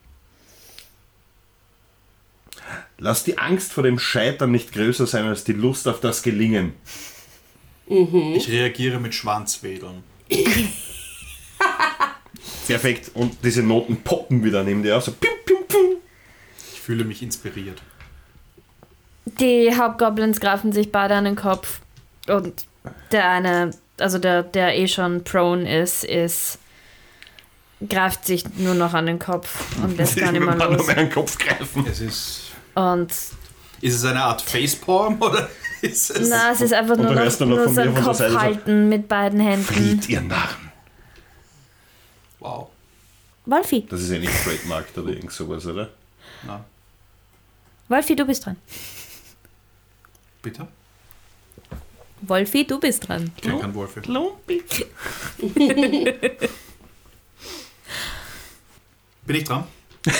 Lass 3.02 3.24
die 3.24 3.36
Angst 3.36 3.72
vor 3.72 3.82
dem 3.82 3.98
Scheitern 3.98 4.52
nicht 4.52 4.72
größer 4.72 5.08
sein 5.08 5.24
als 5.26 5.42
die 5.42 5.54
Lust 5.54 5.88
auf 5.88 5.98
das 5.98 6.22
Gelingen. 6.22 6.74
Ich 7.88 8.48
reagiere 8.48 9.00
mit 9.00 9.12
Schwanzwedeln. 9.12 10.04
Perfekt. 12.68 13.10
Und 13.14 13.38
diese 13.42 13.64
Noten 13.64 13.96
poppen 14.02 14.44
wieder 14.44 14.62
neben 14.62 14.84
dir 14.84 14.96
auf. 14.96 15.02
So 15.02 15.10
pim, 15.10 15.32
pim, 15.44 15.66
pim. 15.66 15.96
Ich 16.74 16.80
fühle 16.80 17.02
mich 17.04 17.22
inspiriert. 17.22 17.82
Die 19.24 19.74
Hauptgoblins 19.76 20.38
greifen 20.38 20.70
sich 20.72 20.92
beide 20.92 21.16
an 21.16 21.24
den 21.24 21.34
Kopf. 21.34 21.80
Und 22.28 22.66
der 23.10 23.28
eine, 23.28 23.72
also 23.98 24.20
der, 24.20 24.44
der 24.44 24.78
eh 24.78 24.86
schon 24.86 25.24
prone 25.24 25.82
ist, 25.82 26.04
ist 26.04 26.60
greift 27.88 28.26
sich 28.26 28.44
nur 28.58 28.74
noch 28.74 28.94
an 28.94 29.06
den 29.06 29.18
Kopf 29.18 29.76
und 29.82 29.96
lässt 29.96 30.16
gar 30.20 30.30
nicht 30.30 30.40
mehr 30.40 30.54
kann 30.54 30.68
nur 30.68 30.78
los. 30.78 30.86
mehr 30.86 30.98
an 30.98 31.06
den 31.06 31.12
Kopf 31.12 31.36
greifen. 31.36 31.84
Es 31.90 32.00
ist. 32.00 32.41
Und 32.74 33.10
Ist 33.80 33.94
es 33.96 34.04
eine 34.04 34.22
Art 34.22 34.40
Facepalm 34.42 35.20
oder 35.20 35.48
ist 35.82 36.10
es. 36.10 36.28
na, 36.28 36.52
es 36.52 36.60
ist 36.60 36.72
einfach 36.72 36.96
nur 36.96 37.06
du 37.08 37.14
noch, 37.14 37.24
nur 37.24 37.28
so 37.36 37.44
mir 37.46 37.60
ein 37.62 37.68
von 37.68 37.94
der 37.94 38.02
Kopf 38.02 38.16
Seite 38.18 38.32
so, 38.32 38.40
halten 38.40 38.88
mit 38.88 39.08
beiden 39.08 39.40
Händen. 39.40 39.64
Fried, 39.64 40.08
ihr 40.08 40.20
Narren. 40.20 40.72
Wow. 42.40 42.68
Wolfi, 43.46 43.86
Das 43.88 44.00
ist 44.00 44.10
ja 44.10 44.18
nicht 44.18 44.32
trademarked 44.44 44.96
oder 44.98 45.10
irgend 45.12 45.32
sowas, 45.32 45.66
oder? 45.66 45.90
Na, 46.46 46.64
Wolfi, 47.88 48.14
du 48.16 48.24
bist 48.24 48.46
dran. 48.46 48.56
bitte? 50.40 50.66
Wolfi, 52.22 52.64
du 52.64 52.78
bist 52.78 53.08
dran. 53.08 53.32
Ich 53.36 53.42
kenne 53.42 53.58
keinen 53.58 53.74
Wolf. 53.74 53.96
Klumpi. 54.00 54.62
Bin 59.26 59.36
ich 59.36 59.44
dran? 59.44 59.64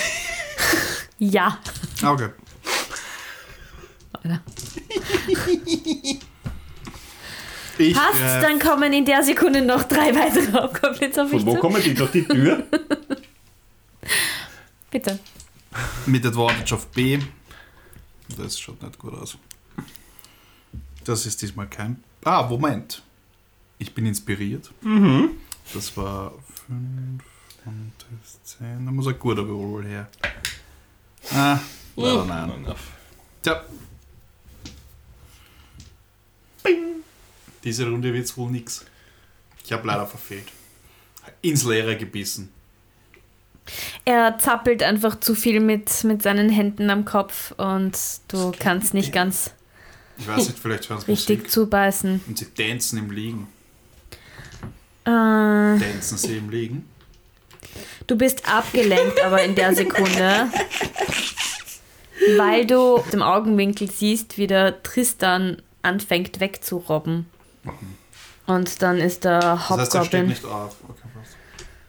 Ja. 1.18 1.56
Ah, 2.02 2.16
okay. 4.24 6.18
Ich, 7.78 7.94
Passt, 7.94 8.20
äh, 8.20 8.40
dann 8.42 8.58
kommen 8.58 8.92
in 8.92 9.04
der 9.06 9.22
Sekunde 9.22 9.62
noch 9.62 9.82
drei 9.84 10.14
weitere 10.14 10.52
Hauptgoblins 10.52 11.18
auf 11.18 11.32
mich 11.32 11.40
Von 11.42 11.46
wo 11.46 11.54
zu. 11.54 11.60
kommen 11.60 11.82
die? 11.82 11.94
Durch 11.94 12.10
die 12.12 12.22
Tür? 12.22 12.64
Bitte. 14.90 15.18
mit 16.06 16.24
Advantage 16.26 16.74
auf 16.74 16.86
B. 16.88 17.18
Das 18.36 18.60
schaut 18.60 18.82
nicht 18.82 18.98
gut 18.98 19.14
aus. 19.14 19.38
Das 21.04 21.24
ist 21.24 21.40
diesmal 21.40 21.66
kein. 21.66 22.02
Ah, 22.24 22.42
Moment. 22.42 23.02
Ich 23.78 23.94
bin 23.94 24.04
inspiriert. 24.06 24.70
Das 25.72 25.96
war 25.96 26.32
5 26.66 27.22
und 27.64 27.92
das 28.22 28.42
10. 28.58 28.84
Da 28.84 28.92
muss 28.92 29.06
ein 29.06 29.18
guter 29.18 29.42
Roll 29.42 29.86
her. 29.86 30.08
Ah, 31.32 31.58
leider 31.96 32.24
nein. 32.26 32.50
Enough. 32.64 32.80
Tja. 33.42 33.64
Diese 37.64 37.88
Runde 37.88 38.12
wird's 38.12 38.36
wohl 38.36 38.50
nix. 38.50 38.84
Ich 39.64 39.72
habe 39.72 39.86
leider 39.86 40.06
verfehlt. 40.06 40.46
Ins 41.40 41.64
Leere 41.64 41.96
gebissen. 41.96 42.50
Er 44.04 44.38
zappelt 44.38 44.82
einfach 44.82 45.20
zu 45.20 45.34
viel 45.36 45.60
mit, 45.60 46.02
mit 46.02 46.20
seinen 46.22 46.48
Händen 46.48 46.90
am 46.90 47.04
Kopf 47.04 47.52
und 47.56 47.96
du 48.28 48.50
kannst 48.58 48.92
nicht 48.92 49.12
ganz 49.12 49.52
Ich 50.18 50.26
weiß 50.26 50.48
nicht, 50.48 50.58
vielleicht 50.58 50.90
hören 50.90 51.00
sie 51.00 51.12
richtig 51.12 51.38
Musik. 51.38 51.50
zubeißen. 51.52 52.20
Und 52.26 52.38
sie 52.38 52.46
tanzen 52.46 52.98
im 52.98 53.10
Liegen. 53.12 53.46
Äh, 55.04 55.08
Tanzen 55.10 56.18
sie 56.18 56.36
im 56.38 56.50
Liegen. 56.50 56.88
du 58.08 58.16
bist 58.16 58.48
abgelenkt, 58.48 59.20
aber 59.24 59.42
in 59.44 59.54
der 59.54 59.74
Sekunde, 59.76 60.48
weil 62.36 62.66
du 62.66 62.96
auf 62.96 63.10
dem 63.10 63.22
Augenwinkel 63.22 63.88
siehst, 63.90 64.38
wie 64.38 64.46
der 64.48 64.82
Tristan 64.82 65.62
anfängt 65.82 66.40
wegzurobben. 66.40 67.26
Und 68.46 68.82
dann 68.82 68.98
ist 68.98 69.24
der 69.24 69.38
Das 69.40 69.70
heißt, 69.70 69.70
er 69.70 70.04
steht 70.04 70.20
Hauptgoblin, 70.20 70.26
nicht 70.26 70.44
auf. 70.44 70.76
Okay, 70.88 71.08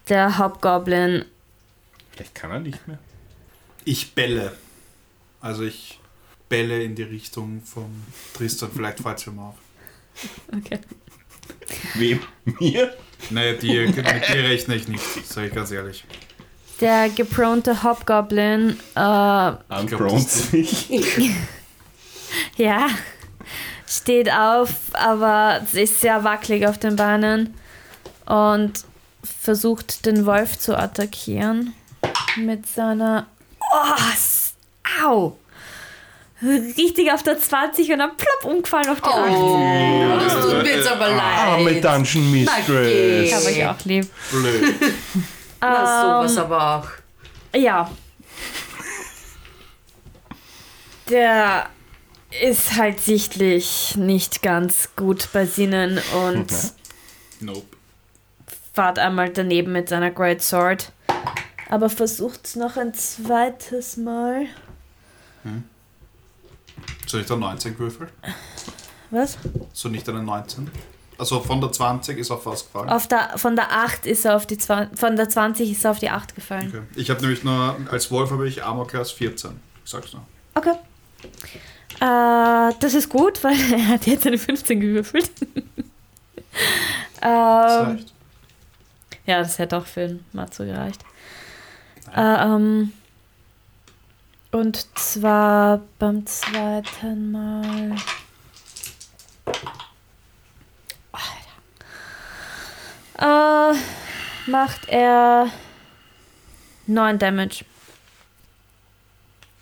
der 0.09 0.37
Hauptgoblin, 0.37 1.25
Vielleicht 2.11 2.35
kann 2.35 2.51
er 2.51 2.59
nicht 2.59 2.87
mehr. 2.87 2.99
Ich 3.85 4.13
bälle. 4.13 4.53
Also 5.41 5.63
ich 5.63 5.99
bälle 6.47 6.83
in 6.83 6.95
die 6.95 7.03
Richtung 7.03 7.61
von 7.63 7.89
Tristan. 8.33 8.69
Vielleicht 8.73 8.99
fällt 8.99 9.17
es 9.17 9.25
mir 9.27 9.41
auf. 9.41 9.55
okay. 10.55 10.79
Wem? 11.95 12.19
Mir? 12.45 12.95
Naja, 13.29 13.53
die, 13.53 13.87
mit 13.87 13.95
dir 13.95 14.43
rechne 14.43 14.75
ich 14.75 14.87
nicht, 14.87 15.03
sage 15.27 15.47
ich 15.47 15.53
ganz 15.53 15.71
ehrlich. 15.71 16.03
der 16.81 17.09
gepronte 17.09 17.83
Hobgoblin, 17.83 18.77
äh, 18.95 19.51
Unprone 19.69 20.19
sich. 20.19 20.89
ja, 22.57 22.87
steht 23.87 24.31
auf, 24.31 24.69
aber 24.93 25.61
ist 25.73 26.01
sehr 26.01 26.23
wackelig 26.23 26.67
auf 26.67 26.77
den 26.77 26.95
Beinen 26.95 27.53
und 28.25 28.73
versucht 29.23 30.05
den 30.05 30.25
Wolf 30.25 30.57
zu 30.59 30.77
attackieren 30.77 31.73
mit 32.37 32.67
seiner. 32.67 33.27
Oh, 33.59 35.03
au! 35.03 35.37
Richtig 36.41 37.09
auf 37.11 37.23
der 37.23 37.39
20 37.39 37.89
und 37.93 37.99
dann 37.99 38.17
plopp 38.17 38.53
umgefallen 38.53 38.89
auf 38.89 38.99
die 38.99 39.07
8. 39.07 39.29
Oh, 39.29 40.19
das 40.19 40.33
tut 40.41 40.63
mir 40.63 40.75
jetzt 40.75 40.87
aber 40.87 41.05
Arme 41.05 41.71
leid. 41.71 41.83
Dungeon 41.83 42.33
geh. 42.33 42.41
Mistress. 42.41 43.33
Habe 43.33 43.51
ich 43.51 43.65
auch 43.65 43.85
lieb. 43.85 44.07
Blöd. 44.29 44.75
Na, 45.61 46.21
sowas 46.21 46.37
aber 46.37 46.77
auch. 46.77 47.57
Ja. 47.57 47.89
Der 51.09 51.69
ist 52.41 52.75
halt 52.77 52.99
sichtlich 52.99 53.95
nicht 53.95 54.41
ganz 54.41 54.89
gut 54.95 55.29
bei 55.33 55.45
Sinnen 55.45 55.99
und 56.25 56.51
Nope. 57.39 57.65
fahrt 58.73 58.99
einmal 58.99 59.29
daneben 59.29 59.71
mit 59.71 59.89
seiner 59.89 60.11
Great 60.11 60.41
Sword. 60.41 60.91
Aber 61.69 61.89
versucht's 61.89 62.55
noch 62.55 62.77
ein 62.77 62.93
zweites 62.93 63.97
Mal. 63.97 64.47
Soll 67.07 67.21
ich 67.21 67.27
da 67.27 67.35
19 67.35 67.73
gewürfelt? 67.73 68.11
Was? 69.11 69.37
So 69.73 69.89
nicht 69.89 70.07
eine 70.09 70.23
19? 70.23 70.69
Also 71.17 71.39
von 71.39 71.61
der 71.61 71.71
20 71.71 72.17
ist 72.17 72.31
auf 72.31 72.45
was 72.45 72.65
gefallen. 72.65 72.89
Auf 72.89 73.07
der, 73.07 73.37
von 73.37 73.55
der 73.55 73.71
8 73.71 74.05
ist 74.07 74.25
er 74.25 74.35
auf 74.35 74.47
die 74.47 74.57
20, 74.57 74.97
von 74.99 75.15
der 75.15 75.29
20 75.29 75.71
ist 75.71 75.85
er 75.85 75.91
auf 75.91 75.99
die 75.99 76.09
8 76.09 76.35
gefallen. 76.35 76.67
Okay. 76.69 76.81
Ich 76.95 77.09
habe 77.09 77.21
nämlich 77.21 77.43
nur, 77.43 77.77
als 77.91 78.09
Wolf 78.11 78.31
habe 78.31 78.47
ich 78.47 78.63
Armor 78.63 78.87
Class 78.87 79.11
14. 79.11 79.51
Ich 79.85 79.91
sag's 79.91 80.13
nur. 80.13 80.23
Okay. 80.55 80.73
Äh, 82.03 82.73
das 82.81 82.93
ist 82.95 83.07
gut, 83.07 83.41
weil 83.45 83.55
er 83.71 83.87
hat 83.87 84.05
jetzt 84.07 84.27
eine 84.27 84.37
15 84.37 84.79
gewürfelt. 84.79 85.31
Das 87.21 87.81
ähm, 87.81 87.91
reicht. 87.91 88.13
Ja, 89.25 89.39
das 89.39 89.57
hätte 89.57 89.77
auch 89.77 89.85
für 89.85 90.19
Matzo 90.33 90.65
gereicht. 90.65 91.01
Äh, 92.13 92.21
ähm, 92.21 92.91
und 94.51 94.85
zwar 94.99 95.79
beim 95.97 96.25
zweiten 96.25 97.31
Mal. 97.31 97.95
Alter. 103.17 103.79
macht 104.47 104.89
er 104.89 105.47
9 106.87 107.17
Damage. 107.17 107.63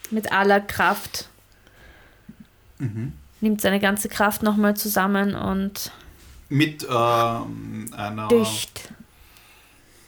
Mit 0.10 0.32
aller 0.32 0.60
Kraft. 0.60 1.30
Nimmt 3.42 3.62
seine 3.62 3.80
ganze 3.80 4.10
Kraft 4.10 4.44
nochmal 4.44 4.76
zusammen 4.76 5.36
und 5.36 5.92
Mit 6.50 6.84
ähm, 6.90 7.92
einer. 7.96 8.28
dicht. 8.28 8.92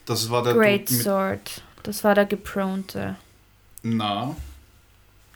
Das 0.06 0.30
war 0.30 0.44
der 0.44 0.54
Great 0.54 0.90
Dude 0.90 1.02
Sword. 1.02 1.62
Das 1.84 2.04
war 2.04 2.16
der 2.16 2.26
gepronte. 2.26 3.16
Na. 3.84 4.36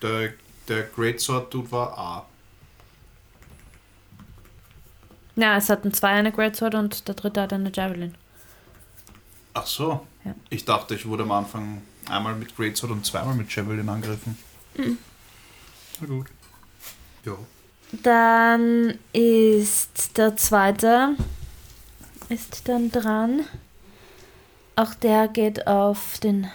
Der, 0.01 0.33
der 0.67 0.83
Great 0.83 1.19
Sword 1.19 1.53
Dude 1.53 1.71
war 1.71 1.97
A. 1.97 2.25
Ja, 5.35 5.55
es 5.57 5.69
hatten 5.69 5.93
zwei 5.93 6.09
eine 6.09 6.31
Great 6.31 6.55
Sword 6.55 6.75
und 6.75 7.07
der 7.07 7.15
dritte 7.15 7.41
hat 7.41 7.53
eine 7.53 7.71
Javelin. 7.73 8.15
Ach 9.53 9.65
so. 9.67 10.05
Ja. 10.25 10.35
Ich 10.49 10.65
dachte, 10.65 10.95
ich 10.95 11.05
wurde 11.05 11.23
am 11.23 11.31
Anfang 11.31 11.81
einmal 12.09 12.35
mit 12.35 12.55
Great 12.55 12.75
Sword 12.77 12.91
und 12.91 13.05
zweimal 13.05 13.35
mit 13.35 13.53
Javelin 13.55 13.88
angegriffen. 13.88 14.38
Mhm. 14.77 14.97
Na 16.01 16.07
gut. 16.07 16.27
Ja. 17.28 17.38
Dann 17.91 18.99
ist 19.11 20.17
der 20.17 20.38
zweite 20.38 21.15
ist 22.30 22.67
dann 22.69 22.89
dran. 22.89 23.45
Auch 24.78 24.93
der 24.93 25.28
geht 25.28 25.67
auf 25.67 26.19
den 26.19 26.49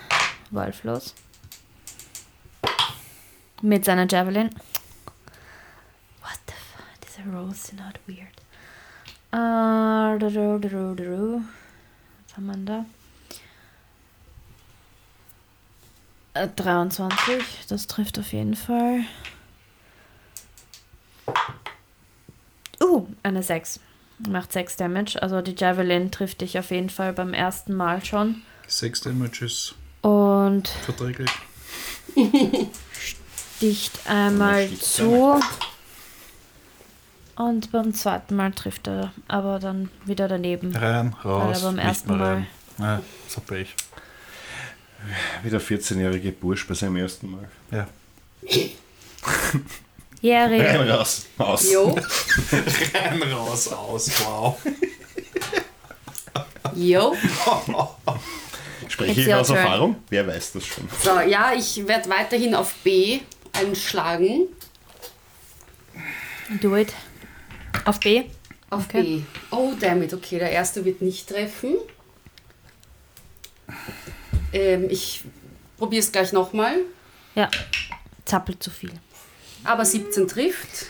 Wolf 0.50 0.84
los. 0.84 1.14
Mit 3.60 3.84
seiner 3.84 4.06
Javelin. 4.08 4.50
What 6.20 6.38
the 6.46 6.54
fuck? 6.54 6.86
Diese 7.04 7.36
Rolls 7.36 7.64
sind 7.64 7.80
not 7.80 8.00
weird. 8.06 8.28
Uh, 9.34 10.18
du, 10.18 10.30
du, 10.30 10.68
du, 10.68 10.94
du. 10.94 11.42
Was 12.26 12.36
haben 12.36 12.46
wir 12.46 12.56
da? 12.64 12.84
Äh, 16.34 16.48
23, 16.48 17.66
das 17.68 17.86
trifft 17.86 18.18
auf 18.18 18.32
jeden 18.32 18.56
Fall. 18.56 19.04
Uh, 22.80 23.06
eine 23.22 23.42
6. 23.42 23.80
Macht 24.28 24.52
6 24.52 24.76
Damage. 24.76 25.22
Also 25.22 25.40
die 25.40 25.54
Javelin 25.56 26.10
trifft 26.10 26.40
dich 26.40 26.58
auf 26.58 26.70
jeden 26.70 26.90
Fall 26.90 27.12
beim 27.12 27.34
ersten 27.34 27.74
Mal 27.74 28.04
schon. 28.04 28.42
Sechs 28.66 29.00
Damage 29.00 29.44
ist 29.44 29.74
Und 30.02 30.68
verträglich. 30.68 31.30
dicht 33.60 34.06
einmal 34.06 34.66
sticht 34.66 34.84
zu. 34.84 35.40
Und 37.36 37.72
beim 37.72 37.94
zweiten 37.94 38.36
Mal 38.36 38.52
trifft 38.52 38.86
er 38.88 39.12
aber 39.26 39.58
dann 39.58 39.90
wieder 40.04 40.28
daneben. 40.28 40.76
Rein, 40.76 41.14
raus. 41.24 41.62
beim 41.62 41.76
nicht 41.76 41.84
ersten 41.84 42.16
mehr 42.16 42.26
rein. 42.26 42.46
Ja, 42.78 43.02
so 43.28 43.40
Pech. 43.40 43.74
Wie 45.42 45.50
der 45.50 45.60
14-jährige 45.60 46.32
Bursch 46.32 46.66
bei 46.66 46.74
seinem 46.74 46.96
ersten 46.96 47.30
Mal. 47.30 47.48
Ja. 47.70 47.88
Jerry, 50.22 50.60
Rein, 50.60 50.88
raus, 50.88 51.26
aus. 51.36 51.70
Jo, 51.72 51.94
Rein, 52.94 53.22
raus, 53.24 53.68
aus, 53.72 54.10
wow. 54.24 54.56
jo. 56.76 57.16
Spreche 58.88 59.20
ich 59.20 59.34
aus 59.34 59.48
turn. 59.48 59.58
Erfahrung? 59.58 59.96
Wer 60.10 60.26
weiß 60.26 60.52
das 60.52 60.66
schon? 60.66 60.88
So, 61.02 61.18
ja, 61.20 61.52
ich 61.54 61.86
werde 61.88 62.08
weiterhin 62.08 62.54
auf 62.54 62.72
B 62.84 63.20
einschlagen. 63.52 64.46
do 66.60 66.76
it. 66.76 66.92
Auf 67.84 67.98
B. 68.00 68.24
Auf 68.70 68.84
Okay. 68.86 69.02
B. 69.02 69.22
Oh, 69.50 69.72
damit. 69.80 70.14
Okay, 70.14 70.38
der 70.38 70.50
erste 70.50 70.84
wird 70.84 71.02
nicht 71.02 71.28
treffen. 71.28 71.76
Ähm, 74.52 74.86
ich 74.88 75.24
probiere 75.78 76.00
es 76.02 76.12
gleich 76.12 76.32
nochmal. 76.32 76.76
Ja, 77.34 77.50
zappelt 78.24 78.62
zu 78.62 78.70
viel. 78.70 78.92
Aber 79.64 79.84
17 79.84 80.26
trifft. 80.28 80.86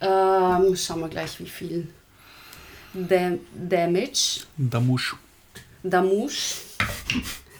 Ja. 0.00 0.58
Ähm, 0.58 0.76
schauen 0.76 1.00
wir 1.00 1.08
gleich, 1.08 1.38
wie 1.38 1.48
viel 1.48 1.88
Dam 2.92 3.40
Damage. 3.54 4.44
Damusch. 4.56 5.16
Damage. 5.82 6.56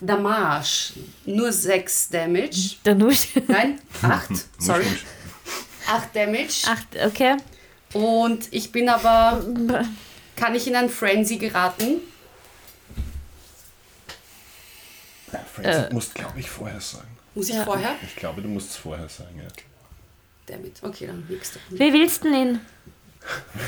Damage. 0.00 0.94
Nur 1.26 1.52
6 1.52 2.08
Damage. 2.08 2.76
Danusch. 2.82 3.28
Nein, 3.46 3.80
8. 4.02 4.28
Sorry. 4.58 4.84
Musch, 4.84 4.90
musch. 4.90 5.04
8 5.88 6.16
Damage. 6.16 6.66
Acht, 6.66 6.88
okay. 7.06 7.36
Und 7.92 8.52
ich 8.52 8.72
bin 8.72 8.88
aber. 8.88 9.44
Kann 10.36 10.54
ich 10.54 10.66
in 10.66 10.74
ein 10.74 10.88
Frenzy 10.88 11.36
geraten? 11.36 12.00
Ja, 15.32 15.40
Francis, 15.54 15.88
du 15.88 15.94
musst, 15.94 16.14
glaube 16.14 16.40
ich, 16.40 16.50
vorher 16.50 16.80
sagen. 16.80 17.11
Muss 17.34 17.48
ich 17.48 17.54
Ja. 17.54 17.64
vorher? 17.64 17.96
Ich 18.02 18.16
glaube, 18.16 18.42
du 18.42 18.48
musst 18.48 18.70
es 18.70 18.76
vorher 18.76 19.08
sagen, 19.08 19.38
ja. 19.42 19.48
Damit. 20.46 20.76
Okay, 20.82 21.06
dann 21.06 21.24
nächste. 21.28 21.58
Wie 21.70 21.92
willst 21.92 22.24
du 22.24 22.30
denn 22.30 22.34
ihn? 22.48 22.60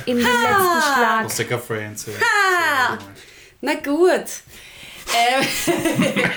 In 0.07 0.17
den 0.17 0.27
letzten 0.27 0.83
Schlag. 0.83 1.63
Friends. 1.63 2.07
Ja. 2.07 2.99
Na 3.61 3.75
gut. 3.75 4.27
Ähm, 5.17 5.47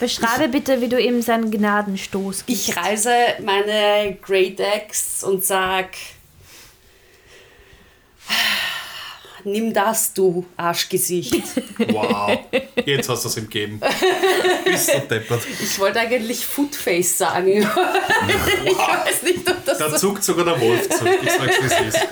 Beschreibe 0.00 0.48
bitte, 0.48 0.80
wie 0.80 0.88
du 0.88 1.00
ihm 1.00 1.22
seinen 1.22 1.50
Gnadenstoß 1.50 2.46
gibst. 2.46 2.68
ich 2.68 2.76
reise 2.76 3.10
meine 3.42 4.16
Great 4.22 4.60
Axe 4.60 5.26
und 5.26 5.44
sag: 5.44 5.96
Nimm 9.46 9.72
das, 9.72 10.12
du 10.12 10.44
Arschgesicht. 10.56 11.34
Wow. 11.88 12.38
Jetzt 12.84 13.08
hast 13.08 13.24
du 13.24 13.28
es 13.28 13.36
ihm 13.36 13.44
gegeben. 13.44 13.80
Bist 14.64 14.92
du 14.92 14.98
deppert. 15.00 15.42
Ich 15.62 15.78
wollte 15.78 16.00
eigentlich 16.00 16.44
Footface 16.44 17.18
sagen. 17.18 17.48
ich 17.58 17.66
weiß 18.78 19.22
nicht, 19.22 19.48
ob 19.48 19.64
das 19.64 19.78
Da 19.78 19.90
so. 19.90 19.96
zuckt 20.08 20.24
sogar 20.24 20.44
der 20.46 20.60
Wolf 20.60 20.88
zurück. 20.88 21.18
Ich 21.22 21.30
sag's, 21.30 21.56
wie 21.60 21.66
es 21.66 21.94
ist. 21.94 22.06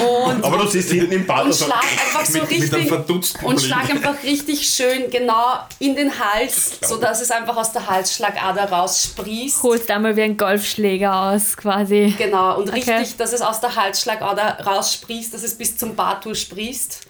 Und, 0.00 0.42
Aber 0.44 0.58
du 0.58 0.66
siehst 0.66 0.90
hinten 0.90 1.12
im 1.12 1.26
Bad, 1.26 1.44
und 1.44 1.54
schlag 1.54 1.82
einfach 1.82 2.24
so 2.24 2.38
Mit, 2.40 2.50
mit 2.50 2.60
einem 2.62 2.70
richtig. 2.72 2.88
verdutzten 2.88 3.46
Und 3.46 3.60
schlag 3.60 3.90
einfach 3.90 4.22
richtig 4.22 4.66
schön 4.68 5.10
genau 5.10 5.58
in 5.78 5.94
den 5.94 6.10
Hals, 6.18 6.72
sodass 6.82 7.20
es 7.20 7.30
einfach 7.30 7.56
aus 7.56 7.72
der 7.72 7.86
Halsschlagader 7.86 8.64
raussprießt. 8.70 9.62
Holst 9.62 9.90
einmal 9.90 10.16
wie 10.16 10.22
ein 10.22 10.36
Golfschläger 10.36 11.14
aus, 11.32 11.56
quasi. 11.56 12.14
Genau, 12.18 12.58
und 12.58 12.70
Okay. 12.70 12.92
richtig, 12.96 13.16
dass 13.18 13.32
es 13.32 13.40
aus 13.42 13.60
der 13.60 13.76
Halsschlagader 13.76 14.58
raussprießt, 14.66 15.32
dass 15.34 15.42
es 15.42 15.54
bis 15.54 15.76
zum 15.76 15.94
Bartur 16.24 16.34
sprießt. 16.34 17.00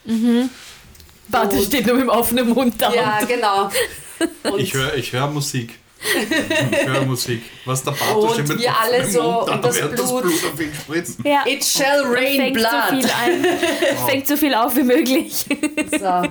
Warte, 1.29 1.57
Und- 1.57 1.65
steht 1.65 1.87
nur 1.87 1.95
mit 1.97 2.05
dem 2.05 2.09
offenen 2.11 2.49
Mund 2.51 2.75
da. 2.79 2.93
Ja, 2.93 3.21
genau. 3.25 3.71
Und, 4.51 4.59
Ich 4.61 4.75
höre 4.75 4.95
ich 4.97 5.13
hör 5.13 5.29
Musik. 5.29 5.79
Ich 6.71 6.87
höre 6.87 7.03
Musik. 7.07 7.43
Was 7.65 7.83
der 7.83 7.95
Und 8.17 8.33
steht 8.35 8.49
mit 8.49 8.59
wir 8.61 8.79
alle 8.79 9.09
so, 9.09 9.23
Mund 9.23 9.51
und 9.51 9.65
das 9.65 9.79
Blut- 9.79 9.99
das 9.99 10.11
Blut 10.11 10.25
auf 10.25 10.61
ihn 10.61 10.73
spritzt. 10.75 11.19
Ja. 11.25 11.45
It 11.47 11.65
shall 11.65 12.03
rain 12.05 12.37
Fängt 12.41 12.61
so 12.61 12.69
blood. 12.69 12.91
viel 12.91 13.11
ein. 13.11 13.47
Fängt 14.09 14.27
so 14.27 14.37
viel 14.37 14.55
auf 14.55 14.77
wie 14.77 14.83
möglich. 14.83 15.47
So. 15.99 16.23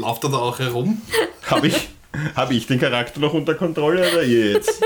Lauft 0.00 0.24
er 0.24 0.30
da 0.30 0.38
auch 0.38 0.58
herum? 0.58 1.00
habe 1.46 1.68
ich, 1.68 1.88
hab 2.34 2.50
ich 2.50 2.66
den 2.66 2.80
Charakter 2.80 3.20
noch 3.20 3.34
unter 3.34 3.54
Kontrolle 3.54 4.10
oder 4.10 4.24
jetzt? 4.24 4.82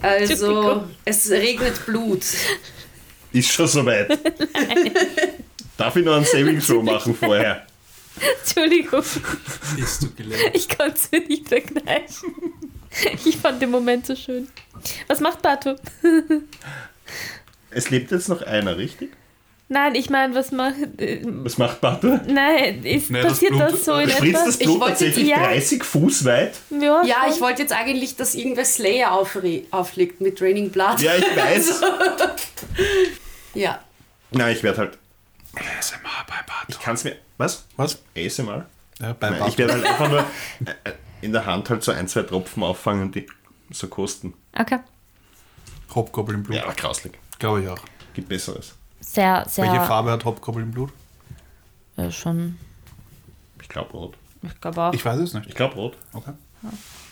Also, 0.00 0.84
es 1.04 1.30
regnet 1.30 1.84
Blut. 1.84 2.22
Ist 3.32 3.50
schon 3.52 3.66
soweit. 3.68 4.18
Darf 5.76 5.96
ich 5.96 6.04
noch 6.04 6.16
einen 6.16 6.24
Saving 6.24 6.60
Throw 6.60 6.82
machen 6.82 7.14
vorher? 7.14 7.66
Entschuldigung, 8.44 9.02
Bist 9.76 10.02
du 10.02 10.10
gelernt? 10.14 10.50
ich 10.54 10.68
konnte 10.68 10.94
es 10.94 11.10
mir 11.10 11.20
nicht 11.26 11.48
verkneifen. 11.48 12.34
Ich 13.24 13.36
fand 13.38 13.62
den 13.62 13.70
Moment 13.70 14.06
so 14.06 14.14
schön. 14.14 14.48
Was 15.08 15.20
macht 15.20 15.40
Batu? 15.40 15.76
Es 17.70 17.88
lebt 17.90 18.10
jetzt 18.10 18.28
noch 18.28 18.42
einer, 18.42 18.76
richtig? 18.76 19.10
Nein, 19.68 19.94
ich 19.94 20.10
meine, 20.10 20.34
was 20.34 20.52
macht. 20.52 20.74
äh, 21.00 21.22
Was 21.24 21.56
macht 21.56 21.80
Batu? 21.80 22.18
Nein, 22.28 22.84
ist, 22.84 23.08
Nee, 23.10 23.22
das 23.22 23.32
passiert 23.32 23.52
Blut- 23.52 23.72
das 23.72 23.84
so 23.86 23.94
in 23.94 24.10
Spritzt 24.10 24.34
etwa? 24.34 24.44
das 24.44 24.56
Ich 24.56 24.66
Blut 24.66 24.80
wollte- 24.80 24.90
tatsächlich 24.92 25.28
ja. 25.28 25.38
30 25.38 25.82
Fuß 25.84 26.24
weit? 26.26 26.52
Ja, 26.68 27.02
Ja, 27.06 27.16
ich 27.32 27.40
wollte 27.40 27.62
jetzt 27.62 27.72
eigentlich, 27.72 28.14
dass 28.16 28.34
irgendwer 28.34 28.66
Slayer 28.66 29.12
auflegt 29.12 30.20
mit 30.20 30.42
Raining 30.42 30.68
Blood. 30.68 31.00
Ja, 31.00 31.12
ich 31.16 31.24
weiß. 31.36 31.80
Ja. 33.54 33.80
Na, 34.30 34.50
ich 34.50 34.62
werde 34.62 34.78
halt. 34.78 34.98
ASMR 35.54 36.24
bei 36.26 36.34
Bartos. 36.46 36.68
Ich 36.68 36.80
kann 36.80 36.94
es 36.94 37.04
mir. 37.04 37.16
Was? 37.38 37.66
Was? 37.76 38.02
ASMR? 38.16 38.66
Ja, 38.98 39.12
bei 39.12 39.30
Nein, 39.30 39.38
Bartos. 39.38 39.52
ich 39.54 39.58
werde 39.58 39.72
halt 39.74 39.84
einfach 39.86 40.08
nur 40.08 40.20
äh, 40.64 40.90
äh, 40.90 40.92
in 41.20 41.32
der 41.32 41.46
Hand 41.46 41.70
halt 41.70 41.82
so 41.82 41.92
ein, 41.92 42.08
zwei 42.08 42.22
Tropfen 42.22 42.62
auffangen 42.62 43.02
und 43.02 43.14
die 43.14 43.26
so 43.70 43.88
kosten. 43.88 44.34
Hopkoppel 45.94 46.34
im 46.34 46.42
Blut. 46.42 46.56
Ja, 46.56 46.64
aber 46.64 46.74
grauslig. 46.74 47.18
Glaube 47.38 47.62
ich 47.62 47.68
auch. 47.68 47.78
Gibt 48.14 48.28
Besseres. 48.28 48.74
Sehr, 49.00 49.44
sehr. 49.48 49.64
Welche 49.64 49.84
Farbe 49.84 50.10
hat 50.10 50.24
Hopkoppel 50.24 50.62
im 50.62 50.70
Blut? 50.70 50.90
Ja, 51.96 52.10
schon. 52.10 52.58
Ich 53.60 53.68
glaube 53.68 53.92
rot. 53.92 54.16
Ich 54.42 54.60
glaube 54.60 54.80
auch. 54.80 54.94
Ich 54.94 55.04
weiß 55.04 55.18
es 55.20 55.34
nicht. 55.34 55.46
Ich 55.48 55.54
glaube 55.54 55.74
rot. 55.74 55.96
Okay. 56.12 56.32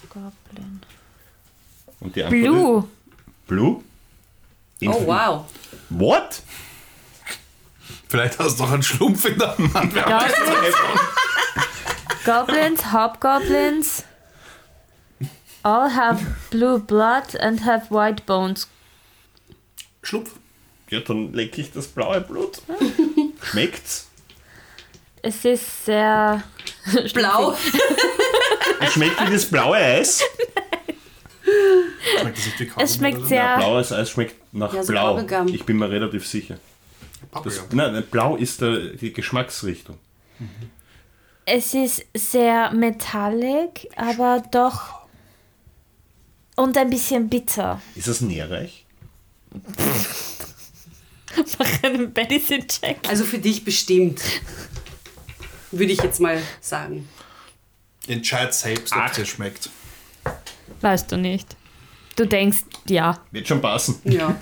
Goblin. 0.09 0.81
Und 2.01 2.17
die 2.17 2.25
Antwort 2.25 2.43
Blue. 2.43 2.79
Ist 2.79 3.47
Blue? 3.47 3.83
Oh, 4.87 5.07
wow. 5.07 5.45
What? 5.91 6.43
Vielleicht 8.11 8.39
hast 8.41 8.59
du 8.59 8.65
noch 8.65 8.73
einen 8.73 8.83
Schlumpf 8.83 9.25
in 9.25 9.39
der 9.39 9.57
Hand. 9.57 9.95
Ja, 9.95 10.27
Goblins, 12.25 12.93
hobgoblins, 12.93 14.05
all 15.63 15.95
have 15.95 16.19
blue 16.51 16.79
blood 16.81 17.39
and 17.41 17.65
have 17.65 17.87
white 17.91 18.25
bones. 18.27 18.69
Schlupf. 20.03 20.31
Ja, 20.91 21.01
dann 21.01 21.33
leck 21.33 21.57
ich 21.57 21.71
das 21.73 21.87
blaue 21.87 22.21
Blut. 22.21 22.61
Schmeckt's? 23.43 24.09
Es 25.23 25.45
ist 25.45 25.85
sehr 25.85 26.43
Blau. 27.15 27.55
Es 28.81 28.93
schmeckt 28.95 29.25
wie 29.29 29.33
das 29.33 29.45
blaue 29.47 29.77
Eis. 29.77 30.23
Schmeckt 32.21 32.39
das 32.39 32.45
nicht 32.47 32.59
wie 32.61 32.67
Kaugummi 32.67 32.85
Es 32.85 32.95
schmeckt 32.97 33.27
sehr- 33.29 33.37
Ja. 33.43 33.57
Blaues 33.59 33.93
Eis 33.93 34.11
schmeckt 34.11 34.53
nach 34.53 34.73
Ja, 34.75 34.83
so 34.83 34.93
Blau. 34.93 35.15
Bubblegum. 35.17 35.49
Ich 35.49 35.65
bin 35.65 35.77
mir 35.79 35.91
relativ 35.91 36.27
sicher. 36.27 36.57
Das, 37.33 37.59
Paprika. 37.59 37.65
nein, 37.73 37.93
nein, 37.93 38.05
Blau 38.11 38.37
ist 38.37 38.61
der, 38.61 38.79
die 38.95 39.13
Geschmacksrichtung. 39.13 39.99
Es 41.45 41.75
ist 41.75 42.05
sehr 42.15 42.73
metallic, 42.73 43.89
aber 43.97 44.43
doch 44.51 45.01
und 46.57 46.77
ein 46.77 46.91
bisschen 46.91 47.29
bitter. 47.29 47.81
Ist 47.95 48.09
das 48.09 48.21
nährreich? 48.21 48.85
Mach 51.59 51.83
einen 51.83 52.13
Medicine-Check. 52.13 52.99
Also 53.09 53.25
für 53.25 53.39
dich 53.39 53.65
bestimmt. 53.65 54.21
Würde 55.71 55.93
ich 55.93 56.03
jetzt 56.03 56.21
mal 56.21 56.43
sagen. 56.61 57.09
Entscheid 58.09 58.53
selbst, 58.53 58.95
ob 58.95 59.07
es 59.07 59.13
dir 59.13 59.25
schmeckt. 59.25 59.71
Weißt 60.81 61.11
du 61.13 61.17
nicht. 61.17 61.57
Du 62.17 62.27
denkst, 62.27 62.65
ja. 62.87 63.21
Wird 63.31 63.47
schon 63.49 63.61
passen. 63.61 64.01
Ja. 64.05 64.37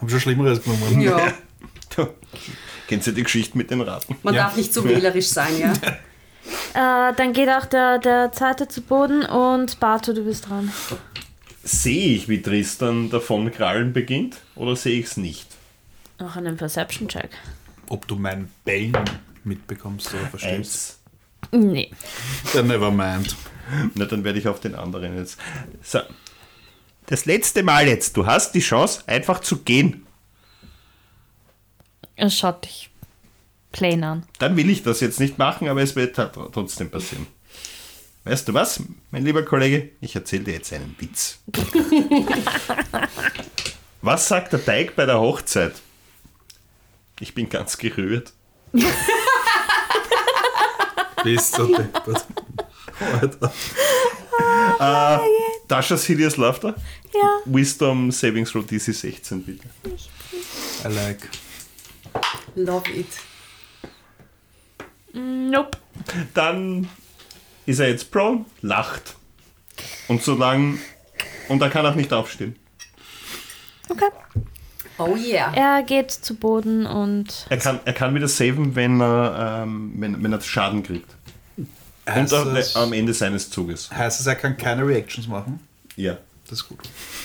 Hab 0.00 0.10
schon 0.10 0.20
Schlimmeres 0.20 0.62
genommen. 0.62 1.00
ja. 1.00 1.32
Du, 1.96 2.08
kennst 2.88 3.06
du 3.06 3.12
die 3.12 3.22
Geschichte 3.22 3.56
mit 3.58 3.70
den 3.70 3.80
Raten? 3.80 4.16
Man 4.22 4.34
Ja. 4.34 4.44
darf 4.44 4.56
nicht 4.56 4.72
so 4.72 4.84
wählerisch 4.84 5.28
sein, 5.28 5.58
ja. 5.58 5.72
Äh, 6.74 7.14
dann 7.14 7.32
geht 7.34 7.48
auch 7.50 7.66
der, 7.66 7.98
der 7.98 8.32
zweite 8.32 8.66
zu 8.66 8.80
Boden 8.80 9.24
und 9.24 9.78
Barto, 9.78 10.12
du 10.12 10.24
bist 10.24 10.48
dran. 10.48 10.72
Sehe 11.62 12.16
ich, 12.16 12.28
wie 12.28 12.40
Tristan 12.42 13.10
davon 13.10 13.52
krallen 13.52 13.92
beginnt 13.92 14.38
oder 14.56 14.74
sehe 14.74 14.98
ich 14.98 15.06
es 15.06 15.16
nicht? 15.18 15.46
Noch 16.18 16.34
einen 16.34 16.56
Perception-Check. 16.56 17.30
Ob 17.90 18.08
du 18.08 18.16
mein 18.16 18.50
Bellen 18.64 18.96
mitbekommst 19.44 20.12
oder 20.14 20.26
verstehst. 20.26 20.98
Eins. 21.52 21.62
Nee. 21.64 21.90
Ja, 22.54 22.62
never 22.62 22.90
mind. 22.90 23.36
Na, 23.94 24.06
dann 24.06 24.24
werde 24.24 24.38
ich 24.38 24.48
auf 24.48 24.58
den 24.60 24.74
anderen 24.74 25.16
jetzt. 25.16 25.38
So. 25.82 26.00
Das 27.06 27.26
letzte 27.26 27.62
Mal 27.62 27.86
jetzt. 27.86 28.16
Du 28.16 28.26
hast 28.26 28.54
die 28.54 28.60
Chance, 28.60 29.02
einfach 29.06 29.40
zu 29.40 29.58
gehen. 29.58 30.06
Er 32.16 32.30
schaut 32.30 32.64
dich 32.64 32.90
plain 33.72 34.04
an. 34.04 34.24
Dann 34.38 34.56
will 34.56 34.70
ich 34.70 34.82
das 34.82 35.00
jetzt 35.00 35.18
nicht 35.20 35.38
machen, 35.38 35.68
aber 35.68 35.82
es 35.82 35.96
wird 35.96 36.14
trotzdem 36.14 36.90
passieren. 36.90 37.26
Weißt 38.24 38.46
du 38.46 38.54
was, 38.54 38.80
mein 39.10 39.24
lieber 39.24 39.42
Kollege? 39.42 39.90
Ich 40.00 40.14
erzähle 40.14 40.44
dir 40.44 40.54
jetzt 40.54 40.72
einen 40.72 40.94
Witz. 40.98 41.40
was 44.02 44.28
sagt 44.28 44.52
der 44.52 44.64
Teig 44.64 44.94
bei 44.94 45.06
der 45.06 45.18
Hochzeit? 45.18 45.74
Ich 47.18 47.34
bin 47.34 47.48
ganz 47.48 47.76
gerührt. 47.76 48.32
Bist 51.24 51.58
du 51.58 51.66
deppert. 51.66 52.26
Alter. 53.20 53.52
Dasha's 55.68 56.04
Hideous 56.04 56.36
Laughter? 56.36 56.74
Ja. 57.14 57.38
Wisdom 57.44 58.10
Savings 58.12 58.50
Throw 58.52 58.64
DC 58.64 58.94
16, 58.94 59.42
bitte. 59.42 59.68
I 60.84 60.88
like. 60.88 61.28
Love 62.54 62.90
it. 62.92 63.06
Nope. 65.14 65.78
Dann 66.34 66.88
ist 67.66 67.80
er 67.80 67.88
jetzt 67.88 68.10
prone, 68.10 68.44
lacht. 68.60 69.16
Und 70.08 70.22
solange. 70.22 70.78
Und 71.48 71.60
er 71.62 71.70
kann 71.70 71.84
auch 71.86 71.94
nicht 71.94 72.12
aufstehen. 72.12 72.56
Okay. 73.88 74.08
Oh 74.98 75.16
yeah. 75.16 75.52
Er 75.54 75.82
geht 75.82 76.10
zu 76.10 76.34
Boden 76.34 76.86
und 76.86 77.46
Er 77.48 77.56
kann, 77.58 77.80
er 77.84 77.92
kann 77.92 78.14
wieder 78.14 78.28
saven, 78.28 78.74
wenn 78.74 79.00
er, 79.00 79.62
ähm, 79.64 79.92
wenn, 79.96 80.22
wenn 80.22 80.32
er 80.32 80.40
Schaden 80.40 80.82
kriegt. 80.82 81.10
Heißt 82.08 82.32
Und 82.32 82.48
am, 82.48 82.54
das, 82.54 82.76
am 82.76 82.92
Ende 82.92 83.12
seines 83.14 83.50
Zuges. 83.50 83.90
heißt 83.90 84.20
das, 84.20 84.26
er 84.26 84.34
kann 84.36 84.56
keine 84.56 84.86
Reactions 84.86 85.28
machen? 85.28 85.60
Ja. 85.96 86.18
Das 86.52 86.60
ist 86.60 86.68
gut. 86.68 86.80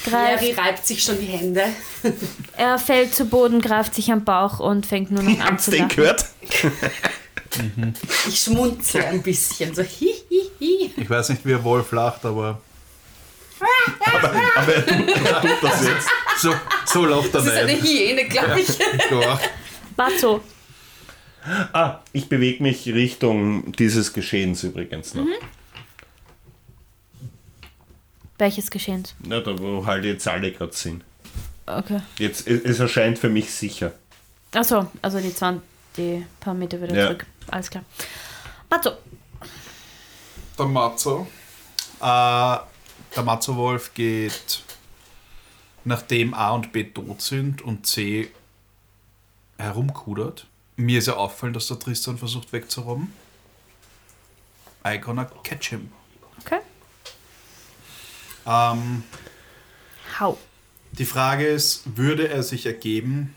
greift. 0.05 0.41
Larry 0.41 0.53
reibt 0.53 0.87
sich 0.87 1.03
schon 1.03 1.19
die 1.19 1.25
Hände. 1.25 1.65
Er 2.55 2.79
fällt 2.79 3.13
zu 3.13 3.25
Boden, 3.25 3.59
greift 3.59 3.93
sich 3.93 4.09
am 4.09 4.23
Bauch 4.23 4.61
und 4.61 4.85
fängt 4.85 5.11
nur 5.11 5.21
noch 5.21 5.37
an 5.41 5.47
Habt 5.47 5.61
zu 5.61 5.71
ihr 5.71 5.79
den 5.79 5.81
lachen. 5.89 5.95
gehört? 5.97 6.25
Ich 8.29 8.39
schmunzle 8.39 9.05
ein 9.05 9.21
bisschen. 9.21 9.73
So 9.75 9.81
hi, 9.81 10.13
hi, 10.29 10.49
hi. 10.61 10.91
Ich 10.95 11.09
weiß 11.09 11.29
nicht, 11.29 11.45
wie 11.45 11.51
er 11.53 11.63
Wolf 11.63 11.91
lacht, 11.91 12.23
aber 12.25 12.61
Aber, 14.05 14.29
aber 14.55 14.73
er, 14.75 14.85
tut, 14.85 15.09
er 15.25 15.41
tut 15.41 15.57
das 15.63 15.83
jetzt. 15.85 16.07
so, 16.39 16.53
so 16.85 17.05
lacht 17.05 17.25
er 17.25 17.31
Das 17.31 17.45
ist 17.47 17.51
eine 17.53 17.73
nicht. 17.73 17.83
Hyäne, 17.83 18.25
glaube 18.29 18.61
ich. 18.61 18.67
Ja. 19.11 19.39
Barto, 19.95 20.41
Ah, 21.73 21.99
ich 22.13 22.29
bewege 22.29 22.61
mich 22.63 22.85
Richtung 22.87 23.71
dieses 23.73 24.13
Geschehens 24.13 24.63
übrigens 24.63 25.13
noch. 25.15 25.25
Welches 28.37 28.69
Geschehens? 28.71 29.15
Na, 29.19 29.39
da 29.41 29.57
wo 29.57 29.85
halt 29.85 30.05
jetzt 30.05 30.27
alle 30.27 30.51
gerade 30.51 30.73
sind. 30.73 31.03
Okay. 31.65 32.01
Jetzt, 32.19 32.47
es, 32.47 32.61
es 32.63 32.79
erscheint 32.79 33.17
für 33.19 33.29
mich 33.29 33.51
sicher. 33.51 33.93
Achso, 34.53 34.87
also 35.01 35.19
die 35.19 35.33
20, 35.33 35.61
die 35.97 36.25
paar 36.39 36.53
Meter 36.53 36.81
wieder 36.81 36.95
Ja. 36.95 37.07
zurück. 37.07 37.25
Alles 37.49 37.69
klar. 37.69 37.83
Barto, 38.69 38.91
Der 40.57 40.65
Matzo. 40.65 41.27
Äh, 41.99 42.57
der 43.15 43.23
Matzo-Wolf 43.23 43.93
geht, 43.93 44.61
nachdem 45.83 46.33
A 46.33 46.51
und 46.51 46.71
B 46.71 46.83
tot 46.83 47.21
sind 47.21 47.61
und 47.61 47.85
C 47.87 48.29
herumkudert. 49.57 50.45
Mir 50.75 50.99
ist 50.99 51.07
ja 51.07 51.15
auffallen, 51.15 51.53
dass 51.53 51.67
der 51.67 51.79
Tristan 51.79 52.17
versucht 52.17 52.53
wegzurobben. 52.53 53.11
I 54.85 54.99
gonna 54.99 55.25
catch 55.43 55.69
him. 55.69 55.91
Ähm, 58.47 59.03
Hau. 60.19 60.37
die 60.93 61.05
Frage 61.05 61.45
ist, 61.45 61.97
würde 61.97 62.29
er 62.29 62.43
sich 62.43 62.65
ergeben? 62.65 63.35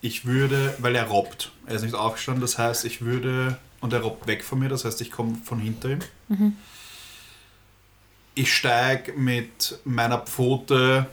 Ich 0.00 0.26
würde, 0.26 0.76
weil 0.78 0.94
er 0.94 1.04
robbt. 1.04 1.50
Er 1.66 1.76
ist 1.76 1.82
nicht 1.82 1.94
aufgestanden, 1.94 2.42
das 2.42 2.58
heißt, 2.58 2.84
ich 2.84 3.00
würde, 3.00 3.58
und 3.80 3.92
er 3.94 4.02
robbt 4.02 4.26
weg 4.26 4.44
von 4.44 4.58
mir, 4.58 4.68
das 4.68 4.84
heißt, 4.84 5.00
ich 5.00 5.10
komme 5.10 5.36
von 5.44 5.58
hinter 5.58 5.90
ihm. 5.90 6.56
Ich 8.34 8.54
steige 8.54 9.12
mit 9.14 9.78
meiner 9.84 10.18
Pfote 10.18 11.06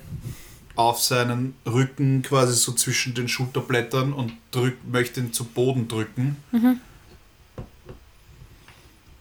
auf 0.75 0.99
seinen 1.01 1.55
Rücken, 1.65 2.21
quasi 2.21 2.53
so 2.53 2.73
zwischen 2.73 3.13
den 3.13 3.27
Schulterblättern 3.29 4.11
und 4.11 4.33
drück, 4.51 4.75
möchte 4.85 5.21
ihn 5.21 5.31
zu 5.31 5.45
Boden 5.45 5.87
drücken. 5.87 6.37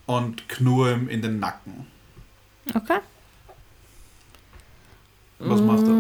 Und 0.07 0.49
knurre 0.49 0.95
ihm 0.95 1.09
in 1.09 1.23
den 1.23 1.39
Nacken. 1.39 1.87
Okay. 2.75 2.99
Was 5.41 5.61
macht 5.61 5.87
er? 5.87 5.97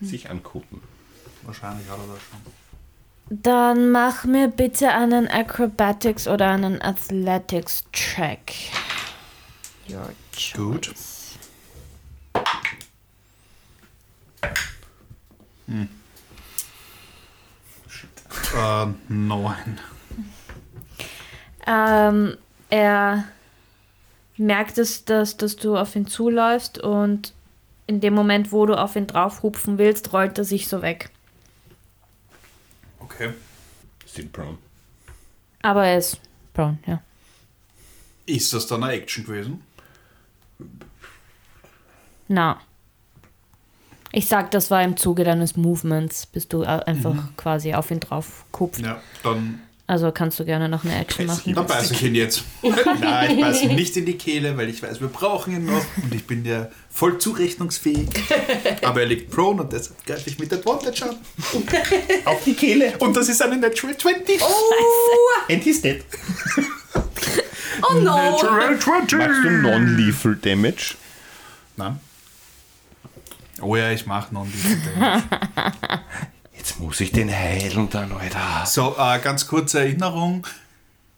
Sich 0.00 0.30
angucken. 0.30 0.82
Wahrscheinlich 1.42 1.88
hat 1.88 1.98
er 1.98 2.14
das 2.14 2.22
schon. 2.22 2.40
Dann 3.42 3.90
mach 3.90 4.24
mir 4.24 4.48
bitte 4.48 4.88
einen 4.88 5.28
Acrobatics 5.28 6.26
oder 6.26 6.50
einen 6.50 6.80
Athletics 6.82 7.84
Check. 7.92 8.54
Your 9.88 10.10
choice. 10.32 10.50
Gut. 10.72 10.94
Äh, 18.56 18.86
neun. 19.08 19.78
Ähm, 21.66 22.36
er 22.68 23.24
merkt 24.40 24.78
es, 24.78 25.04
dass, 25.04 25.36
dass 25.36 25.56
du 25.56 25.76
auf 25.76 25.94
ihn 25.94 26.06
zuläufst 26.06 26.78
und 26.78 27.34
in 27.86 28.00
dem 28.00 28.14
Moment, 28.14 28.52
wo 28.52 28.66
du 28.66 28.74
auf 28.74 28.96
ihn 28.96 29.06
draufhupfen 29.06 29.78
willst, 29.78 30.12
rollt 30.12 30.38
er 30.38 30.44
sich 30.44 30.68
so 30.68 30.82
weg. 30.82 31.10
Okay. 33.00 33.30
Still 34.06 34.26
prone. 34.26 34.58
Aber 35.62 35.86
er 35.86 35.98
ist 35.98 36.20
brown, 36.54 36.78
ja. 36.86 37.02
Ist 38.26 38.52
das 38.52 38.66
dann 38.66 38.82
eine 38.82 38.94
Action 38.94 39.24
gewesen? 39.24 39.62
Na. 42.28 42.60
Ich 44.12 44.26
sag, 44.26 44.50
das 44.52 44.70
war 44.70 44.82
im 44.82 44.96
Zuge 44.96 45.24
deines 45.24 45.56
Movements, 45.56 46.26
bist 46.26 46.52
du 46.52 46.62
einfach 46.62 47.36
quasi 47.36 47.74
auf 47.74 47.90
ihn 47.90 48.00
drauf 48.00 48.44
kupft. 48.50 48.80
Ja. 48.80 49.00
Dann 49.22 49.60
Also 49.90 50.12
kannst 50.12 50.38
du 50.38 50.44
gerne 50.44 50.68
noch 50.68 50.84
eine 50.84 51.00
Action 51.00 51.26
machen. 51.26 51.52
Dann 51.52 51.66
beiße 51.66 51.94
ich 51.94 52.04
ihn 52.04 52.14
jetzt. 52.14 52.44
Nein, 53.00 53.32
ich 53.32 53.40
beiße 53.40 53.64
ihn 53.64 53.74
nicht 53.74 53.96
in 53.96 54.06
die 54.06 54.16
Kehle, 54.16 54.56
weil 54.56 54.68
ich 54.68 54.80
weiß, 54.80 55.00
wir 55.00 55.08
brauchen 55.08 55.52
ihn 55.52 55.64
noch 55.64 55.84
und 56.00 56.14
ich 56.14 56.24
bin 56.28 56.44
ja 56.44 56.68
voll 56.90 57.18
zurechnungsfähig. 57.18 58.08
Aber 58.84 59.00
er 59.00 59.06
liegt 59.06 59.32
prone 59.32 59.62
und 59.62 59.72
deshalb 59.72 60.06
greife 60.06 60.30
ich 60.30 60.38
mit 60.38 60.52
Advantage 60.52 61.10
an. 61.10 61.16
Auf 62.24 62.44
die 62.44 62.54
Kehle. 62.54 62.98
Und 62.98 63.16
das 63.16 63.28
ist 63.28 63.42
eine 63.42 63.56
Natural 63.56 63.96
20. 63.98 64.40
And 65.50 65.64
he's 65.64 65.82
dead. 65.82 66.04
Oh 67.82 67.94
no! 67.94 68.16
Natural 68.16 68.78
20. 68.78 69.18
Machst 69.18 69.42
du 69.42 69.50
Non-Lethal 69.50 70.36
Damage? 70.36 70.94
Nein. 71.76 71.98
Oh 73.60 73.74
ja, 73.74 73.90
ich 73.90 74.06
mache 74.06 74.32
noch 74.32 74.44
ein 74.44 74.52
Jetzt 76.70 76.78
muss 76.78 77.00
ich 77.00 77.10
den 77.10 77.28
heilen 77.28 77.90
dann, 77.90 78.12
Alter. 78.12 78.64
So, 78.64 78.94
äh, 78.96 79.18
ganz 79.18 79.48
kurze 79.48 79.80
Erinnerung. 79.80 80.46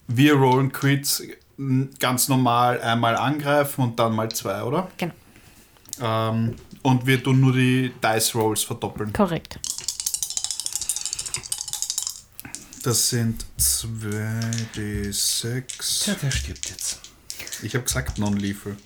Wir 0.07 0.33
rollen 0.33 0.73
Crits 0.73 1.23
m, 1.59 1.91
ganz 1.99 2.29
normal 2.29 2.81
einmal 2.81 3.17
angreifen 3.17 3.83
und 3.83 3.99
dann 3.99 4.15
mal 4.15 4.31
zwei, 4.31 4.63
oder? 4.63 4.91
Genau. 4.97 5.13
Ähm, 6.01 6.57
und 6.81 7.07
wir 7.07 7.23
tun 7.23 7.41
nur 7.41 7.53
die 7.53 7.93
Dice 8.03 8.35
Rolls 8.35 8.63
verdoppeln. 8.63 9.13
Korrekt. 9.13 9.61
Das 12.83 13.11
sind 13.11 13.45
2d6. 13.61 16.09
Ja, 16.09 16.15
der 16.15 16.31
stirbt 16.31 16.71
jetzt. 16.71 17.01
Ich 17.61 17.75
habe 17.75 17.85
gesagt 17.85 18.19
non-lethal. 18.19 18.79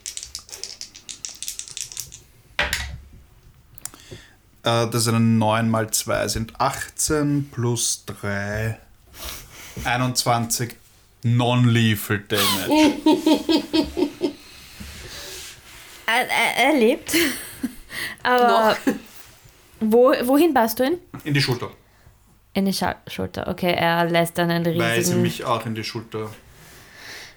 Äh, 4.67 4.89
das 4.91 5.05
sind 5.05 5.39
9 5.39 5.71
mal 5.71 5.91
2 5.91 6.29
sind 6.29 6.61
18 6.61 7.51
plus 7.53 8.05
3 8.07 8.79
21 9.85 10.75
non-lethal 11.23 12.19
Damage. 12.19 12.95
Er, 16.09 16.21
er, 16.29 16.69
er 16.69 16.79
lebt. 16.79 17.17
Aber 18.23 18.77
Noch. 18.87 18.95
wo, 19.81 20.15
wohin 20.23 20.55
passt 20.55 20.79
du 20.79 20.85
ihn? 20.85 20.99
In 21.25 21.35
die 21.35 21.43
Schulter. 21.43 21.71
In 22.53 22.65
die 22.65 22.73
Scha 22.73 22.95
Schulter. 23.09 23.49
Okay, 23.49 23.75
er 23.75 24.05
lässt 24.05 24.39
einen 24.39 24.65
Weil 24.65 24.75
sie 24.75 24.99
riesigen. 24.99 25.23
mich 25.23 25.45
auch 25.45 25.67
in 25.67 25.75
die 25.75 25.83
Schulter 25.83 26.31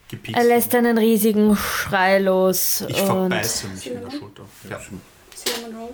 gepiekt 0.08 0.38
Er 0.38 0.44
lässt 0.44 0.76
einen 0.76 1.00
riesigen 1.00 1.58
Schrei 1.58 2.20
los. 2.20 2.84
Ich 2.88 3.02
und 3.02 3.06
verbeiße 3.08 3.68
mich 3.70 3.88
in 3.88 4.02
der 4.02 4.12
Schulter. 4.12 4.44
Ja. 4.70 4.80
Cinnamon 5.36 5.76
Roll. 5.76 5.94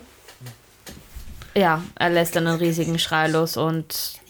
Ja, 1.56 1.82
er 1.94 2.10
lässt 2.10 2.36
einen 2.36 2.56
riesigen 2.58 2.98
Schrei 2.98 3.28
los 3.28 3.56
und 3.56 4.20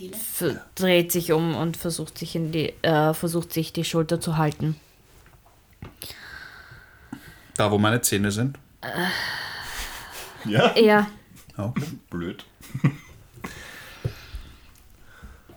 dreht 0.76 1.10
sich 1.12 1.32
um 1.32 1.56
und 1.56 1.76
versucht 1.76 2.18
sich 2.18 2.36
in 2.36 2.52
die 2.52 2.72
äh, 2.82 3.12
versucht 3.14 3.52
sich 3.52 3.72
die 3.72 3.84
Schulter 3.84 4.20
zu 4.20 4.36
halten. 4.36 4.76
Da, 7.56 7.70
wo 7.70 7.78
meine 7.78 8.00
Zähne 8.00 8.30
sind. 8.30 8.58
Ja? 10.44 10.74
Ja, 10.76 11.06
Okay. 11.56 11.86
Blöd. 12.10 12.44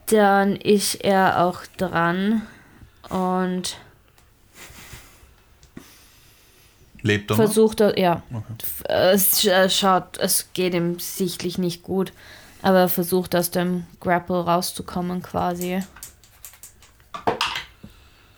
dann 0.08 0.56
ist 0.56 0.96
er 0.96 1.44
auch 1.46 1.62
dran 1.78 2.42
und 3.10 3.78
Lebt 7.02 7.32
er 7.32 7.38
noch? 7.38 7.44
versucht 7.46 7.80
er, 7.82 7.98
ja. 7.98 8.22
F- 8.62 8.84
Es 8.88 9.42
sch- 9.44 9.70
schaut, 9.70 10.18
es 10.18 10.50
geht 10.54 10.74
ihm 10.74 11.00
sichtlich 11.00 11.58
nicht 11.58 11.84
gut, 11.84 12.12
aber 12.62 12.80
er 12.80 12.90
versucht 12.90 13.36
aus 13.36 13.52
dem 13.52 13.86
Grapple 14.00 14.44
rauszukommen 14.44 15.22
quasi. 15.24 15.82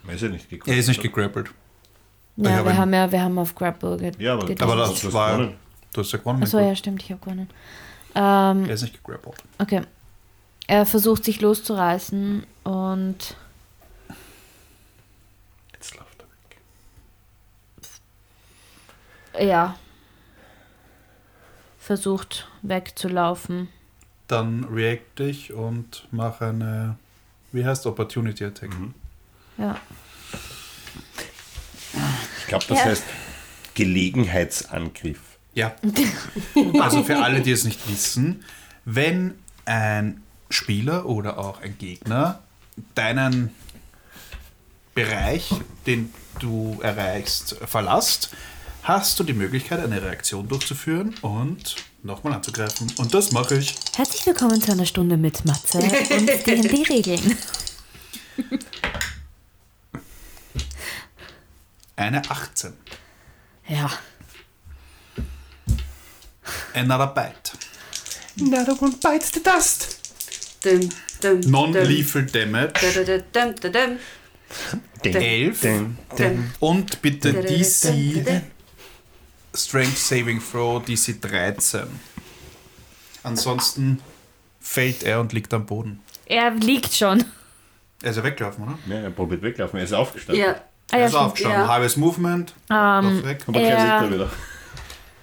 Weiß 0.03 0.22
ich 0.24 0.32
nicht. 0.32 0.49
geguckt. 0.49 0.68
Er 0.70 0.78
ist 0.78 0.88
nicht 0.88 1.01
gegrappelt. 1.01 1.49
Ja, 2.38 2.57
hab 2.57 2.66
wir 2.66 2.78
haben 2.78 2.93
ja, 2.93 3.12
wir 3.12 3.22
haben 3.22 3.38
auf 3.38 3.53
Grapple 3.55 3.97
ge 3.97 4.12
Ja, 4.20 4.34
aber. 4.34 4.49
Aber 4.62 4.76
das, 4.76 4.91
das 4.91 5.01
das 5.01 5.14
war- 5.14 5.32
gewonnen. 5.38 5.55
Du 5.93 6.01
hast 6.01 6.12
ja 6.12 6.18
gewonnen. 6.20 6.41
Achso, 6.43 6.59
ja, 6.59 6.76
stimmt, 6.76 7.03
ich 7.03 7.12
habe 7.12 7.20
gewonnen. 7.22 7.49
Ähm, 8.16 8.66
Er 8.66 8.74
ist 8.74 8.82
nicht 8.84 9.03
gegrappelt. 9.03 9.36
okay. 9.59 9.82
Er 10.68 10.86
versucht 10.86 11.26
sich 11.26 11.41
loszureißen 11.41 12.45
und 12.64 13.36
Jetzt 15.74 15.95
läuft 15.97 16.20
er 16.20 16.26
weg. 16.26 16.57
Ja, 19.40 19.76
versucht 21.80 22.48
wegzulaufen. 22.62 23.70
Dann 24.28 24.64
react 24.66 25.20
ich 25.20 25.54
und 25.54 26.08
mache 26.12 26.48
eine, 26.48 26.98
wie 27.52 27.66
heißt 27.66 27.86
Opportunity 27.86 28.46
Attack. 28.46 28.70
Ja. 29.58 29.78
Ich 32.40 32.48
glaube, 32.48 32.66
das 32.68 32.80
Ja. 32.80 32.86
heißt 32.86 33.04
Gelegenheitsangriff. 33.74 35.20
Ja. 35.54 35.76
Also 36.82 37.04
für 37.04 37.18
alle, 37.18 37.42
die 37.42 37.52
es 37.52 37.64
nicht 37.64 37.90
wissen, 37.90 38.44
wenn 38.86 39.38
ein 39.66 40.22
Spieler 40.50 41.06
oder 41.06 41.38
auch 41.38 41.62
ein 41.62 41.78
Gegner 41.78 42.40
deinen 42.96 43.54
Bereich, 44.96 45.50
den 45.86 46.14
du 46.40 46.80
erreichst, 46.82 47.56
verlasst, 47.66 48.32
hast 48.84 49.20
du 49.20 49.24
die 49.24 49.34
Möglichkeit, 49.34 49.80
eine 49.80 50.02
Reaktion 50.02 50.48
durchzuführen 50.48 51.16
und 51.22 51.76
nochmal 52.04 52.34
anzugreifen. 52.34 52.92
Und 52.98 53.14
das 53.14 53.32
mache 53.32 53.56
ich. 53.58 53.76
Herzlich 53.96 54.26
willkommen 54.26 54.62
zu 54.62 54.72
einer 54.72 54.86
Stunde 54.86 55.18
mit 55.18 55.46
Matze 55.46 55.78
und 55.80 56.28
D&D-Regeln. 56.48 57.38
Eine 61.96 62.22
18. 62.30 62.74
Ja. 63.68 63.92
Another 66.74 67.08
Bite. 67.08 67.52
Another 68.40 68.82
one 68.82 68.96
bites 69.02 69.32
the 69.34 69.44
dust. 69.44 69.98
Dum, 70.64 70.90
dum, 71.22 71.40
Non-lethal 71.42 72.26
Damage. 72.26 72.74
dum, 72.82 73.06
dum, 73.06 73.22
dum, 73.32 73.56
dum, 73.56 73.72
dum. 73.72 73.98
Elf. 75.04 75.62
Dun, 75.62 75.98
dun. 76.18 76.52
Und 76.60 77.02
bitte 77.02 77.34
DC 77.34 78.24
Strength 79.56 79.97
Saving 79.97 80.41
Throw 80.41 80.84
DC 80.84 81.22
13. 81.22 81.84
Ansonsten 83.24 84.02
fällt 84.60 85.04
er 85.04 85.20
und 85.20 85.34
liegt 85.34 85.54
am 85.54 85.66
Boden. 85.66 85.99
Er 86.26 86.52
liegt 86.52 86.93
schon. 86.93 87.26
Er 88.02 88.12
ist 88.12 88.18
ja 88.18 88.24
weggelaufen, 88.24 88.64
oder? 88.64 88.80
Ja, 88.88 88.95
er 89.04 89.10
probiert 89.12 89.41
weglaufen. 89.41 89.78
Er 89.78 89.84
ist 89.86 89.93
aufgestanden. 89.93 90.43
Ja, 90.43 90.56
Ah, 90.93 90.97
Er 90.97 90.99
ja, 90.99 91.06
ist 91.06 91.12
stimmt. 91.12 91.26
aufgestanden. 91.26 91.62
Ja. 91.62 91.68
Halbes 91.70 91.95
Movement. 91.97 92.54
Ähm, 92.70 93.04
läuft 93.06 93.26
weg. 93.26 93.43
Aber 93.47 93.60
Er- 93.62 93.78
er. 93.78 94.30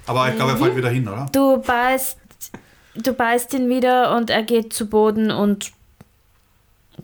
Aber 0.06 0.28
ich 0.30 0.36
glaube, 0.36 0.52
er 0.52 0.56
fällt 0.58 0.76
wieder 0.76 0.88
hin, 0.88 1.06
oder? 1.06 1.26
Du 1.32 1.58
beißt, 1.60 2.16
du 2.94 3.12
beißt 3.12 3.52
ihn 3.52 3.68
wieder 3.68 4.16
und 4.16 4.30
er 4.30 4.42
geht 4.44 4.72
zu 4.72 4.86
Boden 4.88 5.30
und 5.30 5.72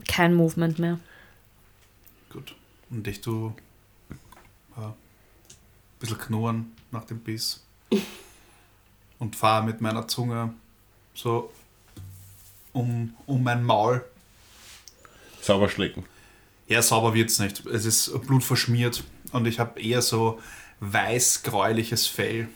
kein 0.09 0.35
Movement 0.35 0.79
mehr. 0.79 0.99
Gut. 2.33 2.55
Und 2.91 3.07
ich 3.07 3.20
tu 3.20 3.53
ja, 4.79 4.87
ein 4.87 4.95
bisschen 6.01 6.18
knurren 6.18 6.72
nach 6.95 7.05
dem 7.05 7.18
Biss. 7.20 7.62
Und 9.18 9.36
fahre 9.36 9.64
mit 9.64 9.80
meiner 9.80 10.09
Zunge 10.09 10.55
so 11.14 11.53
um, 12.72 13.14
um 13.26 13.42
mein 13.42 13.62
Maul. 13.62 14.05
Sauber 15.40 15.68
schlecken. 15.68 16.05
Ja, 16.66 16.80
sauber 16.82 17.12
wird's 17.14 17.38
nicht. 17.38 17.64
Es 17.66 17.84
ist 17.84 18.11
blutverschmiert 18.26 19.05
und 19.32 19.47
ich 19.47 19.61
habe 19.61 19.78
eher 19.80 20.01
so 20.03 20.40
weiß-gräuliches 20.80 22.07
Fell. 22.07 22.49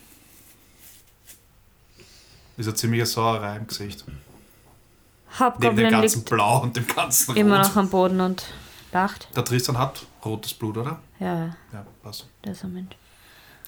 Ist 2.57 2.67
eine 2.67 2.75
ziemliche 2.75 3.07
Sauerei 3.07 3.57
im 3.57 3.67
Gesicht. 3.67 4.05
Neben 5.61 5.77
dem 5.77 5.91
ganzen 5.91 6.19
liegt 6.21 6.31
Blau 6.31 6.63
und 6.63 6.75
dem 6.77 6.87
ganzen 6.87 7.37
immer 7.37 7.59
Rot. 7.59 7.69
noch 7.69 7.77
am 7.77 7.91
Boden 7.91 8.21
und 8.21 8.45
lacht. 8.93 9.29
Der 9.37 9.45
Tristan 9.45 9.79
hat 9.79 10.05
rotes 10.25 10.55
Blut, 10.55 10.79
oder? 10.79 11.01
Ja, 11.21 11.55
Ja, 11.73 11.87
passt. 12.03 12.27
der 12.45 12.53
ist 12.53 12.65
ein 12.65 12.73
Mensch. 12.73 12.97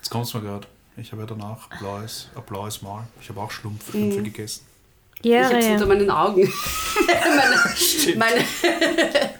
Jetzt 0.01 0.11
kommt's 0.11 0.32
mir 0.34 0.40
gerade. 0.40 0.66
Ich 0.96 1.12
habe 1.12 1.22
ja 1.22 1.26
danach 1.26 1.68
blaues, 1.78 2.28
ein 2.34 2.42
blaues 2.42 2.82
Maul. 2.82 3.03
Ich 3.20 3.28
habe 3.28 3.40
auch 3.40 3.51
Schlumpf, 3.51 3.90
Schlümpfe 3.90 4.22
gegessen. 4.22 4.66
ich 5.22 5.34
hab's 5.34 5.51
unter 5.53 5.61
Jere, 5.66 5.86
meinen 5.86 6.11
Augen. 6.11 6.42
meine 8.16 8.16
meine 8.16 8.44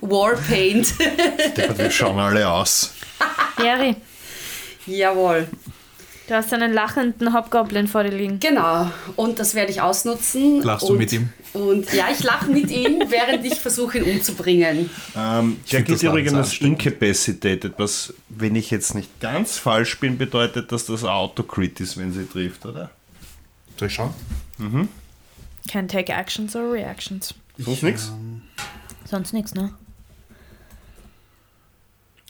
Warpaint. 0.00 0.98
Wir 0.98 1.90
schauen 1.90 2.18
alle 2.18 2.48
aus. 2.48 2.92
Jere, 3.58 3.96
Jawohl. 4.86 5.48
Du 6.32 6.38
hast 6.38 6.52
einen 6.54 6.72
lachenden 6.72 7.34
Hauptgoblin 7.34 7.86
vor 7.86 8.04
dir 8.04 8.10
liegen. 8.10 8.40
Genau. 8.40 8.90
Und 9.16 9.38
das 9.38 9.54
werde 9.54 9.70
ich 9.70 9.80
ausnutzen. 9.82 10.62
Lachst 10.62 10.84
und, 10.84 10.94
du 10.94 10.98
mit 10.98 11.12
ihm? 11.12 11.28
Und 11.52 11.92
ja, 11.92 12.06
ich 12.10 12.22
lache 12.22 12.50
mit 12.50 12.70
ihm, 12.70 13.04
während 13.10 13.44
ich 13.44 13.60
versuche, 13.60 13.98
ihn 13.98 14.04
umzubringen. 14.16 14.88
Ähm, 15.14 15.58
das 15.70 15.84
geht 15.84 16.02
übrigens 16.02 16.58
incapacitated, 16.58 17.74
was, 17.76 18.14
wenn 18.30 18.56
ich 18.56 18.70
jetzt 18.70 18.94
nicht 18.94 19.20
ganz 19.20 19.58
falsch 19.58 20.00
bin, 20.00 20.16
bedeutet, 20.16 20.72
dass 20.72 20.86
das 20.86 21.04
Autocrit 21.04 21.78
ist, 21.80 21.98
wenn 21.98 22.12
sie 22.12 22.24
trifft, 22.24 22.64
oder? 22.64 22.90
Soll 23.78 23.88
ich 23.88 23.94
schauen? 23.94 24.14
Can 25.68 25.86
take 25.86 26.10
actions 26.12 26.56
or 26.56 26.72
reactions. 26.72 27.34
Sonst 27.58 27.82
nichts? 27.82 28.08
Ähm, 28.08 28.42
Sonst 29.04 29.32
nichts, 29.34 29.54
ne? 29.54 29.74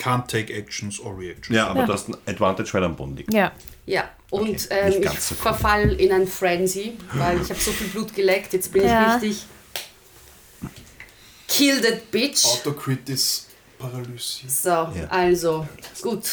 Can't 0.01 0.27
take 0.27 0.53
actions 0.53 0.99
or 0.99 1.17
reactions. 1.17 1.55
Ja, 1.57 1.69
aber 1.69 1.81
Ja. 1.81 1.87
du 1.87 1.93
hast 1.93 2.09
ein 2.09 2.17
Advantage, 2.27 2.75
weil 2.75 2.83
er 2.83 2.87
am 2.87 2.97
Boden 2.97 3.17
liegt. 3.17 3.33
Ja. 3.33 3.53
Ja, 3.87 4.09
und 4.31 4.49
Okay, 4.49 4.67
ähm, 4.71 5.03
ich 5.03 5.11
so 5.21 5.35
cool. 5.35 5.41
verfall 5.43 5.93
in 6.01 6.13
ein 6.13 6.27
Frenzy, 6.27 6.97
weil 7.15 7.41
ich 7.43 7.51
habe 7.51 7.59
so 7.61 7.73
viel 7.73 7.89
Blut 7.89 8.15
geleckt, 8.15 8.53
jetzt 8.53 8.73
bin 8.73 8.85
Ja. 8.85 9.17
ich 9.17 9.23
richtig 9.23 9.47
kill 11.49 11.81
that 11.83 12.11
bitch. 12.11 12.45
Autocrit 12.47 13.09
ist 13.09 13.49
paralysiert. 13.79 14.51
So, 14.51 14.69
Ja. 14.71 15.07
also, 15.11 15.67
gut. 16.01 16.25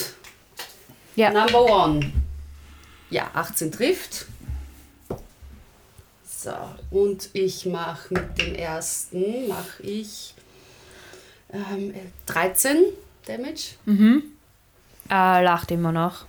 Ja. 1.15 1.31
Number 1.31 1.65
one. 1.65 2.11
Ja, 3.09 3.29
18 3.33 3.71
trifft. 3.71 4.27
So, 6.41 6.53
und 6.91 7.29
ich 7.33 7.65
mache 7.65 8.13
mit 8.13 8.37
dem 8.37 8.55
ersten, 8.55 9.47
mache 9.49 9.83
ich 9.83 10.33
ähm, 11.51 11.93
13 12.27 12.77
Damage. 13.25 13.73
Er 15.09 15.41
lacht 15.41 15.71
immer 15.71 15.91
noch. 15.91 16.25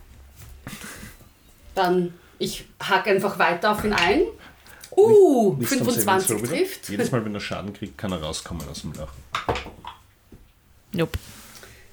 Dann, 1.75 2.15
ich 2.39 2.65
hack 2.83 3.07
einfach 3.07 3.39
weiter 3.39 3.73
auf 3.73 3.85
ihn 3.85 3.93
ein. 3.93 4.23
Uh, 4.97 5.55
Nichts 5.59 5.73
am 5.75 5.79
25 5.87 6.05
Saving 6.05 6.27
Throw 6.27 6.43
wieder. 6.43 6.53
trifft. 6.65 6.89
Jedes 6.89 7.11
Mal, 7.13 7.25
wenn 7.25 7.35
er 7.35 7.41
Schaden 7.41 7.73
kriegt, 7.73 7.97
kann 7.97 8.11
er 8.13 8.23
rauskommen 8.23 8.69
aus 8.69 8.81
dem 8.83 8.93
Lachen. 8.95 9.23
Nope. 10.93 11.19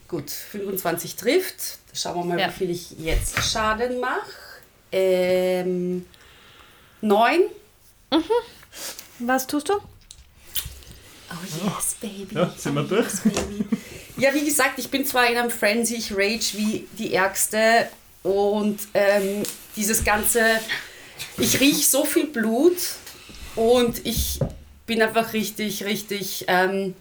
Gut, 0.08 0.32
25 0.32 1.16
trifft. 1.16 1.78
Schauen 1.94 2.16
wir 2.16 2.24
mal, 2.26 2.40
Ja. 2.40 2.48
wie 2.48 2.52
viel 2.54 2.70
ich 2.72 2.92
jetzt 2.98 3.40
Schaden 3.44 4.00
mache. 4.00 4.22
Ähm, 4.92 6.06
9. 7.02 7.42
Was 9.20 9.46
tust 9.48 9.70
du? 9.70 9.74
Oh 9.74 11.36
yes, 11.66 11.96
baby. 12.00 12.36
Ja, 12.36 12.50
sind 12.58 12.74
wir 12.76 12.84
durch? 12.84 13.20
Baby. 13.24 13.66
Ja, 14.16 14.34
wie 14.34 14.46
gesagt, 14.46 14.80
ich 14.80 14.90
bin 14.90 15.06
zwar 15.06 15.30
in 15.30 15.38
einem 15.38 15.52
Frenzy, 15.52 15.96
ich 15.96 16.12
rage 16.14 16.54
wie 16.54 16.88
die 16.98 17.14
Ärgste 17.14 17.90
und 18.28 18.80
ähm, 18.94 19.44
dieses 19.78 20.04
ganze, 20.04 20.42
ich 21.38 21.60
rieche 21.62 21.86
so 21.88 22.04
viel 22.04 22.28
Blut 22.28 22.76
und 23.56 24.06
ich 24.06 24.40
bin 24.86 25.02
einfach 25.02 25.32
richtig, 25.32 25.86
richtig 25.86 26.44
ähm, 26.48 26.94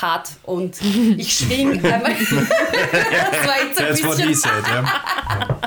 hart 0.00 0.28
und 0.42 0.76
ich 1.16 1.32
schwing 1.32 1.82
einmal. 1.84 2.14
das 2.14 3.48
war 3.48 3.64
jetzt 3.64 3.78
ein 3.78 3.86
That's 3.88 4.04
what 4.04 4.18
he 4.18 4.26
bisschen, 4.26 4.50
said, 4.50 4.66
ja. 4.68 5.60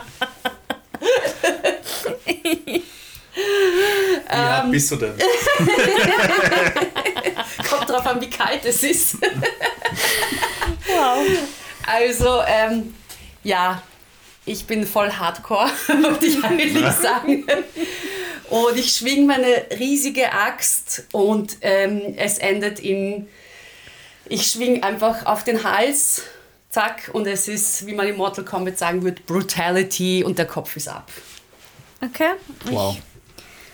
Wie 4.29 4.37
hart 4.37 4.71
bist 4.71 4.91
du 4.91 4.95
denn? 4.97 5.13
kommt 7.69 7.89
drauf 7.89 8.05
an, 8.05 8.21
wie 8.21 8.29
kalt 8.29 8.63
es 8.65 8.83
ist. 8.83 9.17
Wow. 10.85 11.25
Also, 11.85 12.43
ähm, 12.47 12.93
ja, 13.43 13.81
ich 14.45 14.65
bin 14.65 14.85
voll 14.85 15.11
Hardcore, 15.11 15.69
würde 15.87 16.25
ich 16.25 16.43
eigentlich 16.43 16.91
sagen. 16.93 17.45
Und 18.49 18.77
ich 18.77 18.93
schwing 18.93 19.25
meine 19.25 19.65
riesige 19.79 20.31
Axt 20.31 21.05
und 21.11 21.57
ähm, 21.61 22.13
es 22.17 22.37
endet 22.37 22.79
in, 22.79 23.27
ich 24.27 24.47
schwing 24.47 24.83
einfach 24.83 25.25
auf 25.25 25.43
den 25.43 25.63
Hals, 25.63 26.23
zack, 26.69 27.09
und 27.13 27.25
es 27.25 27.47
ist, 27.47 27.87
wie 27.87 27.93
man 27.93 28.07
in 28.07 28.17
Mortal 28.17 28.43
Kombat 28.43 28.77
sagen 28.77 29.03
würde, 29.03 29.21
Brutality 29.25 30.23
und 30.23 30.37
der 30.37 30.45
Kopf 30.45 30.75
ist 30.75 30.87
ab. 30.87 31.09
Okay. 32.01 32.31
Wow. 32.65 32.97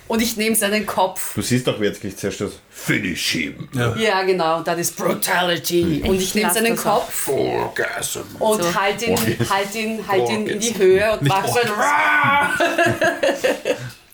Und 0.09 0.21
ich 0.21 0.35
nehme 0.37 0.55
seinen 0.55 0.85
Kopf. 0.85 1.35
Du 1.35 1.41
siehst 1.41 1.67
doch 1.67 1.79
wirklich 1.79 2.17
zuerst 2.17 2.41
das 2.41 2.51
Finish 2.69 3.29
him. 3.31 3.69
Ja. 3.73 3.95
Ja, 3.95 4.23
genau, 4.23 4.61
das 4.61 4.79
ist 4.79 4.97
Brutality. 4.97 6.03
Und 6.05 6.15
ich 6.19 6.33
nehme 6.35 6.51
seinen. 6.51 6.75
Kopf 6.75 7.27
Orgasm. 7.29 8.21
und 8.39 8.61
So. 8.63 8.73
halt 8.75 9.01
ihn, 9.03 9.15
halt 9.17 9.75
ihn, 9.75 10.05
halt 10.07 10.29
ihn 10.29 10.47
in 10.47 10.59
die. 10.59 10.75
Höhe 10.77 11.11
und 11.13 11.27
mach 11.27 11.47
so 11.47 11.59
ein 11.59 11.69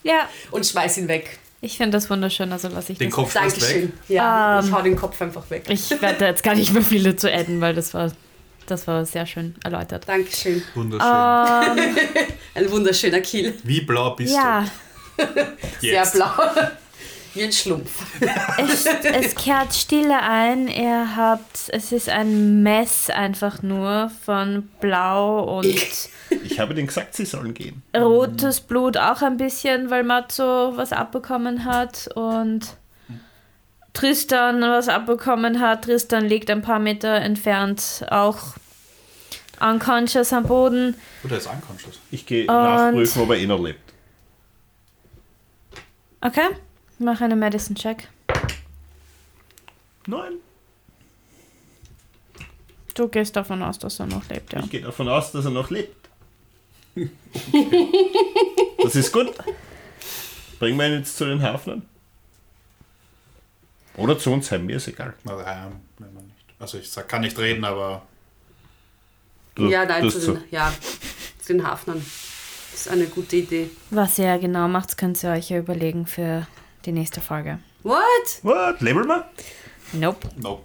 Ja, 0.04 0.30
und 0.52 0.66
schmeiß 0.66 0.98
ihn 0.98 1.08
weg. 1.08 1.40
ich 1.62 1.78
finde 1.78 1.98
das 1.98 2.10
wunderschön, 2.10 2.52
also 2.52 2.68
lasse 2.68 2.92
ich 2.92 2.98
Den 3.00 3.10
das. 3.10 3.16
Kopf 3.16 3.32
schmeißt 3.32 3.56
weg. 3.62 3.64
Dankeschön. 3.70 3.94
Ja, 4.10 4.60
Ähm, 4.60 4.66
ich 4.68 4.72
hau 4.74 4.82
den 4.82 4.96
Kopf 4.96 5.22
einfach 5.22 5.50
weg. 5.50 5.64
Ich 5.70 5.90
werde 6.02 6.20
da 6.20 6.26
jetzt 6.28 6.44
gar 6.44 6.56
nicht 6.56 6.74
mehr 6.74 6.84
viel 6.84 7.04
dazu 7.04 7.28
adden, 7.28 7.60
weil 7.62 7.74
das 7.74 7.94
war, 7.94 8.12
das 8.68 8.86
war 8.88 9.06
sehr 9.06 9.26
schön 9.26 9.56
erläutert. 9.64 10.08
Dankeschön. 10.08 10.62
Wunderschön. 10.76 11.08
Ähm, 11.08 11.96
Ein 12.54 12.70
wunderschöner 12.72 13.22
Kill. 13.22 13.54
Wie 13.64 13.82
blau 13.82 14.12
bist 14.12 14.34
ja, 14.36 14.62
du? 14.62 14.68
Sehr 15.82 16.06
blau. 16.06 16.32
Wie 17.34 17.44
ein 17.44 17.52
Schlumpf. 17.52 17.92
es, 18.58 18.86
es 18.86 19.36
kehrt 19.36 19.74
Stille 19.74 20.22
ein. 20.22 20.70
Ihr 20.70 21.18
habt, 21.18 21.70
es 21.70 21.92
ist 21.92 22.08
ein 22.08 22.64
Mess 22.64 23.10
einfach 23.10 23.62
nur 23.62 24.10
von 24.26 24.70
Blau 24.80 25.58
und 25.58 25.66
Ich 25.66 26.60
habe 26.60 26.74
denen 26.74 26.88
gesagt, 26.88 27.14
sie 27.14 27.26
sollen 27.26 27.54
gehen. 27.54 27.84
rotes 27.96 28.62
Blut 28.62 28.96
auch 28.96 29.22
ein 29.22 29.36
bisschen, 29.36 29.90
weil 29.90 30.06
Matzo 30.06 30.74
was 30.78 30.94
abbekommen 30.94 31.66
hat 31.66 32.08
und 32.16 32.78
Tristan 33.94 34.62
was 34.62 34.88
abbekommen 34.88 35.60
hat. 35.60 35.84
Tristan 35.84 36.26
liegt 36.26 36.50
ein 36.50 36.62
paar 36.62 36.80
Meter 36.80 37.16
entfernt, 37.16 38.06
auch 38.12 38.40
unconscious 39.60 40.32
am 40.32 40.44
Boden. 40.44 40.96
Oder 41.24 41.38
ist 41.38 41.48
unconscious? 41.48 42.00
Ich 42.12 42.26
gehe 42.26 42.46
nachprüfen, 42.46 43.22
ob 43.24 43.30
er 43.32 43.38
eh 43.38 43.48
noch 43.48 43.62
lebt. 43.62 43.85
Okay, 46.26 46.48
mach 46.98 47.22
eine 47.22 47.36
Medicine 47.36 47.78
Check. 47.78 48.08
Nein. 50.08 50.34
Du 52.96 53.08
gehst 53.08 53.36
davon 53.36 53.62
aus, 53.62 53.78
dass 53.78 54.00
er 54.00 54.08
noch 54.08 54.28
lebt, 54.30 54.52
ja. 54.54 54.62
Ich 54.62 54.72
gehe 54.72 54.82
davon 54.82 55.08
aus, 55.08 55.32
dass 55.34 55.46
er 55.46 55.52
noch 55.52 55.70
lebt. 55.70 56.10
Das 58.82 58.96
ist 58.96 59.12
gut. 59.12 59.36
Bringen 60.58 60.80
wir 60.80 60.88
ihn 60.88 60.94
jetzt 61.00 61.16
zu 61.16 61.26
den 61.26 61.44
Hafnern? 61.44 61.84
Oder 63.96 64.18
zu 64.18 64.32
uns 64.32 64.50
heim, 64.50 64.66
mir 64.66 64.78
ist 64.78 64.88
egal. 64.88 65.14
Na, 65.26 65.34
ähm, 65.68 65.74
wenn 66.00 66.12
man 66.12 66.26
nicht. 66.26 66.46
Also 66.58 66.80
ich 66.80 66.90
sag, 66.90 67.08
kann 67.08 67.22
nicht 67.22 67.38
reden, 67.38 67.64
aber 67.64 68.02
Du, 69.54 69.68
ja, 69.70 69.86
nein, 69.86 70.10
zu 70.10 70.20
den, 70.20 70.44
ja, 70.50 70.74
zu 71.40 71.54
den 71.54 71.66
Hafnern. 71.66 72.04
Ist 72.86 72.92
eine 72.92 73.08
gute 73.08 73.38
Idee. 73.38 73.72
Was 73.90 74.20
ihr 74.20 74.38
genau 74.38 74.68
macht, 74.68 74.96
könnt 74.96 75.24
ihr 75.24 75.32
euch 75.32 75.50
ja 75.50 75.58
überlegen 75.58 76.06
für 76.06 76.46
die 76.86 76.92
nächste 76.92 77.20
Folge. 77.20 77.58
What? 77.82 77.98
What? 78.44 78.80
Label 78.80 79.04
mal? 79.06 79.26
Nope. 79.94 80.30
nope. 80.40 80.62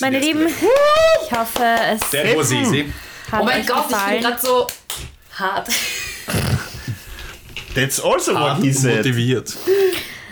Meine 0.00 0.20
Lieben, 0.20 0.46
ich 0.48 1.32
hoffe, 1.32 1.62
es 1.92 2.00
That 2.12 2.34
was 2.34 2.50
easy. 2.50 2.86
hat 3.30 3.42
Oh 3.42 3.44
mein 3.44 3.60
euch 3.60 3.66
Gott, 3.66 3.76
ich 3.76 3.88
bin 3.88 3.98
gefallen. 3.98 4.22
gerade 4.22 4.40
so 4.40 4.66
hart. 5.34 5.68
That's 7.74 8.00
also 8.00 8.32
what 8.32 8.62
he 8.62 8.72
said. 8.72 8.96
motiviert. 9.04 9.54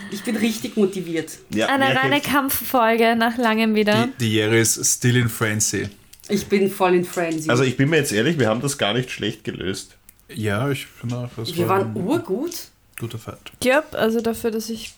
Ich 0.09 0.23
bin 0.23 0.35
richtig 0.35 0.75
motiviert. 0.77 1.29
Ja, 1.51 1.67
Eine 1.67 1.95
reine 1.95 2.21
kämpfen. 2.21 2.31
Kampffolge 2.33 3.15
nach 3.15 3.37
langem 3.37 3.75
wieder. 3.75 4.07
Die, 4.07 4.25
die 4.25 4.33
Jere 4.33 4.57
ist 4.57 4.83
still 4.83 5.15
in 5.15 5.29
frenzy. 5.29 5.89
Ich 6.27 6.47
bin 6.47 6.71
voll 6.71 6.95
in 6.95 7.05
Frenzy. 7.05 7.51
Also 7.51 7.61
ich 7.61 7.77
bin 7.77 7.91
mir 7.91 7.97
jetzt 7.97 8.11
ehrlich, 8.13 8.39
wir 8.39 8.47
haben 8.47 8.61
das 8.61 8.79
gar 8.79 8.93
nicht 8.95 9.11
schlecht 9.11 9.43
gelöst. 9.43 9.95
Ja, 10.29 10.69
ich 10.69 10.85
finde 10.85 11.17
auch, 11.17 11.29
das 11.35 11.55
Wir 11.55 11.67
war 11.67 11.79
waren 11.79 11.95
urgut. 11.95 12.51
guter 12.99 13.17
Fight. 13.17 13.51
Ja, 13.63 13.83
also 13.93 14.21
dafür, 14.21 14.51
dass 14.51 14.69
ich 14.69 14.93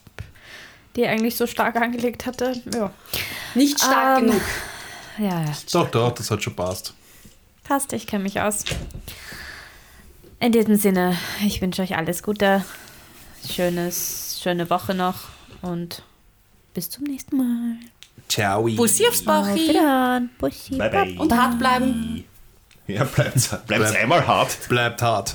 die 0.96 1.06
eigentlich 1.08 1.36
so 1.36 1.46
stark 1.48 1.76
angelegt 1.76 2.26
hatte. 2.26 2.54
Ja, 2.74 2.92
Nicht 3.54 3.80
stark 3.80 4.20
Ähm, 4.20 4.28
genug. 4.28 4.42
ja, 5.18 5.42
ja. 5.44 5.54
Doch, 5.74 5.90
doch, 5.92 6.12
das 6.14 6.32
hat 6.32 6.42
schon 6.44 6.56
passt. 6.56 6.94
passt, 7.64 7.92
ich 7.94 8.08
kenne 8.08 8.24
mich 8.24 8.40
aus. 8.40 8.64
In 10.40 10.52
diesem 10.52 10.76
Sinne, 10.76 11.18
ich 11.46 11.62
wünsche 11.62 11.82
euch 11.82 11.96
alles 11.98 12.22
Gute, 12.24 12.64
schönes, 13.50 14.40
schöne 14.42 14.70
Woche 14.70 14.94
noch 14.94 15.30
und 15.62 16.04
bis 16.74 16.90
zum 16.90 17.04
nächsten 17.06 17.38
Mal. 17.38 17.78
Ciao. 18.30 18.64
Bussi 18.64 19.08
aufs 19.08 19.20
Auf 19.20 19.26
Bauchi. 19.26 19.70
Wiederhören. 19.70 20.30
Bussi. 20.38 20.78
Bye 20.78 20.90
bye. 20.90 21.16
Und 21.20 21.34
hart 21.34 21.58
bleiben. 21.60 22.24
Ja, 22.88 23.04
bleibt's, 23.04 23.48
bleibt's 23.48 23.66
Bleib- 23.92 24.02
einmal 24.02 24.28
hart. 24.28 24.58
Bleibt 24.70 25.02
hart. 25.02 25.34